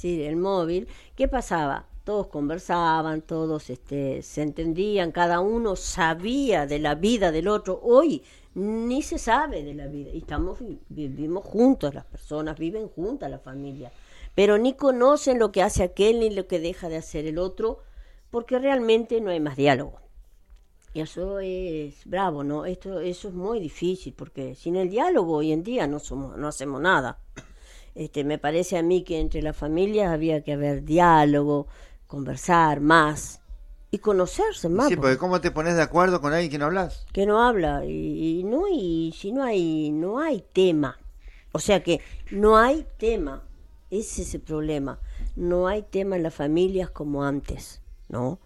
el 0.05 0.37
móvil, 0.37 0.87
¿qué 1.17 1.27
pasaba? 1.27 1.87
Todos 2.07 2.29
conversaban, 2.29 3.21
todos 3.21 3.69
este, 3.69 4.23
se 4.23 4.43
entendían, 4.43 5.11
cada 5.11 5.41
uno 5.41 5.75
sabía 5.75 6.65
de 6.65 6.79
la 6.79 6.95
vida 6.95 7.33
del 7.33 7.49
otro. 7.49 7.81
Hoy 7.83 8.23
ni 8.55 9.03
se 9.03 9.19
sabe 9.19 9.65
de 9.65 9.75
la 9.75 9.89
vida. 9.89 10.13
Y 10.13 10.19
estamos 10.19 10.61
vi- 10.61 10.79
vivimos 10.89 11.45
juntos, 11.45 11.93
las 11.93 12.05
personas 12.05 12.61
viven 12.61 12.87
juntas, 12.87 13.29
la 13.29 13.41
familia. 13.41 13.91
Pero 14.37 14.57
ni 14.57 14.75
conocen 14.75 15.41
lo 15.41 15.51
que 15.51 15.65
hace 15.65 15.83
aquel 15.83 16.21
ni 16.21 16.31
lo 16.31 16.47
que 16.47 16.61
deja 16.61 16.89
de 16.89 16.97
hacer 16.97 17.27
el 17.27 17.39
otro, 17.39 17.81
porque 18.31 18.61
realmente 18.61 19.21
no 19.21 19.31
hay 19.31 19.41
más 19.41 19.57
diálogo. 19.57 19.99
Y 20.95 21.01
eso 21.01 21.41
es 21.41 22.03
bravo, 22.05 22.45
¿no? 22.45 22.67
Esto, 22.67 23.01
eso 23.01 23.27
es 23.27 23.35
muy 23.35 23.59
difícil 23.59 24.15
porque 24.15 24.55
sin 24.55 24.77
el 24.77 24.91
diálogo 24.91 25.35
hoy 25.39 25.51
en 25.51 25.65
día 25.65 25.89
no 25.89 25.99
somos, 25.99 26.39
no 26.39 26.47
hacemos 26.47 26.81
nada. 26.81 27.19
Este, 27.97 28.23
me 28.23 28.39
parece 28.39 28.79
a 28.79 28.83
mí 28.83 29.03
que 29.03 29.19
entre 29.19 29.43
las 29.43 29.57
familias 29.57 30.13
había 30.13 30.43
que 30.43 30.53
haber 30.53 30.85
diálogo, 30.85 31.67
conversar 32.07 32.81
más 32.81 33.41
y 33.91 33.99
conocerse 33.99 34.69
más. 34.69 34.89
Sí, 34.89 34.97
porque 34.97 35.19
¿cómo 35.19 35.41
te 35.41 35.51
pones 35.51 35.77
de 35.77 35.83
acuerdo 35.83 36.21
con 36.21 36.33
alguien 36.33 36.51
que 36.51 36.59
no 36.59 36.67
hablas? 36.67 37.07
que 37.13 37.27
no 37.27 37.43
habla 37.43 37.85
y, 37.85 38.41
y 38.41 38.45
no 38.45 38.69
y 38.69 39.15
si 39.19 39.33
no 39.33 39.43
hay 39.45 39.91
no 39.91 40.19
hay 40.21 40.45
tema 40.53 40.99
o 41.53 41.59
sea 41.59 41.83
que 41.83 42.01
no 42.31 42.59
hay 42.59 42.87
tema 42.99 43.43
ese 43.91 44.23
es 44.23 44.35
el 44.35 44.43
problema 44.43 45.01
no 45.37 45.67
hay 45.69 45.83
tema 45.83 46.17
en 46.17 46.23
las 46.23 46.35
familias 46.35 46.91
como 46.91 47.25
antes 47.25 47.81
no 48.09 48.39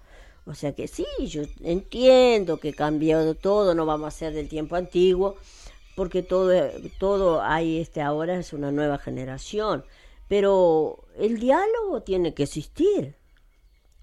o 0.46 0.54
sea 0.54 0.74
que 0.74 0.88
sí 0.88 1.06
yo 1.26 1.42
entiendo 1.62 2.58
que 2.58 2.70
ha 2.70 2.74
cambiado 2.74 3.34
todo 3.34 3.74
no 3.74 3.86
vamos 3.86 4.08
a 4.08 4.18
ser 4.18 4.32
del 4.34 4.48
tiempo 4.48 4.76
antiguo 4.76 5.36
porque 5.96 6.22
todo 6.22 6.52
todo 6.98 7.42
hay 7.42 7.80
este 7.80 8.00
ahora 8.02 8.36
es 8.38 8.52
una 8.52 8.70
nueva 8.72 8.98
generación 8.98 9.84
Pero 10.28 11.04
el 11.18 11.40
diálogo 11.40 12.02
tiene 12.02 12.34
que 12.34 12.44
existir. 12.44 13.16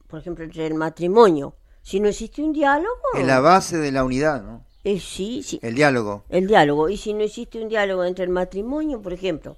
Por 0.08 0.20
ejemplo, 0.20 0.43
entre 0.45 0.66
el 0.68 0.74
matrimonio. 0.74 1.55
Si 1.82 1.99
no 1.99 2.08
existe 2.10 2.41
un 2.41 2.53
diálogo, 2.53 2.89
Es 3.18 3.26
la 3.26 3.39
base 3.39 3.78
de 3.78 3.91
la 3.91 4.03
unidad, 4.03 4.41
¿no? 4.43 4.66
eh, 4.84 4.99
sí, 4.99 5.43
sí, 5.43 5.60
El 5.62 5.76
diálogo. 5.76 6.24
el 6.30 6.47
diálogo. 6.47 6.89
Y 6.89 6.97
si 6.97 7.14
no 7.14 7.24
existe 7.24 7.62
un 7.62 7.70
diálogo 7.70 8.03
entre 8.03 8.24
el 8.26 8.30
matrimonio, 8.30 9.01
por 9.01 9.14
ejemplo, 9.14 9.58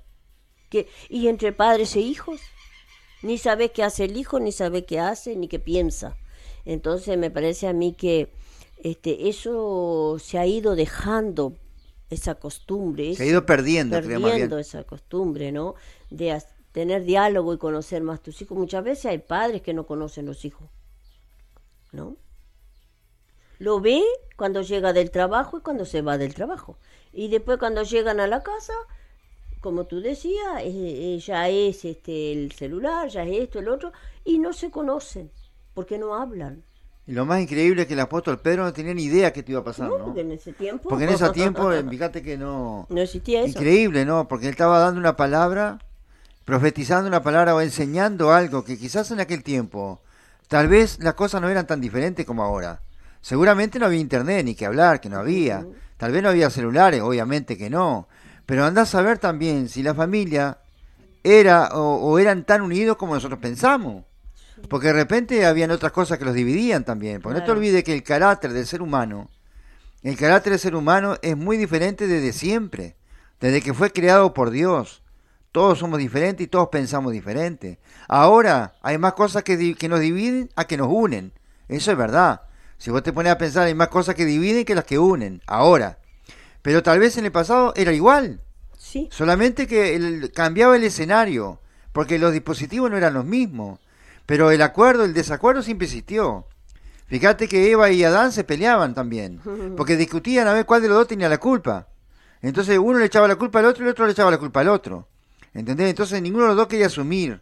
que, 0.70 0.88
y 1.10 1.28
entre 1.28 1.52
padres 1.54 1.96
e 1.96 2.02
hijos, 2.02 2.40
ni 3.24 3.38
sabe 3.38 3.72
qué 3.72 3.84
hace 3.84 4.06
el 4.06 4.18
hijo, 4.18 4.40
ni 4.40 4.52
sabe 4.52 4.86
qué 4.86 5.00
hace, 5.00 5.36
ni 5.36 5.48
qué 5.48 5.60
piensa. 5.60 6.18
Entonces 6.66 7.18
me 7.18 7.32
parece 7.32 7.68
a 7.68 7.74
mí 7.74 7.94
que 7.94 8.32
este, 8.84 9.28
eso 9.30 10.18
se 10.20 10.38
ha 10.38 10.46
ido 10.46 10.76
dejando, 10.76 11.58
esa 12.10 12.36
costumbre. 12.36 13.16
Se 13.16 13.24
ha 13.24 13.26
ido 13.28 13.46
perdiendo, 13.46 14.00
perdiendo 14.02 14.58
esa 14.58 14.84
costumbre, 14.84 15.52
¿no? 15.52 15.76
De 16.10 16.32
tener 16.80 17.04
diálogo 17.04 17.54
y 17.54 17.58
conocer 17.58 18.02
más 18.02 18.22
tus 18.22 18.42
hijos. 18.42 18.58
Muchas 18.58 18.86
veces 18.86 19.08
hay 19.08 19.18
padres 19.18 19.62
que 19.62 19.74
no 19.74 19.86
conocen 19.86 20.26
los 20.26 20.46
hijos, 20.46 20.70
¿no? 21.92 22.16
Lo 23.58 23.82
ve 23.82 24.02
cuando 24.38 24.62
llega 24.62 24.94
del 24.94 25.12
trabajo 25.12 25.58
y 25.58 25.62
cuando 25.62 25.84
se 25.84 26.02
va 26.02 26.18
del 26.18 26.34
trabajo. 26.34 26.78
Y 27.12 27.28
después 27.28 27.60
cuando 27.60 27.84
llegan 27.84 28.22
a 28.22 28.28
la 28.28 28.44
casa, 28.44 28.72
como 29.60 29.88
tú 29.88 30.00
decías, 30.00 30.62
eh, 30.62 31.16
eh, 31.16 31.20
ya 31.20 31.50
es 31.50 31.84
este 31.84 32.32
el 32.32 32.54
celular, 32.54 33.10
ya 33.10 33.24
es 33.24 33.44
esto, 33.44 33.60
el 33.60 33.68
otro, 33.68 33.92
y 34.24 34.40
no 34.40 34.54
se 34.54 34.72
conocen, 34.72 35.30
porque 35.74 35.98
no 35.98 36.16
hablan. 36.16 36.64
Y 37.08 37.12
lo 37.12 37.26
más 37.26 37.42
increíble 37.42 37.82
es 37.82 37.90
que 37.90 37.96
el 37.96 38.00
apóstol 38.00 38.40
Pedro 38.40 38.64
no 38.64 38.72
tenía 38.72 38.94
ni 38.94 39.04
idea 39.04 39.34
que 39.34 39.44
te 39.44 39.52
iba 39.52 39.60
a 39.60 39.66
pasar, 39.66 39.90
¿no? 39.90 39.98
¿no? 39.98 40.06
Porque 40.06 40.22
en 40.22 40.32
ese 40.32 40.54
tiempo... 40.54 40.88
Porque 40.88 41.04
en 41.04 41.10
ese 41.10 41.30
tiempo, 41.32 41.74
eh, 41.74 41.84
fíjate 41.84 42.22
que 42.22 42.38
no... 42.38 42.88
no 42.88 43.02
existía 43.02 43.42
eso. 43.42 43.60
Increíble, 43.60 44.06
¿no? 44.06 44.30
Porque 44.30 44.46
él 44.46 44.52
estaba 44.52 44.80
dando 44.80 45.02
una 45.02 45.18
palabra, 45.18 45.80
profetizando 46.50 47.08
una 47.08 47.22
palabra 47.22 47.54
o 47.54 47.62
enseñando 47.62 48.34
algo 48.34 48.64
que 48.64 48.76
quizás 48.76 49.12
en 49.12 49.20
aquel 49.20 49.44
tiempo, 49.44 50.02
tal 50.48 50.68
vez 50.68 50.98
las 51.00 51.14
cosas 51.14 51.42
no 51.42 51.48
eran 51.48 51.68
tan 51.68 51.80
diferentes 51.80 52.26
como 52.26 52.44
ahora. 52.44 52.82
Seguramente 53.22 53.78
no 53.78 53.86
había 53.86 54.00
internet 54.00 54.44
ni 54.44 54.56
que 54.56 54.66
hablar, 54.66 55.00
que 55.00 55.10
no 55.10 55.20
había. 55.20 55.64
Tal 55.98 56.12
vez 56.12 56.24
no 56.24 56.30
había 56.30 56.50
celulares, 56.50 57.02
obviamente 57.02 57.56
que 57.56 57.70
no. 57.70 58.08
Pero 58.48 58.66
anda 58.66 58.82
a 58.82 58.88
saber 58.88 59.20
también 59.20 59.70
si 59.70 59.84
la 59.84 59.94
familia 59.94 60.58
era 61.24 61.68
o, 61.74 61.98
o 61.98 62.18
eran 62.18 62.44
tan 62.46 62.64
unidos 62.64 62.98
como 62.98 63.14
nosotros 63.14 63.40
pensamos. 63.40 64.06
Porque 64.70 64.88
de 64.88 64.94
repente 64.94 65.46
habían 65.46 65.70
otras 65.70 65.92
cosas 65.92 66.18
que 66.18 66.26
los 66.26 66.34
dividían 66.34 66.84
también. 66.84 67.22
Porque 67.22 67.40
no 67.40 67.46
te 67.46 67.52
olvides 67.52 67.84
que 67.84 67.94
el 67.94 68.02
carácter 68.02 68.54
del 68.54 68.66
ser 68.66 68.82
humano 68.82 69.30
el 70.02 70.16
carácter 70.16 70.52
del 70.52 70.60
ser 70.60 70.76
humano 70.76 71.18
es 71.22 71.36
muy 71.36 71.58
diferente 71.58 72.08
desde 72.08 72.32
siempre, 72.32 72.96
desde 73.40 73.62
que 73.62 73.74
fue 73.74 73.92
creado 73.92 74.34
por 74.34 74.50
Dios. 74.50 74.99
Todos 75.52 75.80
somos 75.80 75.98
diferentes 76.00 76.46
y 76.46 76.48
todos 76.48 76.70
pensamos 76.70 77.12
diferente. 77.12 77.80
Ahora 78.08 78.74
hay 78.82 78.98
más 78.98 79.14
cosas 79.14 79.44
que, 79.44 79.76
que 79.76 79.90
nos 79.90 80.00
dividen 80.00 80.50
a 80.56 80.66
que 80.66 80.78
nos 80.78 80.88
unen. 80.92 81.34
Eso 81.68 81.92
es 81.92 81.98
verdad. 81.98 82.42
Si 82.78 82.92
vos 82.92 83.04
te 83.04 83.14
pones 83.14 83.32
a 83.32 83.38
pensar, 83.38 83.66
hay 83.68 83.74
más 83.76 83.88
cosas 83.90 84.16
que 84.16 84.26
dividen 84.26 84.64
que 84.66 84.76
las 84.76 84.86
que 84.86 85.00
unen. 85.00 85.42
Ahora. 85.48 85.98
Pero 86.62 86.84
tal 86.84 87.00
vez 87.00 87.18
en 87.18 87.26
el 87.26 87.32
pasado 87.32 87.74
era 87.76 87.94
igual. 87.94 88.42
Sí, 88.78 89.08
Solamente 89.12 89.66
que 89.68 89.96
el- 89.96 90.32
cambiaba 90.34 90.76
el 90.76 90.84
escenario, 90.84 91.60
porque 91.94 92.20
los 92.20 92.32
dispositivos 92.34 92.90
no 92.90 92.98
eran 92.98 93.14
los 93.14 93.26
mismos. 93.26 93.80
Pero 94.26 94.52
el 94.52 94.62
acuerdo, 94.62 95.04
el 95.06 95.14
desacuerdo 95.14 95.62
siempre 95.64 95.86
existió. 95.88 96.46
Fíjate 97.08 97.48
que 97.48 97.72
Eva 97.72 97.90
y 97.90 98.04
Adán 98.04 98.32
se 98.32 98.44
peleaban 98.44 98.94
también, 98.94 99.42
porque 99.78 99.98
discutían 99.98 100.48
a 100.48 100.54
ver 100.54 100.66
cuál 100.66 100.82
de 100.84 100.90
los 100.90 100.98
dos 100.98 101.08
tenía 101.08 101.28
la 101.30 101.40
culpa. 101.40 101.88
Entonces 102.42 102.78
uno 102.78 103.00
le 103.00 103.06
echaba 103.06 103.28
la 103.28 103.36
culpa 103.36 103.60
al 103.60 103.66
otro 103.66 103.84
y 103.84 103.88
el 103.88 103.92
otro 103.92 104.06
le 104.06 104.12
echaba 104.12 104.32
la 104.32 104.38
culpa 104.38 104.62
al 104.62 104.70
otro. 104.70 105.08
¿Entendés? 105.54 105.90
Entonces 105.90 106.22
ninguno 106.22 106.44
de 106.44 106.50
los 106.50 106.58
dos 106.58 106.68
quería 106.68 106.88
asumir. 106.88 107.42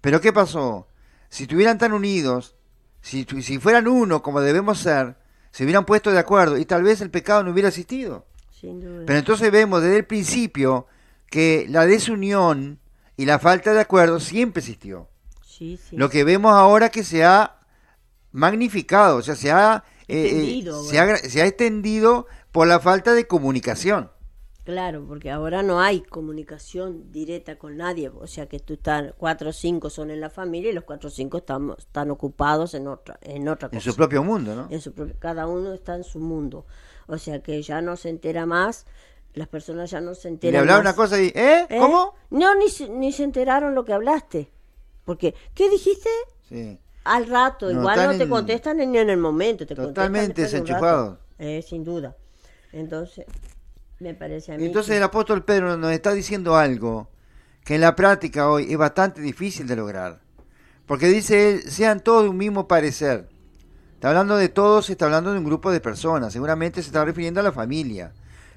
Pero 0.00 0.20
¿qué 0.20 0.32
pasó? 0.32 0.88
Si 1.28 1.44
estuvieran 1.44 1.78
tan 1.78 1.92
unidos, 1.92 2.54
si, 3.00 3.26
si 3.42 3.58
fueran 3.58 3.88
uno 3.88 4.22
como 4.22 4.40
debemos 4.40 4.78
ser, 4.78 5.16
se 5.50 5.64
hubieran 5.64 5.86
puesto 5.86 6.10
de 6.10 6.18
acuerdo 6.18 6.58
y 6.58 6.64
tal 6.64 6.82
vez 6.82 7.00
el 7.00 7.10
pecado 7.10 7.42
no 7.42 7.50
hubiera 7.52 7.68
existido. 7.68 8.26
sin 8.50 8.80
duda. 8.80 9.04
Pero 9.06 9.18
entonces 9.18 9.50
vemos 9.50 9.82
desde 9.82 9.98
el 9.98 10.04
principio 10.06 10.86
que 11.30 11.66
la 11.68 11.86
desunión 11.86 12.78
y 13.16 13.24
la 13.24 13.38
falta 13.38 13.72
de 13.72 13.80
acuerdo 13.80 14.20
siempre 14.20 14.60
existió. 14.60 15.08
Sí, 15.44 15.78
sí. 15.88 15.96
Lo 15.96 16.10
que 16.10 16.24
vemos 16.24 16.52
ahora 16.52 16.90
que 16.90 17.02
se 17.02 17.24
ha 17.24 17.56
magnificado, 18.32 19.16
o 19.16 19.22
sea, 19.22 19.34
se 19.34 19.50
ha, 19.50 19.84
eh, 20.08 20.62
eh, 20.62 20.70
se, 20.90 20.98
ha, 20.98 21.16
se 21.16 21.40
ha 21.40 21.46
extendido 21.46 22.26
por 22.52 22.66
la 22.66 22.78
falta 22.78 23.14
de 23.14 23.26
comunicación. 23.26 24.10
Claro, 24.66 25.04
porque 25.06 25.30
ahora 25.30 25.62
no 25.62 25.80
hay 25.80 26.00
comunicación 26.00 27.12
directa 27.12 27.56
con 27.56 27.76
nadie, 27.76 28.08
o 28.08 28.26
sea 28.26 28.46
que 28.46 28.58
tú 28.58 28.74
estás, 28.74 29.14
cuatro 29.16 29.50
o 29.50 29.52
cinco 29.52 29.90
son 29.90 30.10
en 30.10 30.20
la 30.20 30.28
familia 30.28 30.70
y 30.72 30.74
los 30.74 30.82
cuatro 30.82 31.06
o 31.08 31.10
cinco 31.12 31.38
están, 31.38 31.72
están 31.78 32.10
ocupados 32.10 32.74
en 32.74 32.88
otra, 32.88 33.16
en 33.22 33.48
otra 33.48 33.68
En 33.70 33.78
cosa. 33.78 33.90
su 33.92 33.96
propio 33.96 34.24
mundo, 34.24 34.56
¿no? 34.56 34.66
En 34.68 34.80
su 34.80 34.92
propio- 34.92 35.14
cada 35.20 35.46
uno 35.46 35.72
está 35.72 35.94
en 35.94 36.02
su 36.02 36.18
mundo, 36.18 36.66
o 37.06 37.16
sea 37.16 37.40
que 37.44 37.62
ya 37.62 37.80
no 37.80 37.96
se 37.96 38.08
entera 38.08 38.44
más, 38.44 38.86
las 39.34 39.46
personas 39.46 39.88
ya 39.88 40.00
no 40.00 40.16
se 40.16 40.26
enteran 40.26 40.52
le 40.54 40.58
hablaba 40.58 40.82
más. 40.82 40.94
una 40.94 40.96
cosa 40.96 41.22
y, 41.22 41.26
¿eh? 41.28 41.66
¿Eh? 41.70 41.78
¿Cómo? 41.78 42.14
No, 42.30 42.56
ni, 42.56 42.68
se- 42.68 42.88
ni 42.88 43.12
se 43.12 43.22
enteraron 43.22 43.72
lo 43.76 43.84
que 43.84 43.92
hablaste, 43.92 44.50
porque, 45.04 45.32
¿qué 45.54 45.70
dijiste? 45.70 46.10
Sí. 46.48 46.76
Al 47.04 47.28
rato, 47.28 47.66
No, 47.72 47.78
igual 47.82 48.02
no 48.04 48.16
te 48.16 48.24
en- 48.24 48.30
contestan 48.30 48.78
ni 48.78 48.98
en 48.98 49.10
el 49.10 49.16
momento, 49.18 49.64
te 49.64 49.76
Totalmente 49.76 50.42
desenchufados. 50.42 51.18
Eh, 51.38 51.62
sin 51.62 51.84
duda. 51.84 52.16
Entonces, 52.72 53.26
me 54.00 54.14
parece 54.14 54.52
a 54.52 54.58
mí 54.58 54.64
Entonces 54.66 54.90
que- 54.92 54.96
el 54.98 55.02
apóstol 55.02 55.44
Pedro 55.44 55.76
nos 55.76 55.92
está 55.92 56.12
diciendo 56.12 56.56
algo 56.56 57.08
que 57.64 57.74
en 57.76 57.80
la 57.80 57.96
práctica 57.96 58.48
hoy 58.48 58.70
es 58.70 58.78
bastante 58.78 59.20
difícil 59.20 59.66
de 59.66 59.76
lograr. 59.76 60.20
Porque 60.86 61.08
dice 61.08 61.50
él, 61.50 61.62
sean 61.70 62.00
todos 62.00 62.24
de 62.24 62.28
un 62.28 62.36
mismo 62.36 62.68
parecer. 62.68 63.28
Está 63.94 64.08
hablando 64.10 64.36
de 64.36 64.48
todos, 64.48 64.88
está 64.90 65.06
hablando 65.06 65.32
de 65.32 65.38
un 65.38 65.44
grupo 65.44 65.72
de 65.72 65.80
personas. 65.80 66.32
Seguramente 66.32 66.80
se 66.82 66.88
está 66.88 67.04
refiriendo 67.04 67.40
a 67.40 67.42
la 67.42 67.50
familia. 67.52 68.12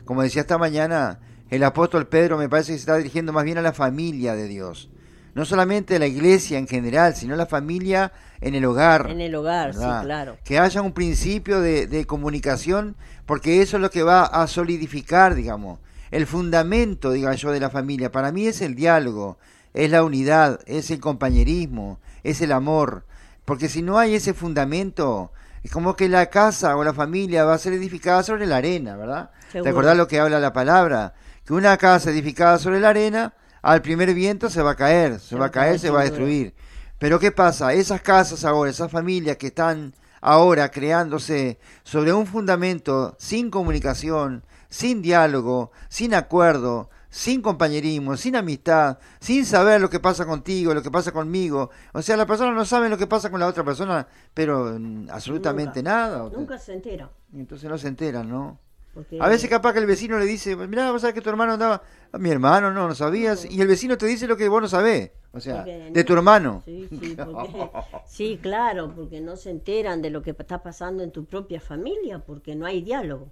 Como 0.06 0.22
decía 0.22 0.42
esta 0.42 0.58
mañana, 0.60 1.20
el 1.50 1.64
apóstol 1.64 2.08
Pedro 2.08 2.38
me 2.38 2.50
parece 2.50 2.72
que 2.74 2.78
se 2.78 2.82
está 2.82 2.98
dirigiendo 2.98 3.34
más 3.34 3.46
bien 3.46 3.58
a 3.58 3.64
la 3.64 3.74
familia 3.74 4.36
de 4.36 4.48
Dios. 4.48 4.90
No 5.34 5.46
solamente 5.46 5.96
a 5.96 6.00
la 6.00 6.08
iglesia 6.08 6.60
en 6.60 6.68
general, 6.68 7.16
sino 7.16 7.34
a 7.34 7.38
la 7.38 7.46
familia 7.48 8.12
en 8.42 8.56
el 8.56 8.66
hogar. 8.66 9.10
En 9.10 9.22
el 9.22 9.36
hogar, 9.36 9.74
sí, 9.74 9.80
claro. 10.04 10.38
Que 10.44 10.60
haya 10.60 10.82
un 10.82 10.94
principio 10.94 11.60
de, 11.62 11.88
de 11.88 12.06
comunicación, 12.06 12.96
porque 13.26 13.62
eso 13.62 13.78
es 13.78 13.82
lo 13.82 13.90
que 13.90 14.04
va 14.04 14.24
a 14.24 14.48
solidificar, 14.48 15.36
digamos, 15.36 15.80
el 16.12 16.26
fundamento, 16.26 17.12
diga 17.12 17.34
yo, 17.36 17.52
de 17.52 17.60
la 17.60 17.70
familia. 17.70 18.12
Para 18.12 18.32
mí 18.32 18.48
es 18.48 18.62
el 18.62 18.76
diálogo, 18.76 19.38
es 19.74 19.92
la 19.92 20.04
unidad, 20.04 20.60
es 20.66 20.90
el 20.92 21.00
compañerismo, 21.00 22.00
es 22.24 22.42
el 22.42 22.52
amor. 22.52 23.06
Porque 23.46 23.70
si 23.70 23.82
no 23.82 23.98
hay 23.98 24.16
ese 24.16 24.34
fundamento, 24.34 25.32
es 25.64 25.72
como 25.72 25.96
que 25.96 26.10
la 26.10 26.28
casa 26.28 26.76
o 26.78 26.84
la 26.84 26.94
familia 26.94 27.46
va 27.46 27.54
a 27.54 27.60
ser 27.60 27.74
edificada 27.74 28.24
sobre 28.24 28.46
la 28.46 28.58
arena, 28.58 28.96
¿verdad? 28.96 29.32
¿Te 29.48 29.54
Seguro. 29.54 29.72
acordás 29.72 29.98
lo 29.98 30.08
que 30.08 30.20
habla 30.20 30.40
la 30.40 30.54
palabra? 30.54 31.14
Que 31.46 31.54
una 31.54 31.78
casa 31.78 32.12
edificada 32.12 32.58
sobre 32.60 32.80
la 32.80 32.90
arena, 32.90 33.34
al 33.62 33.82
primer 33.82 34.14
viento 34.14 34.50
se 34.50 34.62
va 34.62 34.72
a 34.72 34.76
caer, 34.76 35.20
se 35.20 35.36
va 35.36 35.48
a 35.48 35.52
caer, 35.52 35.80
se 35.80 35.90
va 35.90 36.02
a 36.02 36.10
duda. 36.10 36.52
Pero 37.00 37.20
¿qué 37.20 37.32
pasa? 37.32 37.74
Esas 37.74 38.02
casas 38.02 38.44
ahora, 38.46 38.70
esas 38.70 38.92
familias 38.92 39.38
que 39.38 39.48
están 39.48 39.94
ahora 40.22 40.70
creándose 40.70 41.58
sobre 41.84 42.12
un 42.14 42.26
fundamento 42.28 43.16
sin 43.18 43.50
comunicación, 43.50 44.44
sin 44.70 45.02
diálogo, 45.02 45.72
sin 45.88 46.14
acuerdo, 46.14 46.90
sin 47.10 47.42
compañerismo, 47.42 48.18
sin 48.18 48.36
amistad, 48.36 49.00
sin 49.22 49.46
saber 49.46 49.80
lo 49.82 49.90
que 49.90 50.00
pasa 50.02 50.26
contigo, 50.26 50.74
lo 50.74 50.84
que 50.84 50.92
pasa 50.92 51.12
conmigo. 51.12 51.72
O 51.94 52.02
sea, 52.02 52.18
la 52.18 52.26
persona 52.28 52.52
no 52.52 52.66
sabe 52.66 52.90
lo 52.90 52.98
que 52.98 53.08
pasa 53.08 53.32
con 53.32 53.40
la 53.40 53.48
otra 53.48 53.64
persona, 53.64 54.06
pero 54.34 54.76
mm, 54.78 55.08
absolutamente 55.10 55.80
Nunca. 55.82 55.90
nada. 55.92 56.24
O- 56.26 56.30
Nunca 56.30 56.58
se 56.60 56.74
entera. 56.74 57.10
Entonces 57.34 57.70
no 57.70 57.78
se 57.78 57.88
enteran, 57.88 58.30
¿no? 58.30 58.60
porque- 58.94 59.18
A 59.22 59.28
veces 59.30 59.50
capaz 59.50 59.72
que 59.74 59.80
el 59.80 59.86
vecino 59.86 60.20
le 60.20 60.26
dice, 60.26 60.56
mirá, 60.56 60.92
vos 60.92 61.02
sabés 61.02 61.14
que 61.14 61.22
tu 61.22 61.30
hermano 61.30 61.54
andaba... 61.54 61.82
"Ah, 62.12 62.18
Mi 62.18 62.30
hermano, 62.30 62.72
no, 62.74 62.88
no 62.90 62.94
sabías. 62.96 63.46
Y 63.46 63.62
el 63.62 63.68
vecino 63.68 63.98
te 63.98 64.06
dice 64.06 64.28
lo 64.28 64.36
que 64.36 64.50
vos 64.50 64.62
no 64.62 64.68
sabés. 64.68 65.12
O 65.32 65.40
sea, 65.40 65.58
porque 65.58 65.92
de 65.92 66.04
tu 66.04 66.14
no- 66.14 66.20
hermano. 66.20 66.62
Sí, 66.66 66.88
sí, 66.90 67.16
porque- 67.16 67.70
sí, 68.08 68.40
claro, 68.42 68.94
porque 68.96 69.22
no 69.22 69.36
se 69.36 69.52
enteran 69.52 70.02
de 70.02 70.10
lo 70.10 70.22
que 70.22 70.32
está 70.32 70.64
pasando 70.64 71.04
en 71.04 71.12
tu 71.12 71.26
propia 71.26 71.62
familia, 71.62 72.20
porque 72.20 72.56
no 72.56 72.66
hay 72.66 72.82
diálogo. 72.82 73.32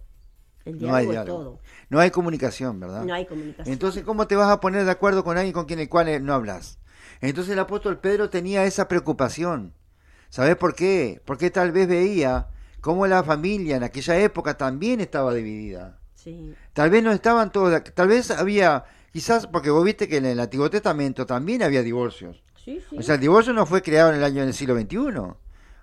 El 0.66 0.74
No 0.74 0.80
diálogo 0.80 1.12
hay 1.12 1.18
es 1.18 1.26
todo. 1.26 1.60
No 1.90 2.00
hay 2.00 2.12
comunicación, 2.12 2.80
¿verdad? 2.80 3.04
No 3.06 3.14
hay 3.14 3.26
comunicación. 3.26 3.72
Entonces, 3.74 4.04
¿cómo 4.04 4.28
te 4.28 4.36
vas 4.36 4.50
a 4.52 4.60
poner 4.60 4.84
de 4.86 4.92
acuerdo 4.92 5.24
con 5.24 5.38
alguien 5.38 5.54
con 5.54 5.66
quien 5.66 5.80
el 5.80 5.90
cual 5.90 6.08
eh, 6.10 6.20
no 6.20 6.34
hablas? 6.34 6.80
Entonces 7.22 7.54
el 7.54 7.60
apóstol 7.60 8.00
Pedro 8.00 8.30
tenía 8.30 8.66
esa 8.66 8.88
preocupación. 8.88 9.74
¿Sabes 10.30 10.56
por 10.58 10.76
qué? 10.76 11.22
Porque 11.26 11.50
tal 11.50 11.72
vez 11.72 11.88
veía 11.88 12.50
cómo 12.82 13.08
la 13.08 13.24
familia 13.24 13.78
en 13.78 13.84
aquella 13.84 14.18
época 14.20 14.58
también 14.58 15.00
estaba 15.00 15.34
dividida. 15.34 16.00
sí, 16.16 16.54
Tal 16.74 16.90
vez 16.90 17.02
no 17.02 17.12
estaban 17.12 17.52
todos, 17.52 17.82
tal 17.96 18.10
vez 18.10 18.30
había, 18.30 18.84
quizás, 19.12 19.48
porque 19.48 19.70
vos 19.70 19.84
viste 19.84 20.08
que 20.08 20.18
en 20.18 20.26
el 20.26 20.40
Antiguo 20.40 20.70
Testamento 20.70 21.26
también 21.26 21.64
había 21.64 21.84
divorcios. 21.84 22.44
sí, 22.64 22.82
sí. 22.90 22.98
O 22.98 23.02
sea, 23.02 23.16
el 23.16 23.22
divorcio 23.22 23.54
no 23.54 23.66
fue 23.66 23.82
creado 23.82 24.10
en 24.12 24.18
el 24.18 24.24
año 24.24 24.44
del 24.44 24.54
siglo 24.54 24.76
XXI. 24.76 24.98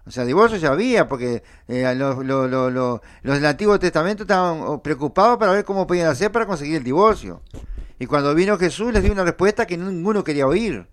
O 0.06 0.10
sea, 0.10 0.24
divorcio 0.26 0.58
ya 0.58 0.70
había, 0.70 1.08
porque 1.08 1.42
eh, 1.66 1.94
los, 1.96 2.18
los- 2.24 2.50
los- 2.50 2.72
los- 2.72 3.00
los 3.22 3.34
del 3.36 3.46
Antiguo 3.46 3.78
Testamento 3.78 4.24
estaban 4.24 4.60
oh, 4.62 4.82
preocupados 4.82 5.38
para 5.38 5.52
ver 5.52 5.64
cómo 5.64 5.86
podían 5.86 6.08
hacer 6.08 6.30
para 6.30 6.44
conseguir 6.46 6.76
el 6.76 6.84
divorcio. 6.84 7.40
Y 7.98 8.04
cuando 8.06 8.34
vino 8.34 8.58
Jesús 8.58 8.92
les 8.92 9.02
dio 9.02 9.12
una 9.12 9.24
respuesta 9.24 9.66
que 9.66 9.78
ninguno 9.78 10.22
quería 10.22 10.46
oír. 10.46 10.86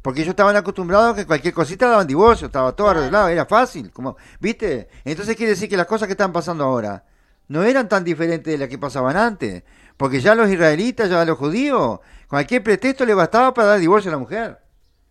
Porque 0.00 0.20
ellos 0.22 0.30
estaban 0.30 0.56
acostumbrados 0.56 1.12
a 1.12 1.16
que 1.16 1.26
cualquier 1.26 1.52
cosita 1.52 1.86
daban 1.86 2.06
divorcio, 2.06 2.46
estaba 2.46 2.72
todo 2.72 2.88
arreglado, 2.88 3.28
era 3.28 3.44
fácil, 3.44 3.90
como, 3.90 4.16
¿viste? 4.40 4.88
Entonces 5.04 5.36
quiere 5.36 5.50
decir 5.50 5.68
que 5.68 5.76
las 5.76 5.84
cosas 5.86 6.06
que 6.06 6.12
están 6.12 6.32
pasando 6.32 6.64
ahora 6.64 7.04
no 7.48 7.62
eran 7.64 7.86
tan 7.90 8.02
diferentes 8.02 8.50
de 8.50 8.56
las 8.56 8.68
que 8.70 8.78
pasaban 8.78 9.18
antes, 9.18 9.62
porque 10.00 10.22
ya 10.22 10.34
los 10.34 10.48
israelitas, 10.48 11.10
ya 11.10 11.26
los 11.26 11.36
judíos, 11.36 12.00
cualquier 12.26 12.62
pretexto 12.62 13.04
le 13.04 13.12
bastaba 13.12 13.52
para 13.52 13.68
dar 13.68 13.80
divorcio 13.80 14.10
a 14.10 14.12
la 14.12 14.18
mujer. 14.18 14.58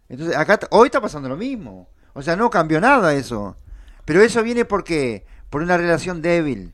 Entonces, 0.07 0.35
acá 0.35 0.59
hoy 0.71 0.87
está 0.87 0.99
pasando 0.99 1.29
lo 1.29 1.37
mismo. 1.37 1.87
O 2.13 2.23
sea, 2.23 2.35
no 2.35 2.49
cambió 2.49 2.81
nada 2.81 3.13
eso. 3.13 3.55
Pero 4.03 4.23
eso 4.23 4.41
viene 4.41 4.65
porque 4.65 5.27
por 5.51 5.61
una 5.61 5.77
relación 5.77 6.23
débil, 6.23 6.73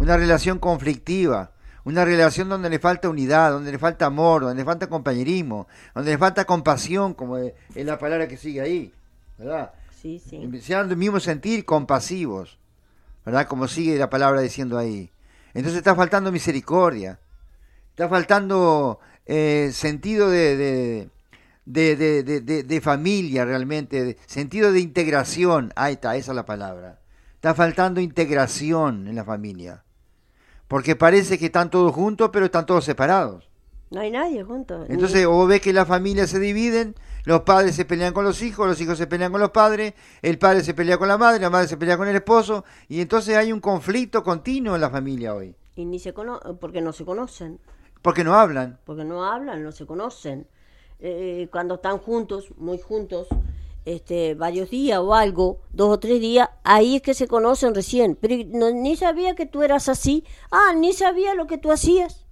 una 0.00 0.16
relación 0.16 0.58
conflictiva, 0.58 1.52
una 1.84 2.04
relación 2.04 2.48
donde 2.48 2.68
le 2.68 2.80
falta 2.80 3.08
unidad, 3.08 3.52
donde 3.52 3.70
le 3.70 3.78
falta 3.78 4.06
amor, 4.06 4.42
donde 4.42 4.60
le 4.60 4.64
falta 4.64 4.88
compañerismo, 4.88 5.68
donde 5.94 6.10
le 6.10 6.18
falta 6.18 6.44
compasión, 6.44 7.14
como 7.14 7.38
es 7.38 7.52
es 7.76 7.86
la 7.86 8.00
palabra 8.00 8.26
que 8.26 8.36
sigue 8.36 8.62
ahí, 8.62 8.92
¿verdad? 9.38 9.70
Sí, 9.94 10.20
sí. 10.28 10.60
Sean 10.60 10.88
del 10.88 10.98
mismo 10.98 11.20
sentir 11.20 11.64
compasivos, 11.64 12.58
¿verdad? 13.24 13.46
Como 13.46 13.68
sigue 13.68 13.96
la 13.96 14.10
palabra 14.10 14.40
diciendo 14.40 14.76
ahí. 14.76 15.12
Entonces 15.54 15.78
está 15.78 15.94
faltando 15.94 16.32
misericordia, 16.32 17.18
está 17.90 18.08
faltando 18.08 18.98
eh, 19.26 19.70
sentido 19.72 20.30
de, 20.30 20.56
de, 20.56 21.10
de, 21.64 21.96
de- 22.64 22.80
familia 22.80 23.44
realmente, 23.44 24.16
sentido 24.26 24.72
de 24.72 24.80
integración, 24.80 25.72
ahí 25.76 25.94
está, 25.94 26.16
esa 26.16 26.32
es 26.32 26.36
la 26.36 26.46
palabra. 26.46 26.98
Está 27.34 27.54
faltando 27.54 28.00
integración 28.00 29.08
en 29.08 29.16
la 29.16 29.24
familia, 29.24 29.82
porque 30.68 30.96
parece 30.96 31.38
que 31.38 31.46
están 31.46 31.70
todos 31.70 31.92
juntos, 31.92 32.30
pero 32.32 32.46
están 32.46 32.66
todos 32.66 32.84
separados. 32.84 33.48
No 33.90 34.00
hay 34.00 34.10
nadie 34.10 34.42
junto. 34.42 34.78
ni- 34.86 34.94
Entonces, 34.94 35.26
vos 35.26 35.46
ves 35.48 35.60
que 35.60 35.72
las 35.72 35.86
familias 35.86 36.30
se 36.30 36.38
dividen, 36.40 36.94
los 37.24 37.42
padres 37.42 37.74
se 37.76 37.84
pelean 37.84 38.12
con 38.12 38.24
los 38.24 38.42
hijos, 38.42 38.66
los 38.66 38.80
hijos 38.80 38.98
se 38.98 39.06
pelean 39.06 39.30
con 39.32 39.40
los 39.40 39.50
padres, 39.50 39.94
el 40.22 40.38
padre 40.38 40.62
se 40.64 40.74
pelea 40.74 40.98
con 40.98 41.08
la 41.08 41.18
madre, 41.18 41.40
la 41.40 41.50
madre 41.50 41.68
se 41.68 41.76
pelea 41.76 41.96
con 41.96 42.08
el 42.08 42.16
esposo, 42.16 42.64
y 42.88 43.00
entonces 43.00 43.36
hay 43.36 43.52
un 43.52 43.60
conflicto 43.60 44.22
continuo 44.22 44.74
en 44.74 44.80
la 44.80 44.90
familia 44.90 45.34
hoy, 45.34 45.54
y 45.76 45.84
ni 45.84 45.98
se 45.98 46.12
cono 46.12 46.40
porque 46.60 46.80
no 46.80 46.92
se 46.92 47.04
conocen. 47.04 47.60
porque 48.02 48.24
no 48.24 48.34
hablan. 48.34 48.78
porque 48.84 49.04
no 49.04 49.24
hablan, 49.24 49.62
no 49.62 49.70
se 49.72 49.86
conocen. 49.86 50.46
Eh, 51.04 51.48
cuando 51.50 51.76
están 51.76 51.98
juntos, 51.98 52.48
muy 52.56 52.78
juntos, 52.80 53.26
este, 53.84 54.34
varios 54.34 54.70
días 54.70 54.98
o 55.00 55.14
algo, 55.14 55.60
dos 55.72 55.88
o 55.90 55.98
tres 55.98 56.20
días, 56.20 56.48
ahí 56.62 56.96
es 56.96 57.02
que 57.02 57.14
se 57.14 57.26
conocen 57.26 57.74
recién. 57.74 58.16
Pero 58.20 58.36
no- 58.48 58.70
ni 58.70 58.96
sabía 58.96 59.34
que 59.34 59.44
tú 59.46 59.62
eras 59.62 59.88
así. 59.88 60.24
Ah, 60.52 60.72
ni 60.76 60.92
sabía 60.92 61.34
lo 61.34 61.48
que 61.48 61.58
tú 61.58 61.72
hacías. 61.72 62.24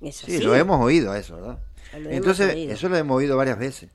Es 0.00 0.16
Sí, 0.16 0.36
así. 0.36 0.44
lo 0.44 0.54
hemos 0.54 0.80
oído 0.82 1.14
eso, 1.14 1.36
¿verdad? 1.36 1.58
Entonces, 1.96 2.54
eso 2.54 2.88
lo 2.88 2.96
hemos 2.96 3.16
oído 3.16 3.36
varias 3.36 3.58
veces. 3.58 3.90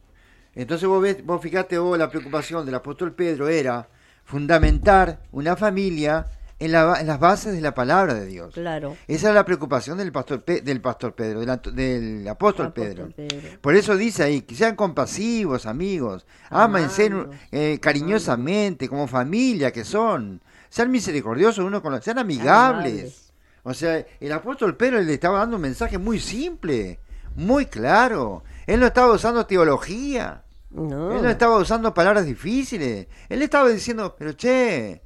Entonces 0.56 0.88
vos 0.88 1.02
ves, 1.02 1.26
vos 1.26 1.42
fíjate 1.42 1.78
vos, 1.78 1.98
la 1.98 2.10
preocupación 2.10 2.66
del 2.66 2.76
apóstol 2.76 3.14
Pedro 3.14 3.48
era 3.50 3.88
fundamentar 4.26 5.20
una 5.32 5.56
familia 5.56 6.26
en, 6.60 6.72
la 6.74 7.00
en 7.00 7.08
las 7.08 7.20
bases 7.20 7.54
de 7.54 7.62
la 7.62 7.74
palabra 7.74 8.14
de 8.14 8.26
Dios. 8.26 8.54
Claro. 8.54 8.98
Esa 9.08 9.30
es 9.30 9.36
la 9.36 9.46
preocupación 9.46 9.98
del 9.98 10.12
pastor, 10.12 10.42
Pe- 10.42 10.62
del 10.62 10.82
pastor 10.82 11.14
Pedro, 11.14 11.40
del, 11.40 11.50
apóstol, 11.50 12.68
Apóstol 12.68 12.74
Pedro. 12.74 13.10
Pedro. 13.16 13.48
Por 13.62 13.76
eso 13.76 13.96
dice 13.96 14.24
ahí, 14.24 14.42
que 14.42 14.56
sean 14.56 14.76
compasivos, 14.76 15.66
amigos, 15.66 16.26
ámense 16.50 17.12
eh, 17.52 17.80
cariñosamente, 17.82 18.90
como 18.90 19.08
familia 19.08 19.72
que 19.72 19.84
son. 19.86 20.42
Sean 20.70 20.92
misericordiosos 20.92 21.64
uno 21.66 21.82
con 21.82 21.92
los, 21.94 22.04
sean 22.04 22.20
amigables. 22.20 22.92
Amables. 22.94 23.34
O 23.64 23.74
sea, 23.74 24.06
el 24.20 24.32
apóstol 24.32 24.76
Pedro 24.78 25.02
le 25.02 25.14
estaba 25.14 25.40
dando 25.40 25.56
un 25.56 25.62
mensaje 25.62 25.98
muy 25.98 26.20
simple, 26.20 27.00
muy 27.40 27.66
claro. 27.66 28.44
Él 28.68 28.80
no 28.80 28.88
estaba 28.88 29.14
usando 29.14 29.46
teología. 29.46 30.44
No. 30.70 31.12
Él 31.16 31.24
no 31.24 31.30
estaba 31.30 31.58
usando 31.58 31.94
palabras 31.94 32.26
difíciles. 32.26 33.08
Él 33.30 33.42
estaba 33.42 33.70
diciendo, 33.70 34.16
pero 34.18 34.34
che, 34.36 35.02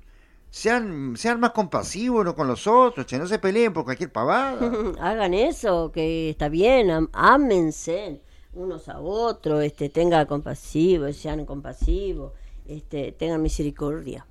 sean, 0.50 1.16
sean 1.16 1.40
más 1.40 1.52
compasivos 1.52 2.34
con 2.34 2.48
los 2.48 2.68
otros, 2.68 3.06
che, 3.06 3.18
no 3.18 3.28
se 3.28 3.40
peleen 3.40 3.72
por 3.72 3.86
cualquier 3.86 4.12
pavada. 4.12 4.60
Hagan 5.00 5.34
eso, 5.34 5.92
que 5.92 6.30
está 6.32 6.50
bien, 6.50 6.90
am- 6.92 7.10
ámense 7.14 8.22
unos 8.54 8.90
a 8.90 9.00
otros, 9.00 9.64
este, 9.64 9.90
tengan 9.90 10.26
compasivo, 10.28 11.12
sean 11.14 11.46
compasivos, 11.46 12.34
este, 12.68 13.12
tengan 13.14 13.42
misericordia, 13.42 14.28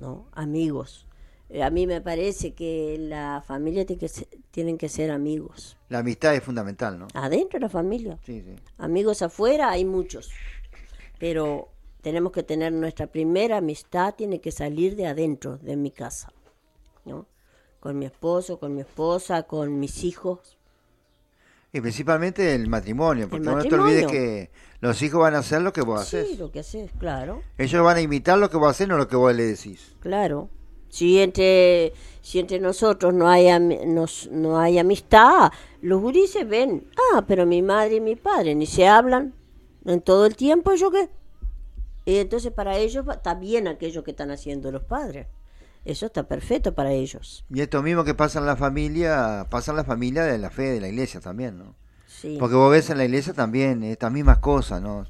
¿no? 0.00 0.26
Amigos. 0.32 1.06
Eh, 1.48 1.62
a 1.62 1.70
mí 1.70 1.86
me 1.86 2.00
parece 2.00 2.54
que 2.54 2.96
la 2.98 3.42
familia 3.46 3.86
tiene 3.86 4.00
que 4.00 4.08
ser, 4.08 4.28
tienen 4.50 4.78
que 4.78 4.88
ser 4.88 5.10
amigos. 5.10 5.75
La 5.88 5.98
amistad 6.00 6.34
es 6.34 6.42
fundamental, 6.42 6.98
¿no? 6.98 7.06
Adentro 7.14 7.58
de 7.58 7.64
la 7.66 7.68
familia. 7.68 8.18
Sí, 8.24 8.42
sí. 8.42 8.56
Amigos 8.78 9.22
afuera 9.22 9.70
hay 9.70 9.84
muchos, 9.84 10.30
pero 11.18 11.68
tenemos 12.02 12.32
que 12.32 12.42
tener 12.42 12.72
nuestra 12.72 13.06
primera 13.06 13.58
amistad, 13.58 14.14
tiene 14.14 14.40
que 14.40 14.50
salir 14.52 14.96
de 14.96 15.06
adentro, 15.06 15.58
de 15.58 15.76
mi 15.76 15.90
casa, 15.90 16.32
¿no? 17.04 17.26
Con 17.80 17.98
mi 17.98 18.06
esposo, 18.06 18.58
con 18.58 18.74
mi 18.74 18.80
esposa, 18.80 19.44
con 19.44 19.78
mis 19.78 20.02
hijos. 20.04 20.56
Y 21.72 21.80
principalmente 21.80 22.54
el 22.54 22.68
matrimonio, 22.68 23.28
porque 23.28 23.44
no 23.44 23.58
te 23.62 23.74
olvides 23.74 24.06
que 24.06 24.50
los 24.80 25.00
hijos 25.02 25.20
van 25.20 25.34
a 25.34 25.38
hacer 25.38 25.60
lo 25.62 25.72
que 25.72 25.82
vos 25.82 26.00
haces. 26.00 26.28
Sí, 26.30 26.36
lo 26.36 26.50
que 26.50 26.60
haces, 26.60 26.90
claro, 26.98 27.42
Ellos 27.58 27.84
van 27.84 27.96
a 27.98 28.00
imitar 28.00 28.38
lo 28.38 28.48
que 28.50 28.56
vos 28.56 28.70
haces, 28.70 28.88
no 28.88 28.96
lo 28.96 29.06
que 29.08 29.16
vos 29.16 29.34
le 29.34 29.44
decís. 29.44 29.94
claro. 30.00 30.48
Si 30.88 31.18
entre, 31.20 31.92
si 32.22 32.38
entre 32.38 32.60
nosotros 32.60 33.12
no 33.12 33.28
hay, 33.28 33.48
nos- 33.86 34.28
no 34.30 34.58
hay 34.58 34.78
amistad, 34.78 35.50
los 35.86 36.00
gurises 36.00 36.48
ven, 36.48 36.90
ah, 37.14 37.24
pero 37.28 37.46
mi 37.46 37.62
madre 37.62 37.96
y 37.96 38.00
mi 38.00 38.16
padre 38.16 38.56
ni 38.56 38.66
se 38.66 38.88
hablan 38.88 39.34
en 39.84 40.00
todo 40.00 40.26
el 40.26 40.34
tiempo, 40.34 40.74
¿yo 40.74 40.90
qué? 40.90 41.08
Y 42.04 42.16
entonces 42.16 42.50
para 42.50 42.76
ellos 42.76 43.06
está 43.08 43.34
bien 43.36 43.68
aquello 43.68 44.02
que 44.02 44.10
están 44.10 44.32
haciendo 44.32 44.72
los 44.72 44.82
padres. 44.82 45.28
Eso 45.84 46.06
está 46.06 46.24
perfecto 46.24 46.74
para 46.74 46.90
ellos. 46.90 47.44
Y 47.50 47.60
esto 47.60 47.84
mismo 47.84 48.02
que 48.02 48.14
pasa 48.14 48.40
en 48.40 48.46
la 48.46 48.56
familia, 48.56 49.46
pasa 49.48 49.70
en 49.70 49.76
la 49.76 49.84
familia 49.84 50.24
de 50.24 50.38
la 50.38 50.50
fe, 50.50 50.72
de 50.72 50.80
la 50.80 50.88
iglesia 50.88 51.20
también, 51.20 51.56
¿no? 51.56 51.76
Sí. 52.08 52.36
Porque 52.40 52.56
vos 52.56 52.72
ves 52.72 52.90
en 52.90 52.98
la 52.98 53.04
iglesia 53.04 53.32
también 53.32 53.84
estas 53.84 54.10
mismas 54.10 54.38
cosas, 54.38 54.82
¿no? 54.82 55.06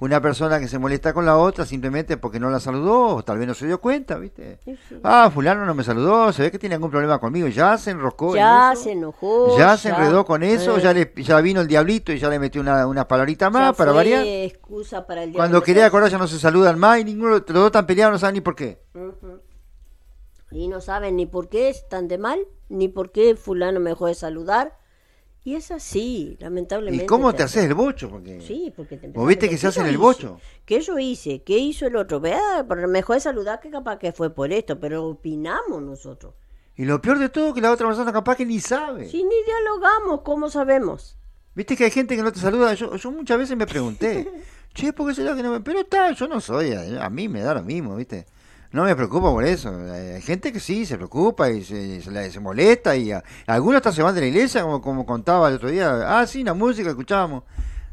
Una 0.00 0.20
persona 0.22 0.58
que 0.58 0.66
se 0.66 0.78
molesta 0.78 1.12
con 1.12 1.26
la 1.26 1.36
otra 1.36 1.66
simplemente 1.66 2.16
porque 2.16 2.40
no 2.40 2.48
la 2.48 2.58
saludó, 2.58 3.16
o 3.16 3.22
tal 3.22 3.36
vez 3.38 3.46
no 3.46 3.52
se 3.52 3.66
dio 3.66 3.80
cuenta, 3.82 4.16
¿viste? 4.16 4.58
Sí, 4.64 4.78
sí. 4.88 4.96
Ah, 5.04 5.30
fulano 5.32 5.66
no 5.66 5.74
me 5.74 5.84
saludó, 5.84 6.32
se 6.32 6.42
ve 6.42 6.50
que 6.50 6.58
tiene 6.58 6.74
algún 6.76 6.90
problema 6.90 7.18
conmigo, 7.18 7.48
ya 7.48 7.76
se 7.76 7.90
enroscó. 7.90 8.30
en 8.30 8.36
Ya 8.36 8.72
eso, 8.72 8.82
se 8.82 8.92
enojó. 8.92 9.58
Ya 9.58 9.76
se 9.76 9.90
enredó 9.90 10.24
con 10.24 10.42
eso, 10.42 10.78
eh, 10.78 10.80
ya 10.80 10.94
le 10.94 11.12
ya 11.16 11.38
vino 11.42 11.60
el 11.60 11.66
diablito 11.66 12.12
y 12.12 12.18
ya 12.18 12.30
le 12.30 12.38
metió 12.38 12.62
una, 12.62 12.86
una 12.86 13.06
palabrita 13.06 13.46
ya 13.46 13.50
más 13.50 13.76
para 13.76 13.92
fue 13.92 13.98
variar. 13.98 14.24
excusa 14.24 15.06
para 15.06 15.22
el 15.22 15.34
Cuando 15.34 15.62
quería 15.62 15.84
acordar 15.84 16.10
ya 16.10 16.16
no 16.16 16.26
se 16.26 16.38
saludan 16.38 16.78
más 16.78 16.98
y 16.98 17.04
ninguno, 17.04 17.32
los 17.32 17.46
dos 17.46 17.66
están 17.66 17.86
peleados, 17.86 18.12
no 18.12 18.18
saben 18.18 18.34
ni 18.34 18.40
por 18.40 18.56
qué. 18.56 18.82
Y 20.50 20.68
no 20.68 20.80
saben 20.80 21.16
ni 21.16 21.26
por 21.26 21.50
qué 21.50 21.68
están 21.68 22.08
de 22.08 22.16
mal, 22.16 22.40
ni 22.70 22.88
por 22.88 23.12
qué 23.12 23.36
fulano 23.36 23.80
me 23.80 23.90
dejó 23.90 24.06
de 24.06 24.14
saludar. 24.14 24.79
Y 25.42 25.54
es 25.54 25.70
así, 25.70 26.36
lamentablemente. 26.38 27.04
¿Y 27.04 27.06
cómo 27.06 27.34
te 27.34 27.42
haces 27.42 27.64
el 27.64 27.72
bocho? 27.74 28.10
Porque 28.10 28.40
Sí, 28.42 28.72
porque 28.76 28.98
te 28.98 29.08
¿Vos 29.08 29.26
viste 29.26 29.48
que 29.48 29.56
se 29.56 29.68
hacen 29.68 29.84
¿qué 29.84 29.90
el 29.90 29.96
bocho? 29.98 30.36
hice? 30.38 30.60
¿Qué 30.66 30.80
yo 30.80 30.98
hice? 30.98 31.42
¿Qué 31.42 31.56
hizo 31.56 31.86
el 31.86 31.96
otro? 31.96 32.20
Vea, 32.20 32.66
pero 32.68 32.86
me 32.88 32.98
dejó 32.98 33.14
de 33.14 33.20
saludar 33.20 33.58
que 33.60 33.70
capaz 33.70 33.98
que 33.98 34.12
fue 34.12 34.34
por 34.34 34.52
esto, 34.52 34.78
pero 34.78 35.06
opinamos 35.06 35.82
nosotros. 35.82 36.34
Y 36.76 36.84
lo 36.84 37.00
peor 37.00 37.18
de 37.18 37.30
todo 37.30 37.54
que 37.54 37.60
la 37.62 37.72
otra 37.72 37.86
persona 37.86 38.12
capaz 38.12 38.36
que 38.36 38.44
ni 38.44 38.60
sabe. 38.60 39.08
Si 39.08 39.22
ni 39.24 39.34
dialogamos, 39.46 40.20
¿cómo 40.22 40.50
sabemos? 40.50 41.16
Viste 41.54 41.76
que 41.76 41.84
hay 41.84 41.90
gente 41.90 42.16
que 42.16 42.22
no 42.22 42.32
te 42.32 42.40
saluda. 42.40 42.74
Yo, 42.74 42.94
yo 42.96 43.10
muchas 43.10 43.38
veces 43.38 43.56
me 43.56 43.66
pregunté, 43.66 44.30
che, 44.74 44.92
¿por 44.92 45.08
qué 45.08 45.14
será 45.14 45.34
que 45.34 45.42
no 45.42 45.52
me.? 45.52 45.60
Pero 45.60 45.80
está, 45.80 46.12
yo 46.12 46.28
no 46.28 46.40
soy, 46.40 46.72
a, 46.72 47.04
a 47.04 47.10
mí 47.10 47.28
me 47.28 47.40
da 47.40 47.54
lo 47.54 47.62
mismo, 47.62 47.96
¿viste? 47.96 48.26
No 48.72 48.84
me 48.84 48.94
preocupo 48.94 49.32
por 49.32 49.44
eso. 49.44 49.72
Hay 49.92 50.22
gente 50.22 50.52
que 50.52 50.60
sí 50.60 50.86
se 50.86 50.96
preocupa 50.96 51.50
y 51.50 51.64
se, 51.64 52.00
se, 52.02 52.30
se 52.30 52.40
molesta 52.40 52.94
y 52.96 53.10
a- 53.10 53.22
algunos 53.46 53.78
hasta 53.78 53.92
se 53.92 54.02
van 54.02 54.14
de 54.14 54.20
la 54.20 54.26
iglesia, 54.28 54.62
como, 54.62 54.80
como 54.80 55.04
contaba 55.04 55.48
el 55.48 55.56
otro 55.56 55.70
día. 55.70 56.20
Ah, 56.20 56.26
sí, 56.26 56.44
la 56.44 56.54
música 56.54 56.84
que 56.84 56.90
escuchábamos 56.90 57.42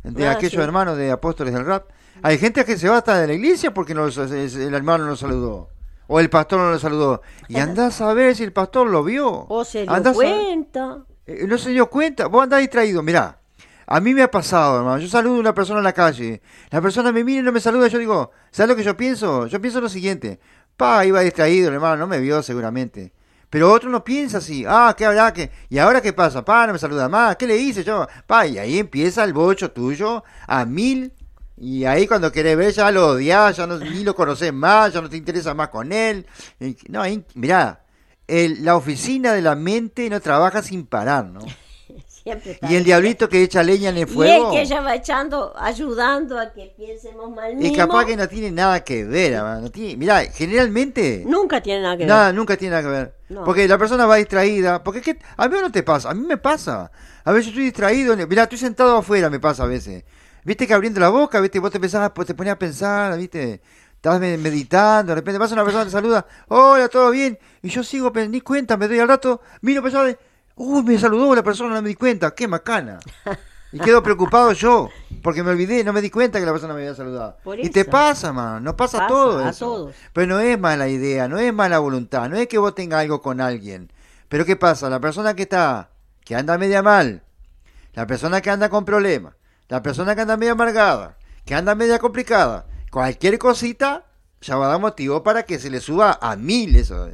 de 0.03 0.28
Ah, 0.28 0.32
aquellos 0.34 0.51
sí. 0.53 0.59
hermanos 0.59 0.95
de 0.97 1.09
apóstoles 1.11 1.53
del 1.53 1.65
rap. 1.65 1.89
Hay 2.21 2.38
gente 2.38 2.63
que 2.63 2.78
se 2.78 2.88
va 2.89 2.97
hasta 2.97 3.19
de 3.19 3.28
la 3.28 3.34
iglesia 3.34 3.73
porque 3.73 3.93
no, 3.95 4.05
los- 4.05 4.17
el 4.17 4.73
hermano 4.73 5.05
no 5.05 5.15
saludó. 5.15 5.69
O 6.07 6.19
el 6.19 6.30
pastor 6.30 6.59
no 6.59 6.69
lo 6.71 6.80
saludó. 6.80 7.21
Y 7.49 7.57
andás 7.57 7.99
a 7.99 8.13
ver 8.13 8.36
si 8.36 8.43
el 8.43 8.53
pastor 8.53 8.88
lo 8.88 9.03
vio. 9.03 9.45
O 9.49 9.65
se 9.65 9.82
dio 9.82 9.91
Andás 9.91 10.15
cuenta. 10.15 10.99
eh, 11.25 11.45
no 11.47 11.57
se 11.57 11.71
dio 11.71 11.89
cuenta. 11.89 12.28
Vos 12.28 12.43
andás 12.43 12.61
distraído. 12.61 13.03
Mirá, 13.03 13.39
a 13.86 13.99
mí 13.99 14.13
me 14.13 14.21
ha 14.23 14.32
pasado, 14.32 14.78
hermano. 14.78 14.99
Yo 14.99 15.09
saludo 15.09 15.36
a 15.36 15.39
una 15.39 15.53
persona 15.53 15.80
en 15.80 15.84
la 15.84 15.91
calle. 15.93 16.41
La 16.71 16.80
persona 16.82 17.11
me 17.11 17.23
mira 17.25 17.41
y 17.41 17.43
no 17.43 17.51
me 17.51 17.59
saluda. 17.59 17.88
Yo 17.89 17.99
digo, 17.99 18.32
¿sabes 18.51 18.69
lo 18.69 18.75
que 18.78 18.84
yo 18.84 18.95
pienso? 18.95 19.47
Yo 19.47 19.59
pienso 19.59 19.82
lo 19.82 19.89
siguiente. 19.89 20.39
Pa, 20.78 21.03
iba 21.05 21.21
distraído, 21.21 21.71
hermano. 21.73 21.97
No 21.97 22.07
me 22.07 22.19
vio 22.19 22.41
seguramente. 22.43 23.11
Pero 23.49 23.71
otro 23.71 23.89
no 23.89 24.03
piensa 24.03 24.38
así. 24.39 24.65
Ah, 24.67 24.93
¿qué 24.97 25.05
habrá 25.05 25.34
que? 25.34 25.49
¿Y 25.69 25.78
ahora 25.78 26.01
qué 26.01 26.13
pasa? 26.13 26.43
Pa, 26.45 26.67
no 26.67 26.73
me 26.73 26.80
saluda 26.80 27.09
más. 27.09 27.36
¿Qué 27.38 27.47
le 27.47 27.57
hice 27.57 27.84
yo? 27.84 28.05
Pa, 28.25 28.45
y 28.45 28.57
ahí 28.57 28.78
empieza 28.78 29.23
el 29.23 29.34
bocho 29.34 29.71
tuyo 29.71 30.23
a 30.47 30.65
mil. 30.65 31.13
Y 31.59 31.86
ahí 31.86 32.05
cuando 32.05 32.32
querés 32.32 32.55
ver 32.55 32.71
ya 32.73 32.91
lo 32.91 33.07
odias, 33.07 33.57
ya 33.57 33.65
no, 33.65 33.78
ni 33.80 34.03
lo 34.03 34.13
conoces 34.15 34.53
más, 34.53 34.93
ya 34.93 35.01
no 35.01 35.09
te 35.09 35.17
interesa 35.17 35.53
más 35.55 35.69
con 35.69 35.91
él. 35.91 36.28
No, 36.89 37.01
ahí, 37.01 37.25
mirá, 37.34 37.82
el- 38.28 38.63
la 38.63 38.75
oficina 38.75 39.34
de 39.34 39.41
la 39.41 39.55
mente 39.55 40.07
no 40.09 40.19
trabaja 40.19 40.61
sin 40.61 40.86
parar, 40.86 41.25
¿no? 41.25 41.39
Siempre 42.28 42.59
Y 42.69 42.75
el 42.75 42.84
diablito 42.84 43.30
que 43.30 43.41
echa 43.43 43.63
leña 43.63 43.89
en 43.89 43.97
el 43.97 44.03
Y 44.09 44.13
fuego. 44.13 44.47
el 44.49 44.51
que 44.55 44.61
ella 44.63 44.82
va 44.82 44.95
echando, 44.95 45.53
ayudando 45.57 46.39
a 46.39 46.51
que 46.51 46.73
piensemos 46.78 47.30
mal 47.32 47.51
Es 47.51 47.57
mismo. 47.57 47.78
capaz 47.78 48.05
que 48.05 48.17
no 48.17 48.28
tiene 48.28 48.51
nada 48.51 48.84
que 48.84 49.03
ver. 49.05 49.36
ama, 49.36 49.55
No 49.61 49.71
tiene, 49.71 49.95
mirá, 49.97 50.21
generalmente. 50.25 51.23
Nunca 51.25 51.61
tiene 51.61 51.82
nada 51.82 51.95
que 51.95 52.03
ver. 52.03 52.07
Nada, 52.07 52.34
nunca 52.34 52.57
tiene 52.57 52.71
nada 52.75 52.84
que 52.84 52.89
ver. 52.89 53.13
No. 53.30 53.43
Porque 53.43 53.67
la 53.67 53.78
persona 53.78 54.05
va 54.05 54.15
distraída. 54.17 54.84
Porque 54.84 54.99
es 54.99 55.05
que 55.05 55.19
a 55.38 55.47
mí 55.47 55.55
no 55.61 55.71
te 55.71 55.84
pasa, 55.84 56.09
a 56.09 56.13
mí 56.13 56.25
me 56.25 56.38
pasa. 56.38 56.91
A 57.23 57.32
veces 57.32 57.49
estoy 57.49 57.65
distraído. 57.65 58.15
Mirá, 58.28 58.43
estoy 58.43 58.57
sentado 58.57 58.97
afuera, 58.97 59.30
me 59.30 59.39
pasa 59.39 59.63
a 59.63 59.67
veces. 59.67 60.03
Viste 60.43 60.65
que 60.65 60.73
abriendo 60.73 60.99
la 60.99 61.09
boca, 61.09 61.39
viste, 61.41 61.59
vos 61.59 61.71
te 61.71 61.80
pensás, 61.80 62.09
pues 62.15 62.25
te 62.28 62.34
ponías 62.34 62.55
a 62.55 62.59
pensar, 62.59 63.17
viste. 63.17 63.61
Estás 63.95 64.19
me- 64.19 64.38
meditando, 64.38 65.09
de 65.11 65.15
repente 65.15 65.39
pasa 65.39 65.55
una 65.55 65.63
persona, 65.63 65.84
te 65.84 65.89
saluda, 65.89 66.25
hola, 66.49 66.88
¿todo 66.88 67.09
bien? 67.09 67.38
Y 67.63 67.69
yo 67.69 67.84
sigo, 67.84 68.13
pero 68.13 68.30
ni 68.30 68.41
cuenta, 68.41 68.78
me 68.78 68.88
doy 68.88 68.99
al 68.99 69.07
rato, 69.07 69.41
miro 69.61 69.82
pensaba, 69.82 70.07
uy, 70.58 70.84
me 70.84 70.97
saludó 70.99 71.34
la 71.34 71.43
persona, 71.43 71.74
no 71.76 71.82
me 71.82 71.89
di 71.89 71.95
cuenta, 71.95 72.32
qué 72.32 72.47
macana. 72.47 72.99
Y 73.70 73.80
quedo 73.80 74.01
preocupado 74.01 74.53
yo, 74.53 74.89
porque 75.22 75.43
me 75.43 75.51
olvidé, 75.51 75.84
no 75.84 75.91
me 75.91 76.01
di 76.01 76.10
cuenta 76.10 76.39
que 76.39 76.45
la 76.45 76.53
persona 76.53 76.74
me 76.74 76.80
había 76.80 76.95
saludado. 76.95 77.36
Por 77.43 77.60
y 77.60 77.70
te 77.70 77.84
pasa, 77.84 78.32
man, 78.32 78.64
nos 78.64 78.76
pasa, 78.76 78.99
Pasa, 78.99 79.08
todo 79.10 79.39
a 79.39 79.49
eso. 79.49 79.66
todos. 79.66 79.95
Pero 80.14 80.28
no 80.28 80.39
es 80.39 80.58
mala 80.58 80.88
idea, 80.88 81.28
no 81.28 81.38
es 81.38 81.53
mala 81.53 81.80
voluntad, 81.80 82.30
no 82.30 82.38
es 82.38 82.47
que 82.47 82.58
vos 82.58 82.74
tengas 82.74 83.01
algo 83.01 83.22
con 83.22 83.41
alguien. 83.41 83.91
Pero 84.30 84.45
¿qué 84.45 84.55
pasa? 84.55 84.89
La 84.89 85.01
persona 85.01 85.34
que 85.34 85.41
está, 85.41 85.89
que 86.24 86.34
anda 86.34 86.58
media 86.58 86.82
mal, 86.82 87.24
la 87.93 88.08
persona 88.08 88.39
que 88.39 88.49
anda 88.49 88.70
con 88.70 88.86
problemas, 88.86 89.34
la 89.68 89.84
persona 89.84 90.16
que 90.16 90.22
anda 90.22 90.38
media 90.38 90.53
amargada, 90.53 91.18
que 91.43 91.53
anda 91.53 91.76
media 91.76 91.99
complicada, 91.99 92.68
cualquier 92.89 93.38
cosita 93.38 94.05
ya 94.39 94.55
va 94.55 94.68
a 94.68 94.70
dar 94.70 94.80
motivo 94.80 95.24
para 95.24 95.43
que 95.43 95.60
se 95.60 95.70
le 95.70 95.82
suba 95.82 96.18
a 96.22 96.38
mil 96.38 96.74
eso. 96.78 97.10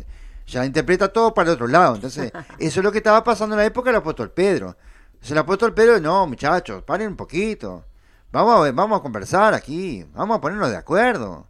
Ya 0.48 0.66
interpreta 0.66 1.12
todo 1.12 1.34
para 1.34 1.50
el 1.50 1.56
otro 1.56 1.68
lado. 1.68 1.96
Entonces, 1.96 2.32
eso 2.60 2.80
es 2.80 2.84
lo 2.84 2.91
que 2.91 2.98
estaba 3.00 3.24
pasando 3.24 3.56
en 3.56 3.60
la 3.60 3.66
época 3.66 3.89
del 3.89 3.98
apóstol 3.98 4.32
Pedro. 4.32 4.76
Entonces, 5.14 5.32
el 5.32 5.38
apóstol 5.38 5.74
Pedro, 5.74 6.00
no, 6.00 6.28
muchachos, 6.28 6.84
paren 6.84 7.10
un 7.10 7.16
poquito. 7.16 7.86
Vamos 8.32 8.58
a, 8.58 8.62
ver, 8.62 8.74
vamos 8.74 9.00
a 9.00 9.04
conversar 9.04 9.54
aquí, 9.54 10.06
vamos 10.14 10.38
a 10.38 10.41
ponernos 10.41 10.70
de 10.70 10.78
acuerdo. 10.78 11.48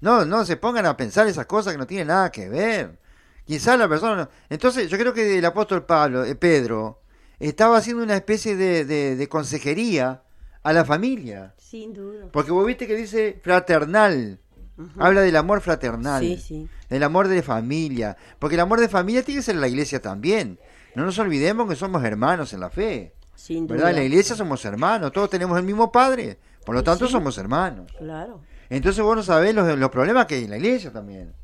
No, 0.00 0.24
no 0.24 0.44
se 0.44 0.56
pongan 0.56 0.84
a 0.86 0.96
pensar 0.96 1.26
esas 1.28 1.46
cosas 1.46 1.72
que 1.72 1.78
no 1.78 1.86
tienen 1.86 2.08
nada 2.08 2.30
que 2.30 2.48
ver. 2.48 2.98
Quizás 3.46 3.78
la 3.78 3.88
persona... 3.88 4.16
no- 4.16 4.28
Entonces, 4.50 4.88
yo 4.90 4.98
creo 4.98 5.14
que 5.14 5.38
el 5.38 5.44
apóstol 5.44 5.84
Pablo, 5.86 6.24
eh, 6.24 6.34
Pedro, 6.34 7.00
estaba 7.38 7.78
haciendo 7.78 8.02
una 8.02 8.16
especie 8.16 8.56
de, 8.56 8.84
de- 8.84 9.16
de 9.16 9.28
consejería 9.28 10.22
a 10.62 10.72
la 10.72 10.84
familia. 10.84 11.54
Sin 11.56 11.92
duda. 11.94 12.26
Porque 12.32 12.50
vos 12.50 12.66
viste 12.66 12.86
que 12.86 12.96
dice 12.96 13.40
fraternal. 13.42 14.40
Habla 14.98 15.20
del 15.22 15.36
amor 15.36 15.60
fraternal. 15.60 16.22
Sí, 16.22 16.36
sí. 16.36 16.68
Del 16.88 17.02
amor 17.02 17.28
de 17.28 17.42
familia. 17.42 18.16
Porque 18.38 18.54
el 18.56 18.60
amor 18.60 18.80
de 18.80 18.88
familia 18.88 19.22
tiene 19.22 19.38
que 19.40 19.44
ser 19.44 19.54
en 19.54 19.60
la 19.60 19.68
iglesia 19.68 20.00
también. 20.00 20.58
No 20.94 21.04
nos 21.04 21.18
olvidemos 21.18 21.68
que 21.68 21.76
somos 21.76 22.02
hermanos 22.04 22.52
en 22.52 22.60
la 22.60 22.70
fe. 22.70 23.14
Sin 23.34 23.66
duda. 23.66 23.76
¿Verdad? 23.76 23.90
En 23.90 23.96
la 23.96 24.04
iglesia 24.04 24.34
somos 24.36 24.64
hermanos. 24.64 25.12
Todos 25.12 25.30
tenemos 25.30 25.58
el 25.58 25.64
mismo 25.64 25.90
padre. 25.92 26.38
Por 26.64 26.74
lo 26.74 26.82
tanto, 26.82 27.06
Sí. 27.06 27.12
somos 27.12 27.36
hermanos. 27.38 27.92
Claro. 27.98 28.40
Entonces 28.70 29.02
vos 29.04 29.14
no 29.16 29.22
sabés 29.22 29.54
los, 29.54 29.78
los 29.78 29.90
problemas 29.90 30.26
que 30.26 30.36
hay 30.36 30.44
en 30.44 30.50
la 30.50 30.56
iglesia 30.56 30.90
también. 30.92 31.34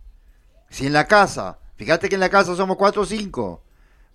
Si 0.69 0.87
en 0.87 0.93
la 0.93 1.07
casa, 1.07 1.59
fíjate 1.77 2.09
que 2.09 2.15
en 2.15 2.21
la 2.21 2.31
casa 2.31 2.57
somos 2.57 2.77
cuatro 2.77 3.03
o 3.03 3.07
cinco, 3.07 3.63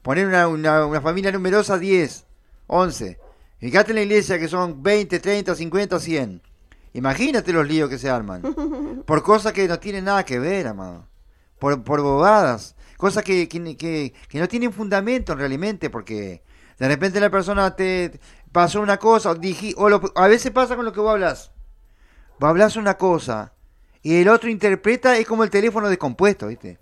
poner 0.02 0.26
una, 0.26 0.48
una, 0.48 0.86
una 0.86 1.02
familia 1.02 1.32
numerosa 1.32 1.78
10, 1.78 2.26
11. 2.68 3.20
Fíjate 3.60 3.92
en 3.92 3.96
la 3.98 4.02
iglesia 4.02 4.40
que 4.40 4.48
son 4.48 4.82
20, 4.82 5.20
30, 5.20 5.54
50, 5.56 6.00
100. 6.00 6.42
Imagínate 6.96 7.52
los 7.52 7.68
líos 7.68 7.90
que 7.90 7.98
se 7.98 8.10
arman. 8.10 8.42
Por 9.06 9.22
cosas 9.22 9.52
que 9.54 9.68
no 9.68 9.78
tienen 9.80 10.06
nada 10.06 10.24
que 10.24 10.40
ver, 10.40 10.68
amado. 10.68 11.08
Por, 11.60 11.84
por 11.84 12.02
bobadas. 12.02 12.76
Cosas 12.98 13.24
que, 13.24 13.48
que, 13.50 13.76
que- 13.78 14.14
que 14.30 14.40
no 14.40 14.48
tienen 14.48 14.72
fundamento 14.72 15.36
realmente 15.36 15.90
porque 15.90 16.42
de 16.80 16.88
repente 16.88 17.20
la 17.20 17.30
persona 17.30 17.76
te 17.76 18.20
pasó 18.52 18.80
una 18.82 18.98
cosa 18.98 19.32
o, 19.32 19.36
diji- 19.36 19.74
o 19.78 19.90
lo- 19.90 20.12
a 20.16 20.28
veces 20.28 20.52
pasa 20.52 20.76
con 20.78 20.86
lo 20.86 20.94
que 20.94 21.02
vos 21.02 21.12
hablas. 21.12 21.52
Vos 22.40 22.50
hablas 22.50 22.78
una 22.78 22.98
cosa 22.98 23.52
y 24.02 24.16
el 24.22 24.30
otro 24.30 24.50
interpreta, 24.50 25.18
es 25.18 25.28
como 25.28 25.44
el 25.44 25.50
teléfono 25.50 25.90
descompuesto, 25.90 26.48
¿viste? 26.48 26.80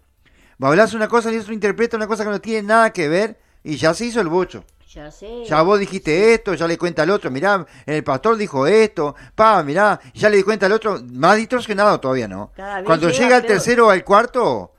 Vos 0.59 0.69
hablas 0.69 0.93
una 0.93 1.07
cosa 1.07 1.31
y 1.31 1.35
el 1.35 1.41
otro 1.41 1.53
interpreta 1.53 1.97
una 1.97 2.07
cosa 2.07 2.23
que 2.23 2.29
no 2.29 2.39
tiene 2.41 2.67
nada 2.67 2.93
que 2.93 3.07
ver 3.09 3.39
y 3.63 3.77
ya 3.77 3.93
se 3.95 4.05
hizo 4.05 4.21
el 4.21 4.27
bocho. 4.27 4.63
Ya 4.93 5.09
sé. 5.09 5.43
Ya 5.45 5.63
vos 5.63 5.79
dijiste 5.79 6.35
esto, 6.35 6.53
ya 6.53 6.67
le 6.67 6.77
cuenta 6.77 7.01
al 7.01 7.09
otro, 7.09 7.31
mirá, 7.31 7.65
el 7.87 8.03
pastor 8.03 8.37
dijo 8.37 8.67
esto, 8.67 9.15
pa, 9.33 9.63
mirá, 9.63 9.99
ya 10.13 10.29
le 10.29 10.37
di 10.37 10.43
cuenta 10.43 10.67
al 10.67 10.73
otro, 10.73 11.01
más 11.11 11.35
distorsionado 11.37 11.99
todavía, 11.99 12.27
¿no? 12.27 12.51
Cuando 12.85 13.09
llega 13.09 13.23
llega 13.23 13.37
el 13.37 13.45
tercero 13.45 13.87
o 13.87 13.89
al 13.89 14.03
cuarto, 14.03 14.73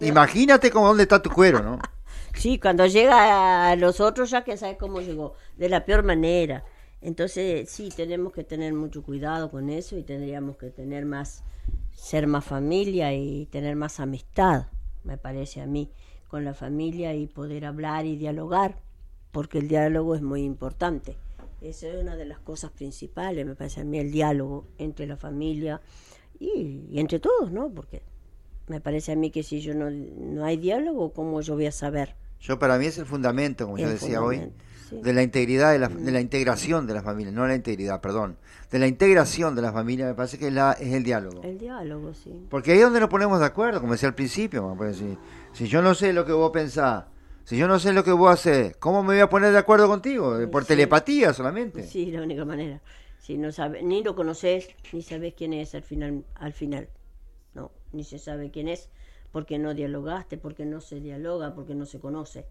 imagínate 0.00 0.70
cómo 0.70 0.88
dónde 0.88 1.02
está 1.02 1.20
tu 1.20 1.30
cuero, 1.30 1.62
¿no? 1.62 1.78
Sí, 2.34 2.60
cuando 2.60 2.86
llega 2.86 3.68
a 3.68 3.74
los 3.74 4.00
otros 4.00 4.30
ya 4.30 4.44
que 4.44 4.56
sabe 4.56 4.76
cómo 4.76 5.00
llegó, 5.00 5.34
de 5.56 5.68
la 5.68 5.84
peor 5.84 6.04
manera. 6.04 6.64
Entonces, 7.00 7.68
sí, 7.68 7.88
tenemos 7.94 8.32
que 8.32 8.44
tener 8.44 8.72
mucho 8.74 9.02
cuidado 9.02 9.50
con 9.50 9.70
eso 9.70 9.96
y 9.96 10.04
tendríamos 10.04 10.56
que 10.56 10.70
tener 10.70 11.04
más, 11.04 11.42
ser 11.92 12.28
más 12.28 12.44
familia 12.44 13.12
y 13.12 13.46
tener 13.46 13.74
más 13.74 13.98
amistad, 13.98 14.66
me 15.02 15.18
parece 15.18 15.60
a 15.60 15.66
mí, 15.66 15.90
con 16.28 16.44
la 16.44 16.54
familia 16.54 17.12
y 17.12 17.26
poder 17.26 17.64
hablar 17.64 18.06
y 18.06 18.16
dialogar, 18.16 18.76
porque 19.32 19.58
el 19.58 19.68
diálogo 19.68 20.14
es 20.14 20.22
muy 20.22 20.42
importante. 20.42 21.16
Esa 21.60 21.88
es 21.88 22.00
una 22.00 22.16
de 22.16 22.24
las 22.24 22.38
cosas 22.38 22.70
principales, 22.70 23.44
me 23.44 23.54
parece 23.54 23.80
a 23.80 23.84
mí, 23.84 23.98
el 23.98 24.12
diálogo 24.12 24.66
entre 24.78 25.06
la 25.06 25.16
familia 25.16 25.80
y, 26.38 26.86
y 26.90 27.00
entre 27.00 27.18
todos, 27.18 27.50
¿no? 27.50 27.68
Porque 27.70 28.02
me 28.68 28.80
parece 28.80 29.12
a 29.12 29.16
mí 29.16 29.30
que 29.30 29.42
si 29.42 29.60
yo 29.60 29.74
no, 29.74 29.90
no 29.90 30.44
hay 30.44 30.56
diálogo, 30.56 31.12
¿cómo 31.12 31.40
yo 31.40 31.54
voy 31.54 31.66
a 31.66 31.72
saber? 31.72 32.14
Yo 32.40 32.58
para 32.58 32.78
mí 32.78 32.86
es 32.86 32.98
el 32.98 33.06
fundamento, 33.06 33.64
como 33.64 33.78
yo 33.78 33.88
decía 33.88 34.22
hoy, 34.22 34.52
sí. 34.88 35.00
de 35.02 35.12
la 35.12 35.22
integridad, 35.22 35.72
de 35.72 35.80
la, 35.80 35.88
de 35.88 36.12
la 36.12 36.20
integración 36.20 36.86
de 36.86 36.94
la 36.94 37.02
familia, 37.02 37.32
no 37.32 37.46
la 37.46 37.56
integridad, 37.56 38.00
perdón, 38.00 38.36
de 38.70 38.78
la 38.78 38.86
integración 38.86 39.56
de 39.56 39.62
la 39.62 39.72
familia, 39.72 40.06
me 40.06 40.14
parece 40.14 40.38
que 40.38 40.48
es, 40.48 40.52
la, 40.52 40.72
es 40.72 40.92
el 40.92 41.02
diálogo. 41.02 41.42
El 41.42 41.58
diálogo, 41.58 42.14
sí. 42.14 42.46
Porque 42.48 42.72
ahí 42.72 42.78
es 42.78 42.84
donde 42.84 43.00
nos 43.00 43.08
ponemos 43.08 43.40
de 43.40 43.46
acuerdo, 43.46 43.80
como 43.80 43.92
decía 43.92 44.08
al 44.08 44.14
principio. 44.14 44.76
si, 44.92 45.18
si 45.52 45.66
yo 45.66 45.82
no 45.82 45.94
sé 45.94 46.12
lo 46.12 46.24
que 46.24 46.32
vos 46.32 46.52
pensás, 46.52 47.06
si 47.48 47.56
yo 47.56 47.66
no 47.66 47.78
sé 47.78 47.94
lo 47.94 48.04
que 48.04 48.12
vos 48.12 48.30
haces, 48.30 48.76
¿cómo 48.76 49.02
me 49.02 49.14
voy 49.14 49.20
a 49.20 49.30
poner 49.30 49.52
de 49.52 49.58
acuerdo 49.58 49.88
contigo? 49.88 50.36
Por 50.52 50.64
Sí. 50.64 50.68
telepatía 50.68 51.32
solamente. 51.32 51.82
Sí, 51.82 52.10
la 52.12 52.20
única 52.20 52.44
manera. 52.44 52.82
Si 53.18 53.38
no 53.38 53.52
sabe, 53.52 53.82
ni 53.82 54.02
lo 54.02 54.14
conoces, 54.14 54.68
ni 54.92 55.00
sabes 55.00 55.32
quién 55.32 55.54
es 55.54 55.74
al 55.74 55.82
final, 55.82 56.26
al 56.34 56.52
final. 56.52 56.90
No, 57.54 57.72
ni 57.92 58.04
se 58.04 58.18
sabe 58.18 58.50
quién 58.50 58.68
es, 58.68 58.90
porque 59.32 59.58
no 59.58 59.72
dialogaste, 59.72 60.36
porque 60.36 60.66
no 60.66 60.82
se 60.82 61.00
dialoga, 61.00 61.54
porque 61.54 61.74
no 61.74 61.86
se 61.86 61.98
conoce. 61.98 62.44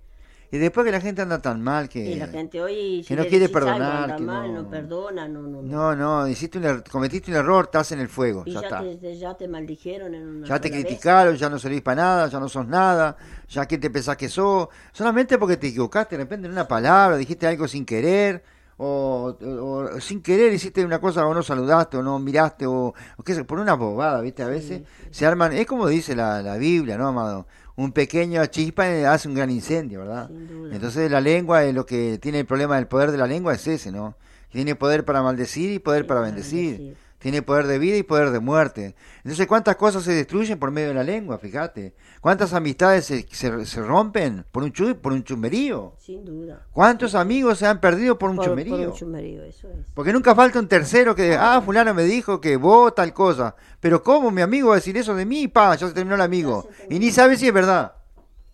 Y 0.50 0.58
después 0.60 0.86
que 0.86 0.92
la 0.94 1.02
gente 1.02 1.22
anda 1.22 1.42
tan 1.42 1.62
mal 1.62 1.90
que... 1.90 2.00
y 2.00 2.16
la 2.16 2.28
gente 2.28 2.62
hoy, 2.62 3.04
si 3.04 3.10
que 3.10 3.16
no 3.18 3.26
quiere 3.28 3.46
algo, 3.46 3.54
perdonar, 3.54 4.04
anda 4.04 4.16
que 4.16 4.24
mal, 4.24 4.54
no- 4.54 4.62
no... 4.64 4.70
perdona, 4.70 5.28
no, 5.28 5.42
no, 5.42 5.62
no. 5.62 5.64
No, 5.64 5.96
no, 5.96 6.28
hiciste 6.28 6.58
un 6.58 6.64
er- 6.64 6.84
cometiste 6.90 7.32
un 7.32 7.38
error, 7.38 7.66
estás 7.66 7.92
en 7.92 8.00
el 8.00 8.08
fuego, 8.08 8.44
y 8.46 8.54
ya, 8.54 8.62
ya, 8.62 8.68
está. 8.68 8.84
te, 9.02 9.18
ya 9.18 9.34
te 9.36 9.48
maldijeron 9.50 10.14
en 10.16 10.26
una 10.26 10.48
Ya 10.48 10.62
te 10.62 10.70
vez. 10.70 10.86
criticaron, 10.86 11.36
ya 11.36 11.50
no 11.50 11.60
servís 11.60 11.82
para 11.82 12.02
nada, 12.02 12.28
ya 12.30 12.40
no 12.40 12.48
sos 12.48 12.66
nada, 12.66 13.18
ya 13.50 13.66
quién 13.66 13.82
te 13.82 13.90
pensás 13.90 14.16
que 14.16 14.30
sos, 14.30 14.70
solamente 14.94 15.38
porque 15.38 15.58
te 15.58 15.68
equivocaste 15.68 16.16
de 16.18 16.24
repente 16.24 16.48
en 16.48 16.54
una 16.54 16.66
palabra, 16.66 17.18
dijiste 17.18 17.46
algo 17.46 17.68
sin 17.68 17.86
querer, 17.86 18.42
o, 18.78 19.36
o- 19.42 19.98
o 19.98 20.00
sin 20.00 20.22
querer 20.22 20.54
hiciste 20.54 20.86
una 20.86 21.00
cosa 21.02 21.26
o 21.28 21.34
no 21.34 21.44
saludaste, 21.44 21.98
o 21.98 22.04
no 22.04 22.20
miraste, 22.20 22.66
o, 22.68 22.94
o 23.18 23.24
qué 23.24 23.34
sé, 23.34 23.44
por 23.44 23.60
una 23.60 23.74
bobada, 23.74 24.22
¿viste? 24.22 24.44
A 24.44 24.48
veces 24.48 24.84
se 25.12 25.26
arman, 25.26 25.52
es 25.52 25.66
como 25.66 25.88
dice 25.88 26.16
la, 26.16 26.42
la 26.42 26.56
Biblia, 26.58 26.98
¿no, 26.98 27.08
amado? 27.10 27.48
Un 27.78 27.92
pequeño 27.92 28.44
chispa 28.48 28.90
eh, 28.90 29.06
hace 29.06 29.28
un 29.30 29.36
gran 29.36 29.50
incendio, 29.52 30.00
¿verdad? 30.00 30.30
Entonces 30.72 31.10
la 31.10 31.22
lengua 31.22 31.64
es 31.64 31.74
lo 31.74 31.86
que 31.86 32.18
tiene 32.20 32.40
el 32.40 32.46
problema 32.46 32.76
del 32.76 32.88
poder 32.88 33.12
de 33.12 33.18
la 33.18 33.28
lengua, 33.28 33.54
es 33.54 33.66
ese, 33.68 33.92
¿no? 33.92 34.16
Tiene 34.52 34.76
poder 34.76 35.06
para 35.06 35.22
maldecir 35.22 35.72
y 35.72 35.80
poder 35.80 36.02
Sí, 36.02 36.08
para 36.08 36.22
bendecir. 36.22 36.78
bendecir. 36.78 36.98
Tiene 37.20 37.42
poder 37.42 37.66
de 37.66 37.80
vida 37.80 37.98
y 37.98 38.04
poder 38.04 38.30
de 38.30 38.40
muerte. 38.40 38.96
Entonces, 39.18 39.48
¿cuántas 39.48 39.76
cosas 39.76 40.04
se 40.04 40.14
destruyen 40.14 40.60
por 40.60 40.70
medio 40.70 40.90
de 40.90 40.94
la 40.94 41.04
lengua? 41.04 41.40
Fíjate. 41.40 41.96
¿Cuántas 42.22 42.54
amistades 42.54 43.06
se, 43.06 43.28
se, 43.32 43.66
se 43.66 43.82
rompen 43.82 44.46
por 44.52 44.62
un, 44.64 44.72
chu, 44.72 44.96
por 45.02 45.14
un 45.14 45.24
chumberío? 45.24 45.96
Sin 45.98 46.24
duda. 46.24 46.68
¿Cuántos 46.72 47.16
amigos 47.16 47.58
se 47.58 47.66
han 47.66 47.82
perdido 47.82 48.20
por 48.20 48.30
un 48.30 48.36
Por, 48.36 48.46
por 48.46 48.52
chumberío? 48.52 48.90
un 48.92 48.96
chumerío, 48.96 49.44
eso 49.44 49.68
es. 49.70 49.88
Porque 49.96 50.14
nunca 50.14 50.36
falta 50.36 50.60
un 50.60 50.68
tercero 50.68 51.16
que, 51.16 51.36
ah, 51.36 51.60
fulano 51.66 51.94
me 51.96 52.04
dijo 52.04 52.40
que 52.40 52.56
vos 52.56 52.94
tal 52.94 53.14
cosa. 53.14 53.56
Pero 53.80 54.04
¿cómo 54.04 54.30
mi 54.30 54.42
amigo 54.44 54.68
va 54.70 54.76
a 54.76 54.78
decir 54.78 54.96
eso 54.96 55.16
de 55.16 55.26
mí? 55.26 55.48
Pa, 55.48 55.76
ya 55.76 55.88
se 55.88 55.94
terminó 55.94 56.16
el 56.16 56.22
amigo. 56.22 56.64
Terminó. 56.78 56.96
Y 56.96 57.00
ni 57.00 57.12
sabe 57.12 57.36
si 57.38 57.48
es 57.48 57.54
verdad. 57.54 57.94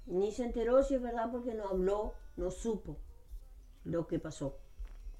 Ni 0.05 0.31
se 0.31 0.45
enteró 0.45 0.81
si 0.83 0.95
es 0.95 1.01
verdad 1.01 1.29
porque 1.31 1.53
no 1.53 1.67
habló, 1.67 2.13
no 2.37 2.49
supo 2.49 2.97
lo 3.83 4.07
que 4.07 4.19
pasó. 4.19 4.57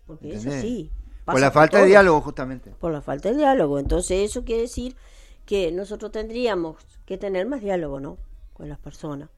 Porque 0.07 0.29
es 0.29 0.35
¿Entendés? 0.45 0.59
así. 0.59 0.91
Por 1.25 1.39
la 1.39 1.51
falta 1.51 1.79
de 1.79 1.85
diálogo, 1.87 2.21
justamente. 2.21 2.71
Por 2.79 2.91
la 2.91 3.01
falta 3.01 3.29
de 3.29 3.37
diálogo. 3.37 3.79
Entonces 3.79 4.29
eso 4.29 4.43
quiere 4.43 4.63
decir 4.63 4.95
que 5.45 5.71
nosotros 5.71 6.11
tendríamos 6.11 6.77
que 7.05 7.17
tener 7.17 7.45
más 7.47 7.61
diálogo, 7.61 7.99
¿no? 7.99 8.17
Con 8.53 8.69
las 8.69 8.79
personas. 8.79 9.29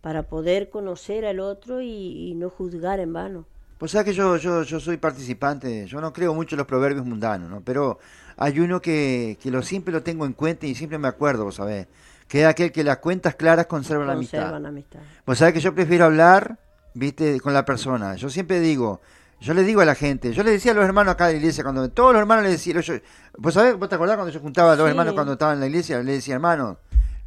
Para 0.00 0.24
poder 0.24 0.70
conocer 0.70 1.24
al 1.24 1.40
otro 1.40 1.80
y, 1.80 2.30
y 2.30 2.34
no 2.34 2.50
juzgar 2.50 3.00
en 3.00 3.12
vano. 3.12 3.46
Pues 3.78 3.90
sabes 3.90 4.06
que 4.06 4.12
yo, 4.12 4.36
yo, 4.36 4.62
yo 4.62 4.78
soy 4.78 4.96
participante, 4.96 5.86
yo 5.86 6.00
no 6.00 6.12
creo 6.12 6.34
mucho 6.34 6.54
en 6.54 6.58
los 6.58 6.68
proverbios 6.68 7.04
mundanos, 7.04 7.50
¿no? 7.50 7.62
Pero 7.62 7.98
hay 8.36 8.60
uno 8.60 8.80
que, 8.80 9.36
que 9.42 9.50
lo 9.50 9.60
siempre 9.62 9.92
lo 9.92 10.04
tengo 10.04 10.24
en 10.24 10.34
cuenta 10.34 10.66
y 10.66 10.76
siempre 10.76 10.98
me 10.98 11.08
acuerdo, 11.08 11.44
vos 11.44 11.56
sabés, 11.56 11.88
que 12.28 12.42
es 12.42 12.46
aquel 12.46 12.70
que 12.70 12.84
las 12.84 12.98
cuentas 12.98 13.34
claras 13.34 13.66
conservan 13.66 14.06
la 14.06 14.12
amistad. 14.12 14.38
Conservan 14.38 14.62
la 14.62 14.68
amistad. 14.68 15.00
Pues 15.24 15.38
sabés 15.38 15.54
que 15.54 15.60
yo 15.60 15.74
prefiero 15.74 16.04
hablar, 16.04 16.60
viste, 16.94 17.40
con 17.40 17.54
la 17.54 17.64
persona. 17.64 18.14
Yo 18.14 18.30
siempre 18.30 18.60
digo, 18.60 19.00
Yo 19.42 19.54
le 19.54 19.64
digo 19.64 19.80
a 19.80 19.84
la 19.84 19.96
gente, 19.96 20.32
yo 20.32 20.44
le 20.44 20.52
decía 20.52 20.70
a 20.70 20.74
los 20.76 20.84
hermanos 20.84 21.14
acá 21.14 21.26
de 21.26 21.32
la 21.32 21.38
iglesia, 21.40 21.64
cuando 21.64 21.90
todos 21.90 22.12
los 22.12 22.20
hermanos 22.20 22.44
le 22.44 22.50
decían, 22.50 22.80
yo, 22.80 22.94
¿vos 23.38 23.54
sabés, 23.54 23.76
vos 23.76 23.88
te 23.88 23.96
acordás 23.96 24.14
cuando 24.14 24.32
yo 24.32 24.38
juntaba 24.38 24.72
a 24.72 24.76
los 24.76 24.86
Sí. 24.86 24.90
hermanos 24.90 25.14
cuando 25.14 25.32
estaban 25.32 25.54
en 25.54 25.60
la 25.60 25.66
iglesia? 25.66 26.00
Le 26.00 26.12
decía, 26.12 26.34
hermanos, 26.34 26.76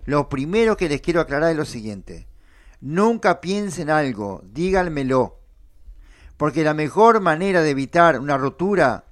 lo 0.05 0.29
primero 0.29 0.77
que 0.77 0.87
les 0.87 1.01
quiero 1.01 1.19
aclarar 1.19 1.51
es 1.51 1.57
lo 1.57 1.65
siguiente. 1.65 2.27
Nunca 2.79 3.41
piensen 3.41 3.89
algo, 3.89 4.41
díganmelo. 4.45 5.39
Porque 6.37 6.63
la 6.63 6.73
mejor 6.73 7.19
manera 7.19 7.61
de 7.61 7.71
evitar 7.71 8.17
una 8.19 8.37
rotura 8.37 9.03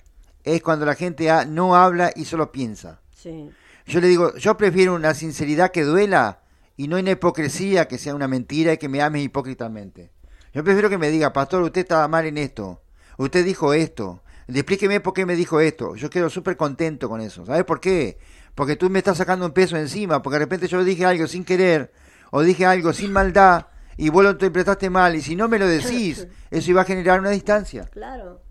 es 0.45 0.61
cuando 0.61 0.85
la 0.85 0.95
gente 0.95 1.29
no 1.47 1.75
habla 1.75 2.11
y 2.15 2.23
solo 2.23 2.53
piensa. 2.53 3.01
Sí. 3.13 3.49
Yo 3.85 3.99
le 3.99 4.07
digo, 4.07 4.33
yo 4.37 4.55
prefiero 4.55 4.95
una 4.95 5.13
sinceridad 5.13 5.71
que 5.71 5.83
duela 5.83 6.39
y 6.77 6.87
no 6.87 6.97
una 6.97 7.11
hipocresía 7.11 7.89
que 7.89 7.97
sea 7.97 8.15
una 8.15 8.29
mentira 8.29 8.71
y 8.71 8.77
que 8.77 8.87
me 8.87 9.01
ames 9.01 9.23
hipócritamente. 9.23 10.11
Yo 10.53 10.63
prefiero 10.63 10.89
que 10.89 10.97
me 10.97 11.09
diga, 11.09 11.33
pastor, 11.33 11.63
usted 11.63 11.81
estaba 11.81 12.07
mal 12.07 12.25
en 12.25 12.37
esto, 12.37 12.81
usted 13.17 13.45
dijo 13.45 13.73
esto, 13.73 14.23
explíqueme 14.47 14.99
por 14.99 15.13
qué 15.13 15.25
me 15.25 15.35
dijo 15.35 15.59
esto. 15.59 15.95
Yo 15.95 16.09
quedo 16.09 16.29
súper 16.29 16.57
contento 16.57 17.09
con 17.09 17.21
eso. 17.21 17.45
¿Sabes 17.45 17.63
por 17.63 17.79
qué? 17.79 18.17
Porque 18.55 18.75
tú 18.75 18.89
me 18.89 18.99
estás 18.99 19.17
sacando 19.17 19.45
un 19.45 19.51
peso 19.51 19.77
encima, 19.77 20.21
porque 20.21 20.35
de 20.35 20.45
repente 20.45 20.67
yo 20.67 20.83
dije 20.83 21.05
algo 21.05 21.27
sin 21.27 21.43
querer 21.43 21.91
o 22.31 22.41
dije 22.41 22.65
algo 22.65 22.93
sin 22.93 23.11
maldad 23.11 23.67
y 23.97 24.09
vos 24.09 24.23
lo 24.23 24.31
interpretaste 24.31 24.89
mal 24.89 25.15
y 25.15 25.21
si 25.21 25.35
no 25.35 25.47
me 25.47 25.59
lo 25.59 25.67
decís, 25.67 26.27
eso 26.51 26.71
iba 26.71 26.81
a 26.81 26.85
generar 26.85 27.19
una 27.19 27.29
distancia. 27.29 27.85
Claro. 27.85 28.41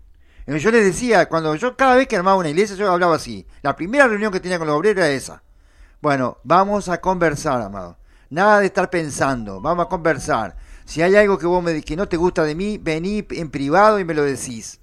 Eh, 0.45 0.59
Yo 0.59 0.71
les 0.71 0.85
decía, 0.85 1.27
cuando 1.27 1.55
yo 1.55 1.75
cada 1.75 1.95
vez 1.95 2.07
que 2.07 2.17
armaba 2.17 2.37
una 2.37 2.49
iglesia, 2.49 2.75
yo 2.75 2.91
hablaba 2.91 3.15
así. 3.15 3.45
La 3.61 3.75
primera 3.75 4.07
reunión 4.07 4.31
que 4.31 4.39
tenía 4.39 4.57
con 4.57 4.67
los 4.67 4.77
obreros 4.77 5.03
era 5.03 5.09
esa. 5.13 5.43
Bueno, 6.01 6.39
vamos 6.43 6.89
a 6.89 6.99
conversar, 6.99 7.61
amado. 7.61 7.97
Nada 8.29 8.59
de 8.59 8.65
estar 8.65 8.89
pensando, 8.89 9.61
vamos 9.61 9.85
a 9.85 9.89
conversar. 9.89 10.55
Si 10.85 11.01
hay 11.01 11.15
algo 11.15 11.37
que 11.37 11.45
vos 11.45 11.63
me 11.63 11.81
que 11.81 11.95
no 11.95 12.07
te 12.07 12.17
gusta 12.17 12.43
de 12.43 12.55
mí, 12.55 12.77
vení 12.77 13.25
en 13.31 13.49
privado 13.49 13.99
y 13.99 14.05
me 14.05 14.13
lo 14.13 14.23
decís. 14.23 14.79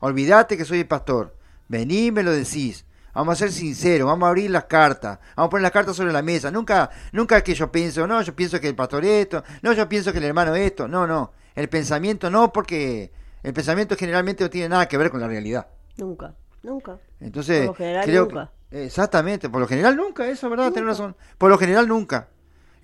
Olvídate 0.00 0.56
que 0.56 0.64
soy 0.64 0.80
el 0.80 0.86
pastor. 0.86 1.34
Vení 1.68 2.06
y 2.06 2.12
me 2.12 2.22
lo 2.22 2.32
decís. 2.32 2.84
Vamos 3.14 3.34
a 3.34 3.36
ser 3.36 3.52
sinceros, 3.52 4.08
vamos 4.08 4.26
a 4.26 4.30
abrir 4.30 4.50
las 4.50 4.64
cartas, 4.64 5.20
vamos 5.36 5.46
a 5.46 5.50
poner 5.50 5.62
las 5.62 5.70
cartas 5.70 5.94
sobre 5.94 6.12
la 6.12 6.20
mesa. 6.20 6.50
Nunca, 6.50 6.90
nunca 7.12 7.40
que 7.42 7.54
yo 7.54 7.70
pienso, 7.70 8.08
no, 8.08 8.20
yo 8.22 8.34
pienso 8.34 8.60
que 8.60 8.66
el 8.68 8.74
pastor 8.74 9.04
esto, 9.04 9.44
no, 9.62 9.72
yo 9.72 9.88
pienso 9.88 10.10
que 10.10 10.18
el 10.18 10.24
hermano 10.24 10.52
esto, 10.56 10.88
no, 10.88 11.06
no. 11.06 11.30
El 11.54 11.68
pensamiento 11.68 12.28
no, 12.28 12.52
porque 12.52 13.12
el 13.44 13.52
pensamiento 13.54 13.94
generalmente 13.96 14.42
no 14.42 14.50
tiene 14.50 14.68
nada 14.68 14.88
que 14.88 14.98
ver 14.98 15.10
con 15.12 15.20
la 15.20 15.28
realidad. 15.28 15.68
Nunca. 15.96 16.34
Nunca. 16.64 16.98
Entonces, 17.20 17.58
Por 17.60 17.66
lo 17.68 17.74
general, 17.74 18.04
creo 18.04 18.24
nunca. 18.24 18.50
que- 18.68 18.84
exactamente, 18.84 19.48
por 19.48 19.60
lo 19.60 19.68
general 19.68 19.94
nunca, 19.94 20.26
eso 20.26 20.46
es 20.48 20.50
verdad, 20.50 20.72
tenés 20.72 20.88
razón. 20.88 21.14
Por 21.38 21.50
lo 21.50 21.58
general 21.58 21.86
nunca. 21.86 22.26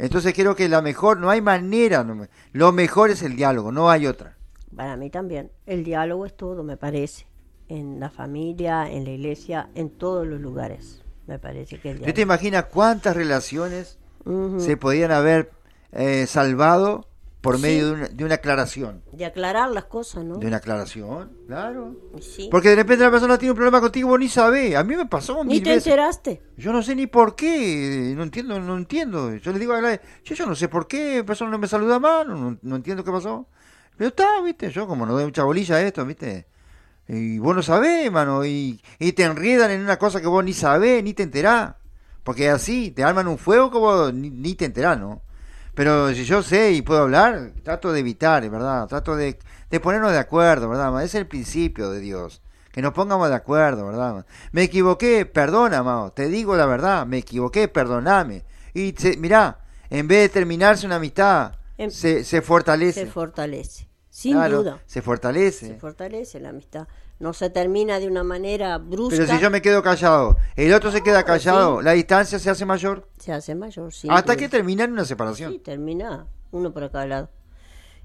Entonces 0.01 0.32
creo 0.34 0.55
que 0.57 0.68
la 0.68 0.82
mejor, 0.82 1.18
no 1.18 1.30
hay 1.30 1.40
manera, 1.40 2.03
no 2.05 2.14
me- 2.14 2.28
lo 2.53 2.72
mejor 2.72 3.11
es 3.11 3.22
el 3.22 3.36
diálogo, 3.36 3.70
no 3.72 3.90
hay 3.90 4.07
otra. 4.07 4.36
Para 4.74 4.96
mí 4.96 5.11
también. 5.11 5.51
El 5.66 5.84
diálogo 5.84 6.26
es 6.26 6.36
todo, 6.36 6.62
me 6.62 6.76
parece. 6.76 7.26
En 7.68 8.01
la 8.01 8.11
familia, 8.11 8.90
en 8.90 9.05
la 9.05 9.11
iglesia, 9.11 9.68
en 9.74 9.90
todos 9.90 10.26
los 10.26 10.40
lugares. 10.40 11.03
Me 11.26 11.38
parece 11.38 11.78
que 11.80 11.90
el 11.90 11.98
¿Tú 11.98 12.05
te 12.05 12.12
diálogo. 12.12 12.22
imaginas 12.34 12.64
cuántas 12.64 13.14
relaciones 13.16 13.98
se 14.59 14.76
podían 14.76 15.11
haber 15.12 15.51
eh, 15.92 16.26
salvado 16.26 17.07
por 17.41 17.57
Sí. 17.57 17.62
medio 17.62 17.86
de 17.86 17.93
una, 17.93 18.09
de 18.09 18.24
una 18.24 18.34
aclaración? 18.34 19.03
De 19.12 19.24
aclarar 19.24 19.70
las 19.70 19.84
cosas, 19.84 20.24
¿no? 20.24 20.36
De 20.36 20.47
una 20.47 20.59
aclaración, 20.59 21.32
claro. 21.47 21.97
Sí. 22.20 22.49
Porque 22.51 22.68
de 22.70 22.76
repente 22.76 23.03
la 23.05 23.11
persona 23.11 23.38
tiene 23.38 23.53
un 23.53 23.57
problema 23.57 23.80
contigo 23.80 24.09
y 24.09 24.11
vos 24.11 24.20
ni 24.20 24.28
sabés. 24.28 24.76
A 24.76 24.84
mí 24.84 24.95
me 24.97 25.07
pasó 25.07 25.43
Ni 25.45 25.61
te 25.61 25.70
veces. 25.70 25.86
enteraste. 25.86 26.43
Yo 26.57 26.72
no 26.72 26.82
sé 26.82 26.95
ni 26.95 27.07
por 27.07 27.34
qué, 27.36 28.12
no 28.16 28.22
entiendo, 28.24 28.61
no 28.61 28.76
entiendo. 28.76 29.34
Yo 29.36 29.53
le 29.53 29.59
digo 29.59 29.72
a 29.72 29.80
la 29.80 30.01
yo, 30.24 30.34
yo 30.34 30.47
no 30.47 30.55
sé 30.55 30.68
por 30.68 30.86
qué, 30.86 31.18
la 31.18 31.24
persona 31.24 31.51
no 31.51 31.59
me 31.59 31.66
saluda 31.66 31.99
más, 31.99 32.26
no, 32.26 32.59
no 32.61 32.76
entiendo 32.76 33.03
qué 33.05 33.11
pasó. 33.11 33.47
Pero 33.97 34.09
está, 34.09 34.41
viste, 34.43 34.70
yo 34.70 34.86
como 34.86 35.05
no 35.07 35.12
doy 35.14 35.24
mucha 35.24 35.45
bolilla 35.45 35.76
a 35.76 35.80
esto, 35.82 36.05
viste. 36.07 36.47
Y 37.09 37.38
vos 37.38 37.57
no 37.57 37.62
sabés, 37.62 38.11
mano, 38.12 38.45
y, 38.45 38.80
y 38.99 39.12
te 39.12 39.24
enriedan 39.24 39.70
en 39.72 39.80
una 39.80 39.99
cosa 39.99 40.20
que 40.20 40.26
vos 40.28 40.45
ni 40.45 40.53
sabés, 40.53 41.03
ni 41.03 41.12
te 41.14 41.22
enterás. 41.24 41.74
Porque 42.22 42.49
así, 42.51 42.91
te 42.93 43.03
arman 43.03 43.26
un 43.28 43.36
fuego 43.38 43.70
que 43.70 43.78
vos 43.78 44.14
ni, 44.14 44.30
ni 44.30 44.55
te 44.55 44.66
enterás, 44.66 44.99
¿no? 45.01 45.22
Pero 45.80 46.12
si 46.12 46.26
yo 46.26 46.42
sé 46.42 46.72
y 46.72 46.82
puedo 46.82 47.00
hablar, 47.00 47.52
trato 47.62 47.90
de 47.90 48.00
evitar, 48.00 48.46
¿verdad? 48.50 48.86
Trato 48.86 49.16
de, 49.16 49.38
de 49.70 49.80
ponernos 49.80 50.12
de 50.12 50.18
acuerdo, 50.18 50.68
¿verdad? 50.68 51.02
Es 51.02 51.14
el 51.14 51.26
principio 51.26 51.90
de 51.90 52.00
Dios. 52.00 52.42
Que 52.70 52.82
nos 52.82 52.92
pongamos 52.92 53.30
de 53.30 53.34
acuerdo, 53.34 53.86
¿verdad? 53.86 54.26
Me 54.52 54.64
equivoqué, 54.64 55.24
perdona, 55.24 55.78
amado. 55.78 56.12
Te 56.12 56.28
digo 56.28 56.54
la 56.54 56.66
verdad, 56.66 57.06
me 57.06 57.16
equivoqué, 57.16 57.66
perdoname. 57.66 58.44
Y 58.74 58.94
se, 58.98 59.16
mirá, 59.16 59.60
en 59.88 60.06
vez 60.06 60.24
de 60.24 60.28
terminarse 60.28 60.84
una 60.84 60.96
amistad, 60.96 61.54
Em- 61.78 61.90
se, 61.90 62.24
se 62.24 62.42
fortalece. 62.42 63.04
Se 63.04 63.10
fortalece. 63.10 63.88
Sin 64.10 64.34
Claro, 64.34 64.58
duda. 64.58 64.82
Se 64.84 65.00
fortalece. 65.00 65.66
Se 65.68 65.76
fortalece 65.76 66.40
la 66.40 66.50
amistad. 66.50 66.88
No 67.20 67.34
se 67.34 67.50
termina 67.50 68.00
de 68.00 68.08
una 68.08 68.24
manera 68.24 68.78
brusca. 68.78 69.16
Pero 69.16 69.32
si 69.32 69.40
yo 69.40 69.50
me 69.50 69.60
quedo 69.60 69.82
callado, 69.82 70.38
el 70.56 70.72
otro 70.72 70.90
se 70.90 71.02
queda 71.02 71.22
callado, 71.22 71.78
sí. 71.78 71.84
la 71.84 71.92
distancia 71.92 72.38
se 72.38 72.48
hace 72.50 72.64
mayor. 72.64 73.06
Se 73.18 73.32
hace 73.32 73.54
mayor. 73.54 73.92
sin 73.92 74.10
hasta 74.10 74.36
que 74.36 74.48
termina 74.48 74.84
en 74.84 74.92
una 74.92 75.04
separación. 75.04 75.52
Sí, 75.52 75.58
termina 75.58 76.26
uno 76.50 76.72
por 76.72 76.90
cada 76.90 77.06
lado. 77.06 77.28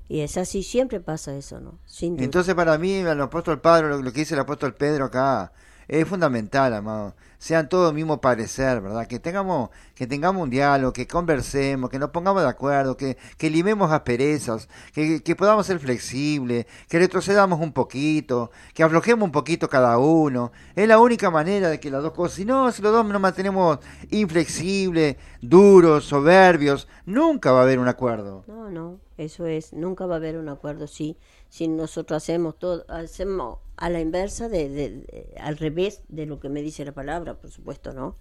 Y 0.08 0.20
es 0.20 0.38
así, 0.38 0.62
siempre 0.62 1.00
pasa 1.00 1.36
eso, 1.36 1.60
¿no? 1.60 1.80
Sin. 1.86 2.22
Entonces 2.22 2.54
para 2.54 2.78
mí 2.78 2.94
el 2.94 3.22
apóstol 3.22 3.60
Pedro, 3.62 3.88
lo, 3.88 4.02
lo 4.02 4.12
que 4.12 4.20
dice 4.20 4.36
el 4.36 4.42
apóstol 4.42 4.76
Pedro 4.76 5.06
acá, 5.06 5.52
es 5.88 6.08
fundamental, 6.08 6.74
amado. 6.74 7.16
Sean 7.38 7.70
todos 7.70 7.94
mismo 7.94 8.22
parecer, 8.22 8.82
¿verdad? 8.82 9.08
Que 9.08 9.20
tengamos, 9.20 9.70
que 9.94 10.08
tengamos 10.08 10.44
un 10.44 10.50
diálogo, 10.50 10.94
que 10.94 11.08
conversemos, 11.08 11.90
que 11.90 12.00
nos 12.00 12.10
pongamos 12.10 12.42
de 12.42 12.50
acuerdo, 12.50 12.98
que, 12.98 13.18
que 13.38 13.50
limemos 13.50 13.92
asperezas, 13.92 14.68
que, 14.94 15.22
que 15.22 15.36
podamos 15.36 15.66
ser 15.66 15.80
flexibles, 15.80 16.66
que 16.88 17.00
retrocedamos 17.00 17.60
un 17.60 17.74
poquito, 17.74 18.52
que 18.74 18.84
aflojemos 18.84 19.26
un 19.26 19.32
poquito 19.32 19.70
cada 19.70 19.98
uno. 19.98 20.52
Es 20.76 20.88
la 20.88 21.00
única 21.00 21.30
manera 21.30 21.70
de 21.70 21.80
que 21.80 21.92
las 21.92 22.04
dos 22.04 22.14
cosas, 22.14 22.36
si 22.36 22.46
no, 22.46 22.72
si 22.72 22.82
los 22.82 22.92
dos 22.92 23.06
nos 23.06 23.22
mantenemos 23.22 23.80
inflexibles, 24.12 25.18
duros, 25.42 26.06
soberbios, 26.06 26.88
nunca 27.06 27.52
va 27.52 27.60
a 27.60 27.64
haber 27.64 27.80
un 27.80 27.88
acuerdo. 27.88 28.44
No, 28.48 28.70
no, 28.70 29.00
eso 29.18 29.46
es, 29.46 29.74
nunca 29.74 30.06
va 30.06 30.16
a 30.16 30.18
haber 30.18 30.38
un 30.38 30.50
acuerdo 30.50 30.88
si, 30.88 31.18
si 31.50 31.68
nosotros 31.68 32.24
hacemos 32.24 32.58
todo, 32.60 32.86
hacemos 32.90 33.60
a 33.78 33.90
la 33.90 34.00
inversa, 34.02 34.50
de, 34.50 34.70
de- 34.70 34.90
de- 34.92 35.36
al 35.40 35.58
revés 35.58 36.02
de 36.10 36.26
lo 36.26 36.40
que 36.40 36.50
me 36.50 36.62
dice 36.62 36.86
la 36.86 36.94
palabra, 36.94 37.36
por 37.40 37.52
supuesto, 37.52 37.94
¿no? 37.94 38.16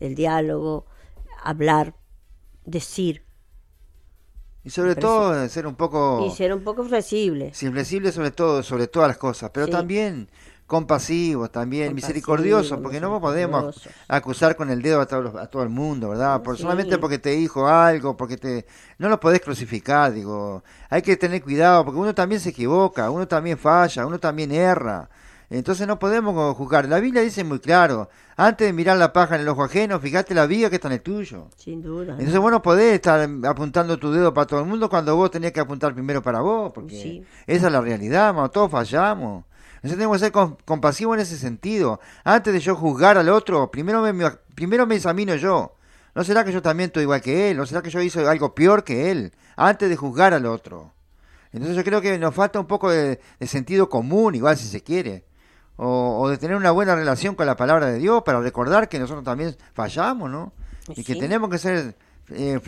El 0.00 0.14
diálogo, 0.14 0.86
hablar, 1.42 1.94
decir 2.64 3.24
Y 4.64 4.70
sobre 4.70 4.96
todo 4.96 5.48
ser 5.48 5.66
un 5.66 5.76
poco... 5.76 6.26
y 6.26 6.30
ser 6.30 6.52
un 6.52 6.62
poco 6.64 6.84
flexible. 6.84 7.54
Sí, 7.54 7.70
flexible 7.70 8.12
sobre 8.12 8.30
todo, 8.32 8.62
sobre 8.62 8.86
todas 8.88 9.08
las 9.08 9.16
cosas, 9.18 9.50
pero 9.52 9.66
Sí. 9.66 9.72
también 9.72 10.28
compasivos, 10.66 11.50
también 11.52 11.86
Compasivos, 11.88 12.08
misericordiosos, 12.08 12.78
porque 12.80 13.00
no 13.00 13.20
podemos 13.20 13.88
acusar 14.08 14.56
con 14.56 14.70
el 14.70 14.82
dedo 14.82 15.00
a, 15.00 15.06
todos 15.06 15.24
los- 15.24 15.34
a 15.36 15.46
todo 15.46 15.62
el 15.62 15.68
mundo, 15.68 16.10
¿verdad? 16.10 16.42
Por, 16.42 16.56
Sí. 16.56 16.62
Solamente 16.62 16.98
porque 16.98 17.18
te 17.18 17.30
dijo 17.30 17.68
algo, 17.68 18.16
porque 18.16 18.36
te... 18.36 18.66
No 18.98 19.08
lo 19.08 19.20
podés 19.20 19.40
crucificar, 19.40 20.12
digo. 20.12 20.62
Hay 20.90 21.02
que 21.02 21.16
tener 21.16 21.42
cuidado, 21.42 21.84
porque 21.84 22.00
uno 22.00 22.14
también 22.14 22.40
se 22.40 22.50
equivoca, 22.50 23.10
uno 23.10 23.28
también 23.28 23.58
falla, 23.58 24.06
uno 24.06 24.18
también 24.18 24.50
erra. 24.52 25.08
Entonces 25.48 25.86
no 25.86 26.00
podemos 26.00 26.56
juzgar. 26.56 26.88
La 26.88 26.98
Biblia 26.98 27.22
dice 27.22 27.44
muy 27.44 27.60
claro, 27.60 28.08
antes 28.36 28.66
de 28.66 28.72
mirar 28.72 28.96
la 28.96 29.12
paja 29.12 29.36
en 29.36 29.42
el 29.42 29.48
ojo 29.48 29.62
ajeno, 29.62 30.00
fíjate 30.00 30.34
la 30.34 30.44
viga 30.46 30.68
que 30.68 30.74
está 30.74 30.88
en 30.88 30.94
el 30.94 31.00
tuyo. 31.02 31.46
Sin 31.56 31.80
duda. 31.82 32.06
¿no? 32.14 32.18
Entonces 32.18 32.40
vos 32.40 32.50
no 32.50 32.60
podés 32.62 32.94
estar 32.94 33.28
apuntando 33.44 33.96
tu 33.96 34.10
dedo 34.10 34.34
para 34.34 34.48
todo 34.48 34.58
el 34.58 34.66
mundo 34.66 34.90
cuando 34.90 35.14
vos 35.14 35.30
tenías 35.30 35.52
que 35.52 35.60
apuntar 35.60 35.94
primero 35.94 36.20
para 36.20 36.40
vos, 36.40 36.72
porque 36.74 37.00
Sí. 37.00 37.24
esa 37.46 37.66
es 37.68 37.72
la 37.72 37.80
realidad, 37.80 38.34
mano, 38.34 38.50
todos 38.50 38.72
fallamos. 38.72 39.44
Entonces 39.76 39.96
tenemos 39.98 40.16
que 40.16 40.24
ser 40.24 40.32
com- 40.32 40.56
compasivos 40.64 41.16
en 41.16 41.22
ese 41.22 41.36
sentido. 41.38 42.00
Antes 42.24 42.52
de 42.52 42.60
yo 42.60 42.74
juzgar 42.76 43.18
al 43.18 43.28
otro, 43.28 43.70
primero 43.70 44.02
me, 44.02 44.12
me- 44.12 44.30
primero 44.54 44.86
me 44.86 44.96
examino 44.96 45.34
yo. 45.36 45.72
¿No 46.14 46.24
será 46.24 46.44
que 46.44 46.52
yo 46.52 46.62
también 46.62 46.88
estoy 46.88 47.02
igual 47.02 47.20
que 47.20 47.50
él? 47.50 47.56
¿No 47.58 47.66
será 47.66 47.82
que 47.82 47.90
yo 47.90 48.00
hice 48.00 48.26
algo 48.26 48.54
peor 48.54 48.84
que 48.84 49.10
él? 49.10 49.32
Antes 49.56 49.88
de 49.88 49.96
juzgar 49.96 50.32
al 50.34 50.46
otro. 50.46 50.92
Entonces 51.52 51.76
yo 51.76 51.84
creo 51.84 52.00
que 52.00 52.18
nos 52.18 52.34
falta 52.34 52.58
un 52.58 52.66
poco 52.66 52.90
de, 52.90 53.20
de 53.38 53.46
sentido 53.46 53.88
común, 53.88 54.34
igual 54.34 54.56
si 54.56 54.66
se 54.66 54.82
quiere. 54.82 55.24
O, 55.76 56.20
o 56.22 56.28
de 56.30 56.38
tener 56.38 56.56
una 56.56 56.70
buena 56.70 56.94
relación 56.94 57.34
con 57.34 57.46
la 57.46 57.54
palabra 57.56 57.86
de 57.86 57.98
Dios 57.98 58.22
para 58.24 58.40
recordar 58.40 58.88
que 58.88 58.98
nosotros 58.98 59.24
también 59.24 59.54
fallamos, 59.74 60.30
¿no? 60.30 60.52
Y 60.88 61.04
que 61.04 61.14
tenemos 61.20 61.50
que 61.50 61.58
ser 61.58 61.96
eh, 62.30 62.60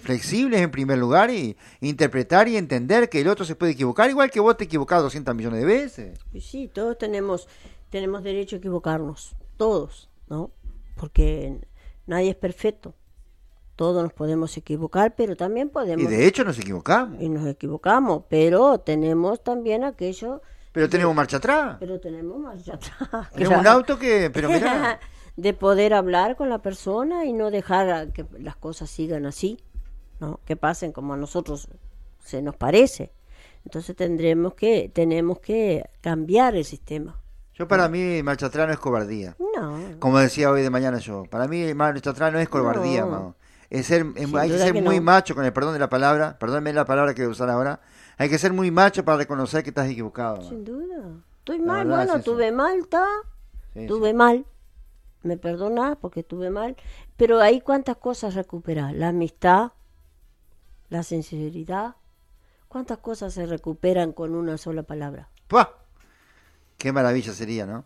flexibles 0.00 0.60
en 0.60 0.70
primer 0.70 0.98
lugar 0.98 1.30
y 1.30 1.56
interpretar 1.80 2.48
y 2.48 2.56
entender 2.56 3.08
que 3.08 3.20
el 3.20 3.28
otro 3.28 3.44
se 3.44 3.56
puede 3.56 3.72
equivocar 3.72 4.08
igual 4.10 4.30
que 4.30 4.40
vos 4.40 4.56
te 4.56 4.64
equivocás 4.64 5.02
200 5.02 5.34
millones 5.34 5.60
de 5.60 5.66
veces. 5.66 6.18
Y 6.32 6.40
Sí, 6.40 6.68
todos 6.72 6.96
tenemos, 6.98 7.48
tenemos 7.90 8.22
derecho 8.22 8.56
a 8.56 8.58
equivocarnos, 8.58 9.36
todos, 9.56 10.08
¿no? 10.28 10.50
Porque 10.96 11.58
nadie 12.06 12.30
es 12.30 12.36
perfecto. 12.36 12.94
Todos 13.76 14.04
nos 14.04 14.12
podemos 14.12 14.56
equivocar, 14.56 15.14
pero 15.16 15.34
también 15.34 15.66
Y 15.66 15.70
podemos... 15.70 16.08
de 16.08 16.26
hecho 16.26 16.44
nos 16.44 16.58
equivocamos. 16.58 17.20
y 17.20 17.28
nos 17.28 17.46
equivocamos, 17.46 18.22
pero 18.28 18.78
tenemos 18.78 19.42
también 19.42 19.82
aquello... 19.82 20.42
Pero 20.70 20.88
tenemos 20.88 21.14
marcha 21.14 21.36
atrás. 21.38 21.76
Pero 21.80 22.00
tenemos 22.00 22.38
marcha 22.38 22.74
atrás. 22.74 23.30
Tenemos 23.32 23.58
un 23.58 23.66
auto 23.66 23.98
que... 23.98 24.30
Pero 24.32 24.48
mira, 24.48 24.98
de 25.36 25.52
poder 25.54 25.94
hablar 25.94 26.36
con 26.36 26.48
la 26.48 26.58
persona 26.58 27.24
y 27.24 27.32
no 27.32 27.50
dejar 27.50 28.12
que 28.12 28.24
las 28.38 28.56
cosas 28.56 28.88
sigan 28.90 29.26
así, 29.26 29.58
¿no? 30.20 30.40
Que 30.44 30.56
pasen 30.56 30.92
como 30.92 31.14
a 31.14 31.16
nosotros 31.16 31.68
se 32.24 32.40
nos 32.42 32.56
parece. 32.56 33.12
Entonces 33.64 33.96
tendremos 33.96 34.54
que, 34.54 34.90
tenemos 34.94 35.40
que 35.40 35.88
cambiar 36.00 36.54
el 36.54 36.64
sistema. 36.64 37.18
Yo 37.54 37.66
para 37.68 37.88
mí 37.88 38.22
marcha 38.22 38.46
atrás 38.46 38.66
no 38.66 38.72
es 38.72 38.78
cobardía. 38.78 39.36
No, 39.56 39.78
Como 40.00 40.18
decía 40.18 40.50
hoy 40.50 40.62
de 40.62 40.70
mañana 40.70 40.98
yo, 40.98 41.24
para 41.30 41.46
mí 41.48 41.72
marcha 41.74 42.10
atrás 42.10 42.32
no 42.32 42.38
es 42.38 42.48
cobardía, 42.48 43.04
No. 43.04 43.36
Es 43.70 43.86
ser, 43.86 44.06
es- 44.16 44.32
hay 44.34 44.50
que 44.50 44.58
ser 44.58 44.72
que 44.72 44.82
muy 44.82 44.96
no. 44.96 45.02
macho 45.02 45.34
con 45.34 45.44
el 45.44 45.52
perdón 45.52 45.72
de 45.72 45.78
la 45.80 45.88
palabra, 45.88 46.38
perdónme 46.38 46.72
la 46.72 46.84
palabra 46.84 47.12
que 47.14 47.22
voy 47.22 47.28
a 47.30 47.32
usar 47.32 47.50
ahora. 47.50 47.80
Hay 48.18 48.28
que 48.28 48.38
ser 48.38 48.52
muy 48.52 48.70
macho 48.70 49.04
para 49.04 49.18
reconocer 49.18 49.64
que 49.64 49.70
estás 49.70 49.88
equivocado. 49.88 50.42
sin 50.48 50.64
duda. 50.64 50.96
Estoy 51.38 51.58
La 51.58 51.64
mal, 51.64 51.88
bueno, 51.88 52.16
es 52.16 52.24
tuve 52.24 52.52
mal, 52.52 52.78
está. 52.78 53.04
Sí, 53.72 53.86
tuve 53.86 54.12
mal. 54.14 54.44
Me 55.24 55.36
perdonás 55.36 55.96
porque 55.96 56.22
tuve 56.22 56.50
mal. 56.50 56.76
Pero 57.16 57.40
ahí 57.40 57.60
cuántas 57.60 57.96
cosas 57.96 58.34
recuperar. 58.34 58.94
La 58.94 59.08
amistad, 59.08 59.72
la 60.88 61.02
sinceridad. 61.02 61.96
¿Cuántas 62.68 62.98
cosas 62.98 63.34
se 63.34 63.46
recuperan 63.46 64.12
con 64.12 64.34
una 64.34 64.58
sola 64.58 64.82
palabra? 64.82 65.28
sí. 65.32 65.42
¡Pua! 65.48 65.78
Qué 66.76 66.92
maravilla 66.92 67.32
sería, 67.32 67.66
¿no? 67.66 67.84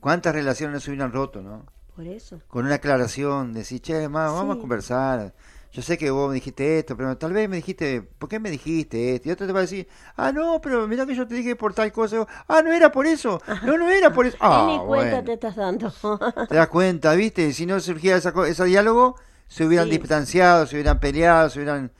¿Cuántas 0.00 0.34
relaciones 0.34 0.82
se 0.82 0.90
hubieran 0.90 1.12
roto, 1.12 1.42
no? 1.42 1.66
Por 1.94 2.06
eso. 2.06 2.40
Con 2.48 2.64
una 2.64 2.76
aclaración, 2.76 3.52
decir, 3.52 3.80
che, 3.80 4.08
ma, 4.08 4.30
vamos 4.30 4.56
a 4.56 4.60
conversar. 4.60 5.34
Yo 5.74 5.82
sé 5.82 5.98
que 5.98 6.08
vos 6.12 6.28
me 6.28 6.36
dijiste 6.36 6.78
esto, 6.78 6.96
pero 6.96 7.16
tal 7.18 7.32
vez 7.32 7.48
me 7.48 7.56
dijiste, 7.56 8.00
¿por 8.00 8.28
qué 8.28 8.38
me 8.38 8.48
dijiste 8.48 9.16
esto? 9.16 9.28
Y 9.28 9.32
otro 9.32 9.44
te 9.44 9.52
va 9.52 9.58
a 9.58 9.62
decir, 9.62 9.88
ah, 10.16 10.30
no, 10.30 10.60
pero 10.60 10.86
mira 10.86 11.04
que 11.04 11.16
yo 11.16 11.26
te 11.26 11.34
dije 11.34 11.56
por 11.56 11.74
tal 11.74 11.90
cosa. 11.90 12.24
Ah, 12.46 12.62
no 12.62 12.72
era 12.72 12.92
por 12.92 13.06
eso. 13.08 13.40
No, 13.64 13.76
no 13.76 13.90
era 13.90 14.12
por 14.12 14.24
eso. 14.24 14.36
Ah, 14.40 14.66
ni 14.70 14.78
cuenta 14.86 15.20
bueno. 15.20 15.24
te 15.24 15.32
estás 15.32 15.56
dando. 15.56 15.90
Te 16.48 16.54
das 16.54 16.68
cuenta, 16.68 17.12
¿viste? 17.14 17.52
Si 17.52 17.66
no 17.66 17.80
surgía 17.80 18.16
esa, 18.16 18.32
ese 18.46 18.64
diálogo, 18.66 19.16
se 19.48 19.64
hubieran 19.66 19.88
Sí. 19.90 19.98
distanciado, 19.98 20.64
se 20.68 20.76
hubieran 20.76 21.00
peleado, 21.00 21.50
se 21.50 21.58
hubieran... 21.58 21.90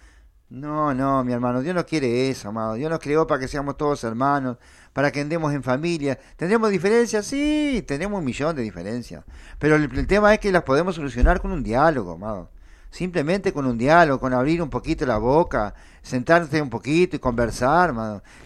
No, 0.51 0.95
no, 0.95 1.25
mi 1.25 1.33
hermano, 1.33 1.61
Dios 1.63 1.75
no 1.75 1.85
quiere 1.85 2.31
eso, 2.31 2.51
amado. 2.51 2.75
Dios 2.75 2.89
nos 2.89 3.01
creó 3.01 3.27
para 3.27 3.41
que 3.41 3.49
seamos 3.49 3.77
todos 3.77 4.05
hermanos, 4.05 4.57
para 4.93 5.11
que 5.11 5.21
andemos 5.21 5.53
en 5.53 5.65
familia. 5.65 6.17
¿Tendremos 6.37 6.71
diferencias? 6.71 7.27
Sí, 7.27 7.83
tenemos 7.89 8.21
un 8.21 8.25
millón 8.25 8.55
de 8.55 8.63
diferencias. 8.63 9.25
Pero 9.59 9.75
el, 9.75 9.91
el 9.99 10.07
tema 10.07 10.33
es 10.33 10.39
que 10.39 10.53
las 10.53 10.63
podemos 10.63 10.95
solucionar 10.95 11.41
con 11.41 11.51
un 11.51 11.65
diálogo, 11.65 12.13
amado. 12.13 12.51
Simplemente 12.95 13.53
con 13.53 13.67
un 13.67 13.77
diálogo, 13.77 14.21
con 14.21 14.33
abrir 14.33 14.63
un 14.63 14.71
poquito 14.71 15.05
la 15.05 15.19
boca, 15.19 15.75
sentarse 16.01 16.63
un 16.63 16.71
poquito 16.71 17.17
y 17.17 17.19
conversar. 17.19 17.93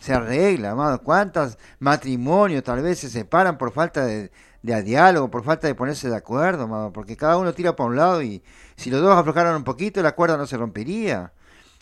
Se 0.01 0.15
arregla. 0.15 0.99
¿Cuántos 1.05 1.59
matrimonios 1.81 2.65
tal 2.65 2.81
vez 2.81 2.99
se 2.99 3.11
separan 3.11 3.59
por 3.59 3.73
falta 3.73 4.07
de, 4.07 4.31
diálogo, 4.63 5.31
por 5.31 5.45
falta 5.45 5.67
de 5.67 5.75
ponerse 5.75 6.09
de 6.09 6.17
acuerdo, 6.17 6.63
amado? 6.63 6.95
Porque 6.95 7.15
cada 7.15 7.37
uno 7.37 7.53
tira 7.53 7.77
para 7.77 7.91
un 7.91 7.97
lado 7.97 8.23
y 8.23 8.43
si 8.75 8.89
los 8.89 9.03
dos 9.03 9.15
aflojaran 9.15 9.55
un 9.55 9.65
poquito, 9.65 10.03
la 10.03 10.15
cuerda 10.15 10.39
no 10.39 10.47
se 10.47 10.57
rompería. 10.57 11.31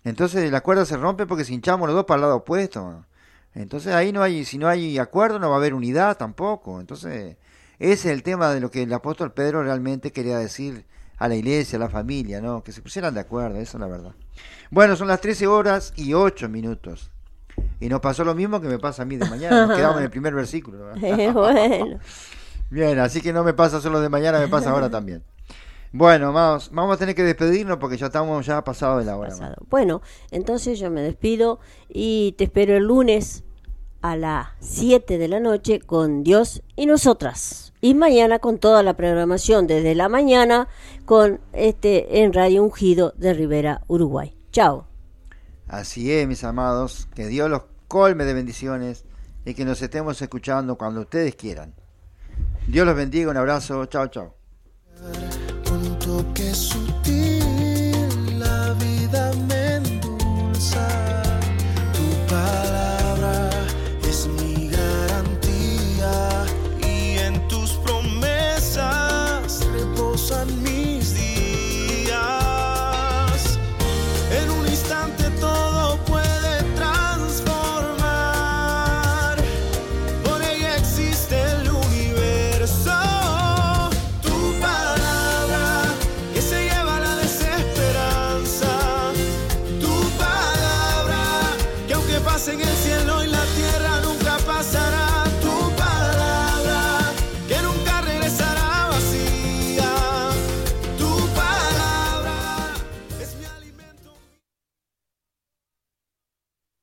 Entonces 0.02 0.50
la 0.50 0.60
cuerda 0.60 0.84
se 0.86 0.96
rompe 0.96 1.24
porque 1.24 1.44
si 1.44 1.54
hinchamos 1.54 1.86
los 1.86 1.94
dos 1.94 2.04
para 2.04 2.16
el 2.16 2.22
lado 2.22 2.36
opuesto. 2.38 3.06
Entonces 3.54 3.94
ahí 3.94 4.10
no 4.10 4.24
hay, 4.24 4.44
si 4.44 4.58
no 4.58 4.66
hay 4.66 4.98
acuerdo, 4.98 5.38
no 5.38 5.50
va 5.50 5.54
a 5.54 5.58
haber 5.58 5.72
unidad 5.72 6.16
tampoco. 6.16 6.80
Entonces, 6.80 7.36
ese 7.78 7.92
es 7.92 8.06
el 8.06 8.24
tema 8.24 8.50
de 8.50 8.58
lo 8.58 8.72
que 8.72 8.82
el 8.82 8.92
apóstol 8.92 9.32
Pedro 9.32 9.62
realmente 9.62 10.10
quería 10.10 10.38
decir 10.38 10.84
a 11.18 11.28
la 11.28 11.34
iglesia, 11.34 11.76
a 11.76 11.80
la 11.80 11.88
familia, 11.88 12.40
¿no? 12.40 12.62
Que 12.62 12.72
se 12.72 12.82
pusieran 12.82 13.14
de 13.14 13.20
acuerdo, 13.20 13.58
eso 13.58 13.76
es 13.76 13.80
la 13.80 13.86
verdad. 13.86 14.12
Bueno, 14.70 14.96
son 14.96 15.08
las 15.08 15.20
13 15.20 15.46
horas 15.46 15.92
y 15.96 16.14
8 16.14 16.48
minutos. 16.48 17.10
Y 17.80 17.88
nos 17.88 18.00
pasó 18.00 18.24
lo 18.24 18.34
mismo 18.34 18.60
que 18.60 18.68
me 18.68 18.78
pasa 18.78 19.02
a 19.02 19.04
mí 19.04 19.16
de 19.16 19.28
mañana. 19.28 19.66
Nos 19.66 19.76
quedamos 19.76 19.98
en 19.98 20.04
el 20.04 20.10
primer 20.10 20.34
versículo. 20.34 20.94
¿no? 20.94 21.32
Bueno. 21.32 21.98
Bien, 22.68 22.98
así 22.98 23.20
que 23.20 23.32
no 23.32 23.44
me 23.44 23.54
pasa 23.54 23.80
solo 23.80 24.00
de 24.00 24.08
mañana, 24.08 24.40
me 24.40 24.48
pasa 24.48 24.70
ahora 24.70 24.90
también. 24.90 25.22
Bueno, 25.92 26.32
vamos, 26.32 26.70
vamos 26.72 26.96
a 26.96 26.98
tener 26.98 27.14
que 27.14 27.22
despedirnos 27.22 27.78
porque 27.78 27.96
ya 27.96 28.06
estamos 28.06 28.44
ya 28.44 28.62
pasados 28.64 28.98
de 28.98 29.06
la 29.06 29.16
hora. 29.16 29.30
pasado. 29.30 29.56
Bueno, 29.70 30.02
entonces 30.30 30.78
yo 30.78 30.90
me 30.90 31.00
despido 31.00 31.60
y 31.88 32.34
te 32.36 32.44
espero 32.44 32.76
el 32.76 32.84
lunes 32.84 33.44
a 34.02 34.16
las 34.16 34.48
7 34.60 35.16
de 35.16 35.28
la 35.28 35.40
noche 35.40 35.80
con 35.80 36.22
Dios 36.22 36.62
y 36.74 36.86
nosotras. 36.86 37.65
Y 37.86 37.94
mañana 37.94 38.40
con 38.40 38.58
toda 38.58 38.82
la 38.82 38.96
programación 38.96 39.68
desde 39.68 39.94
la 39.94 40.08
mañana 40.08 40.66
con 41.04 41.38
este 41.52 42.20
en 42.20 42.32
Radio 42.32 42.64
Ungido 42.64 43.14
de 43.16 43.32
Rivera, 43.32 43.82
Uruguay. 43.86 44.36
Chao. 44.50 44.88
Así 45.68 46.10
es, 46.10 46.26
mis 46.26 46.42
amados, 46.42 47.06
que 47.14 47.28
Dios 47.28 47.48
los 47.48 47.62
colme 47.86 48.24
de 48.24 48.34
bendiciones 48.34 49.04
y 49.44 49.54
que 49.54 49.64
nos 49.64 49.80
estemos 49.82 50.20
escuchando 50.20 50.74
cuando 50.76 51.02
ustedes 51.02 51.36
quieran. 51.36 51.76
Dios 52.66 52.84
los 52.84 52.96
bendiga, 52.96 53.30
un 53.30 53.36
abrazo, 53.36 53.86
chao, 53.86 54.08
chao. 54.08 54.34
un 55.70 55.98
toque 56.00 56.52
sutil 56.54 56.85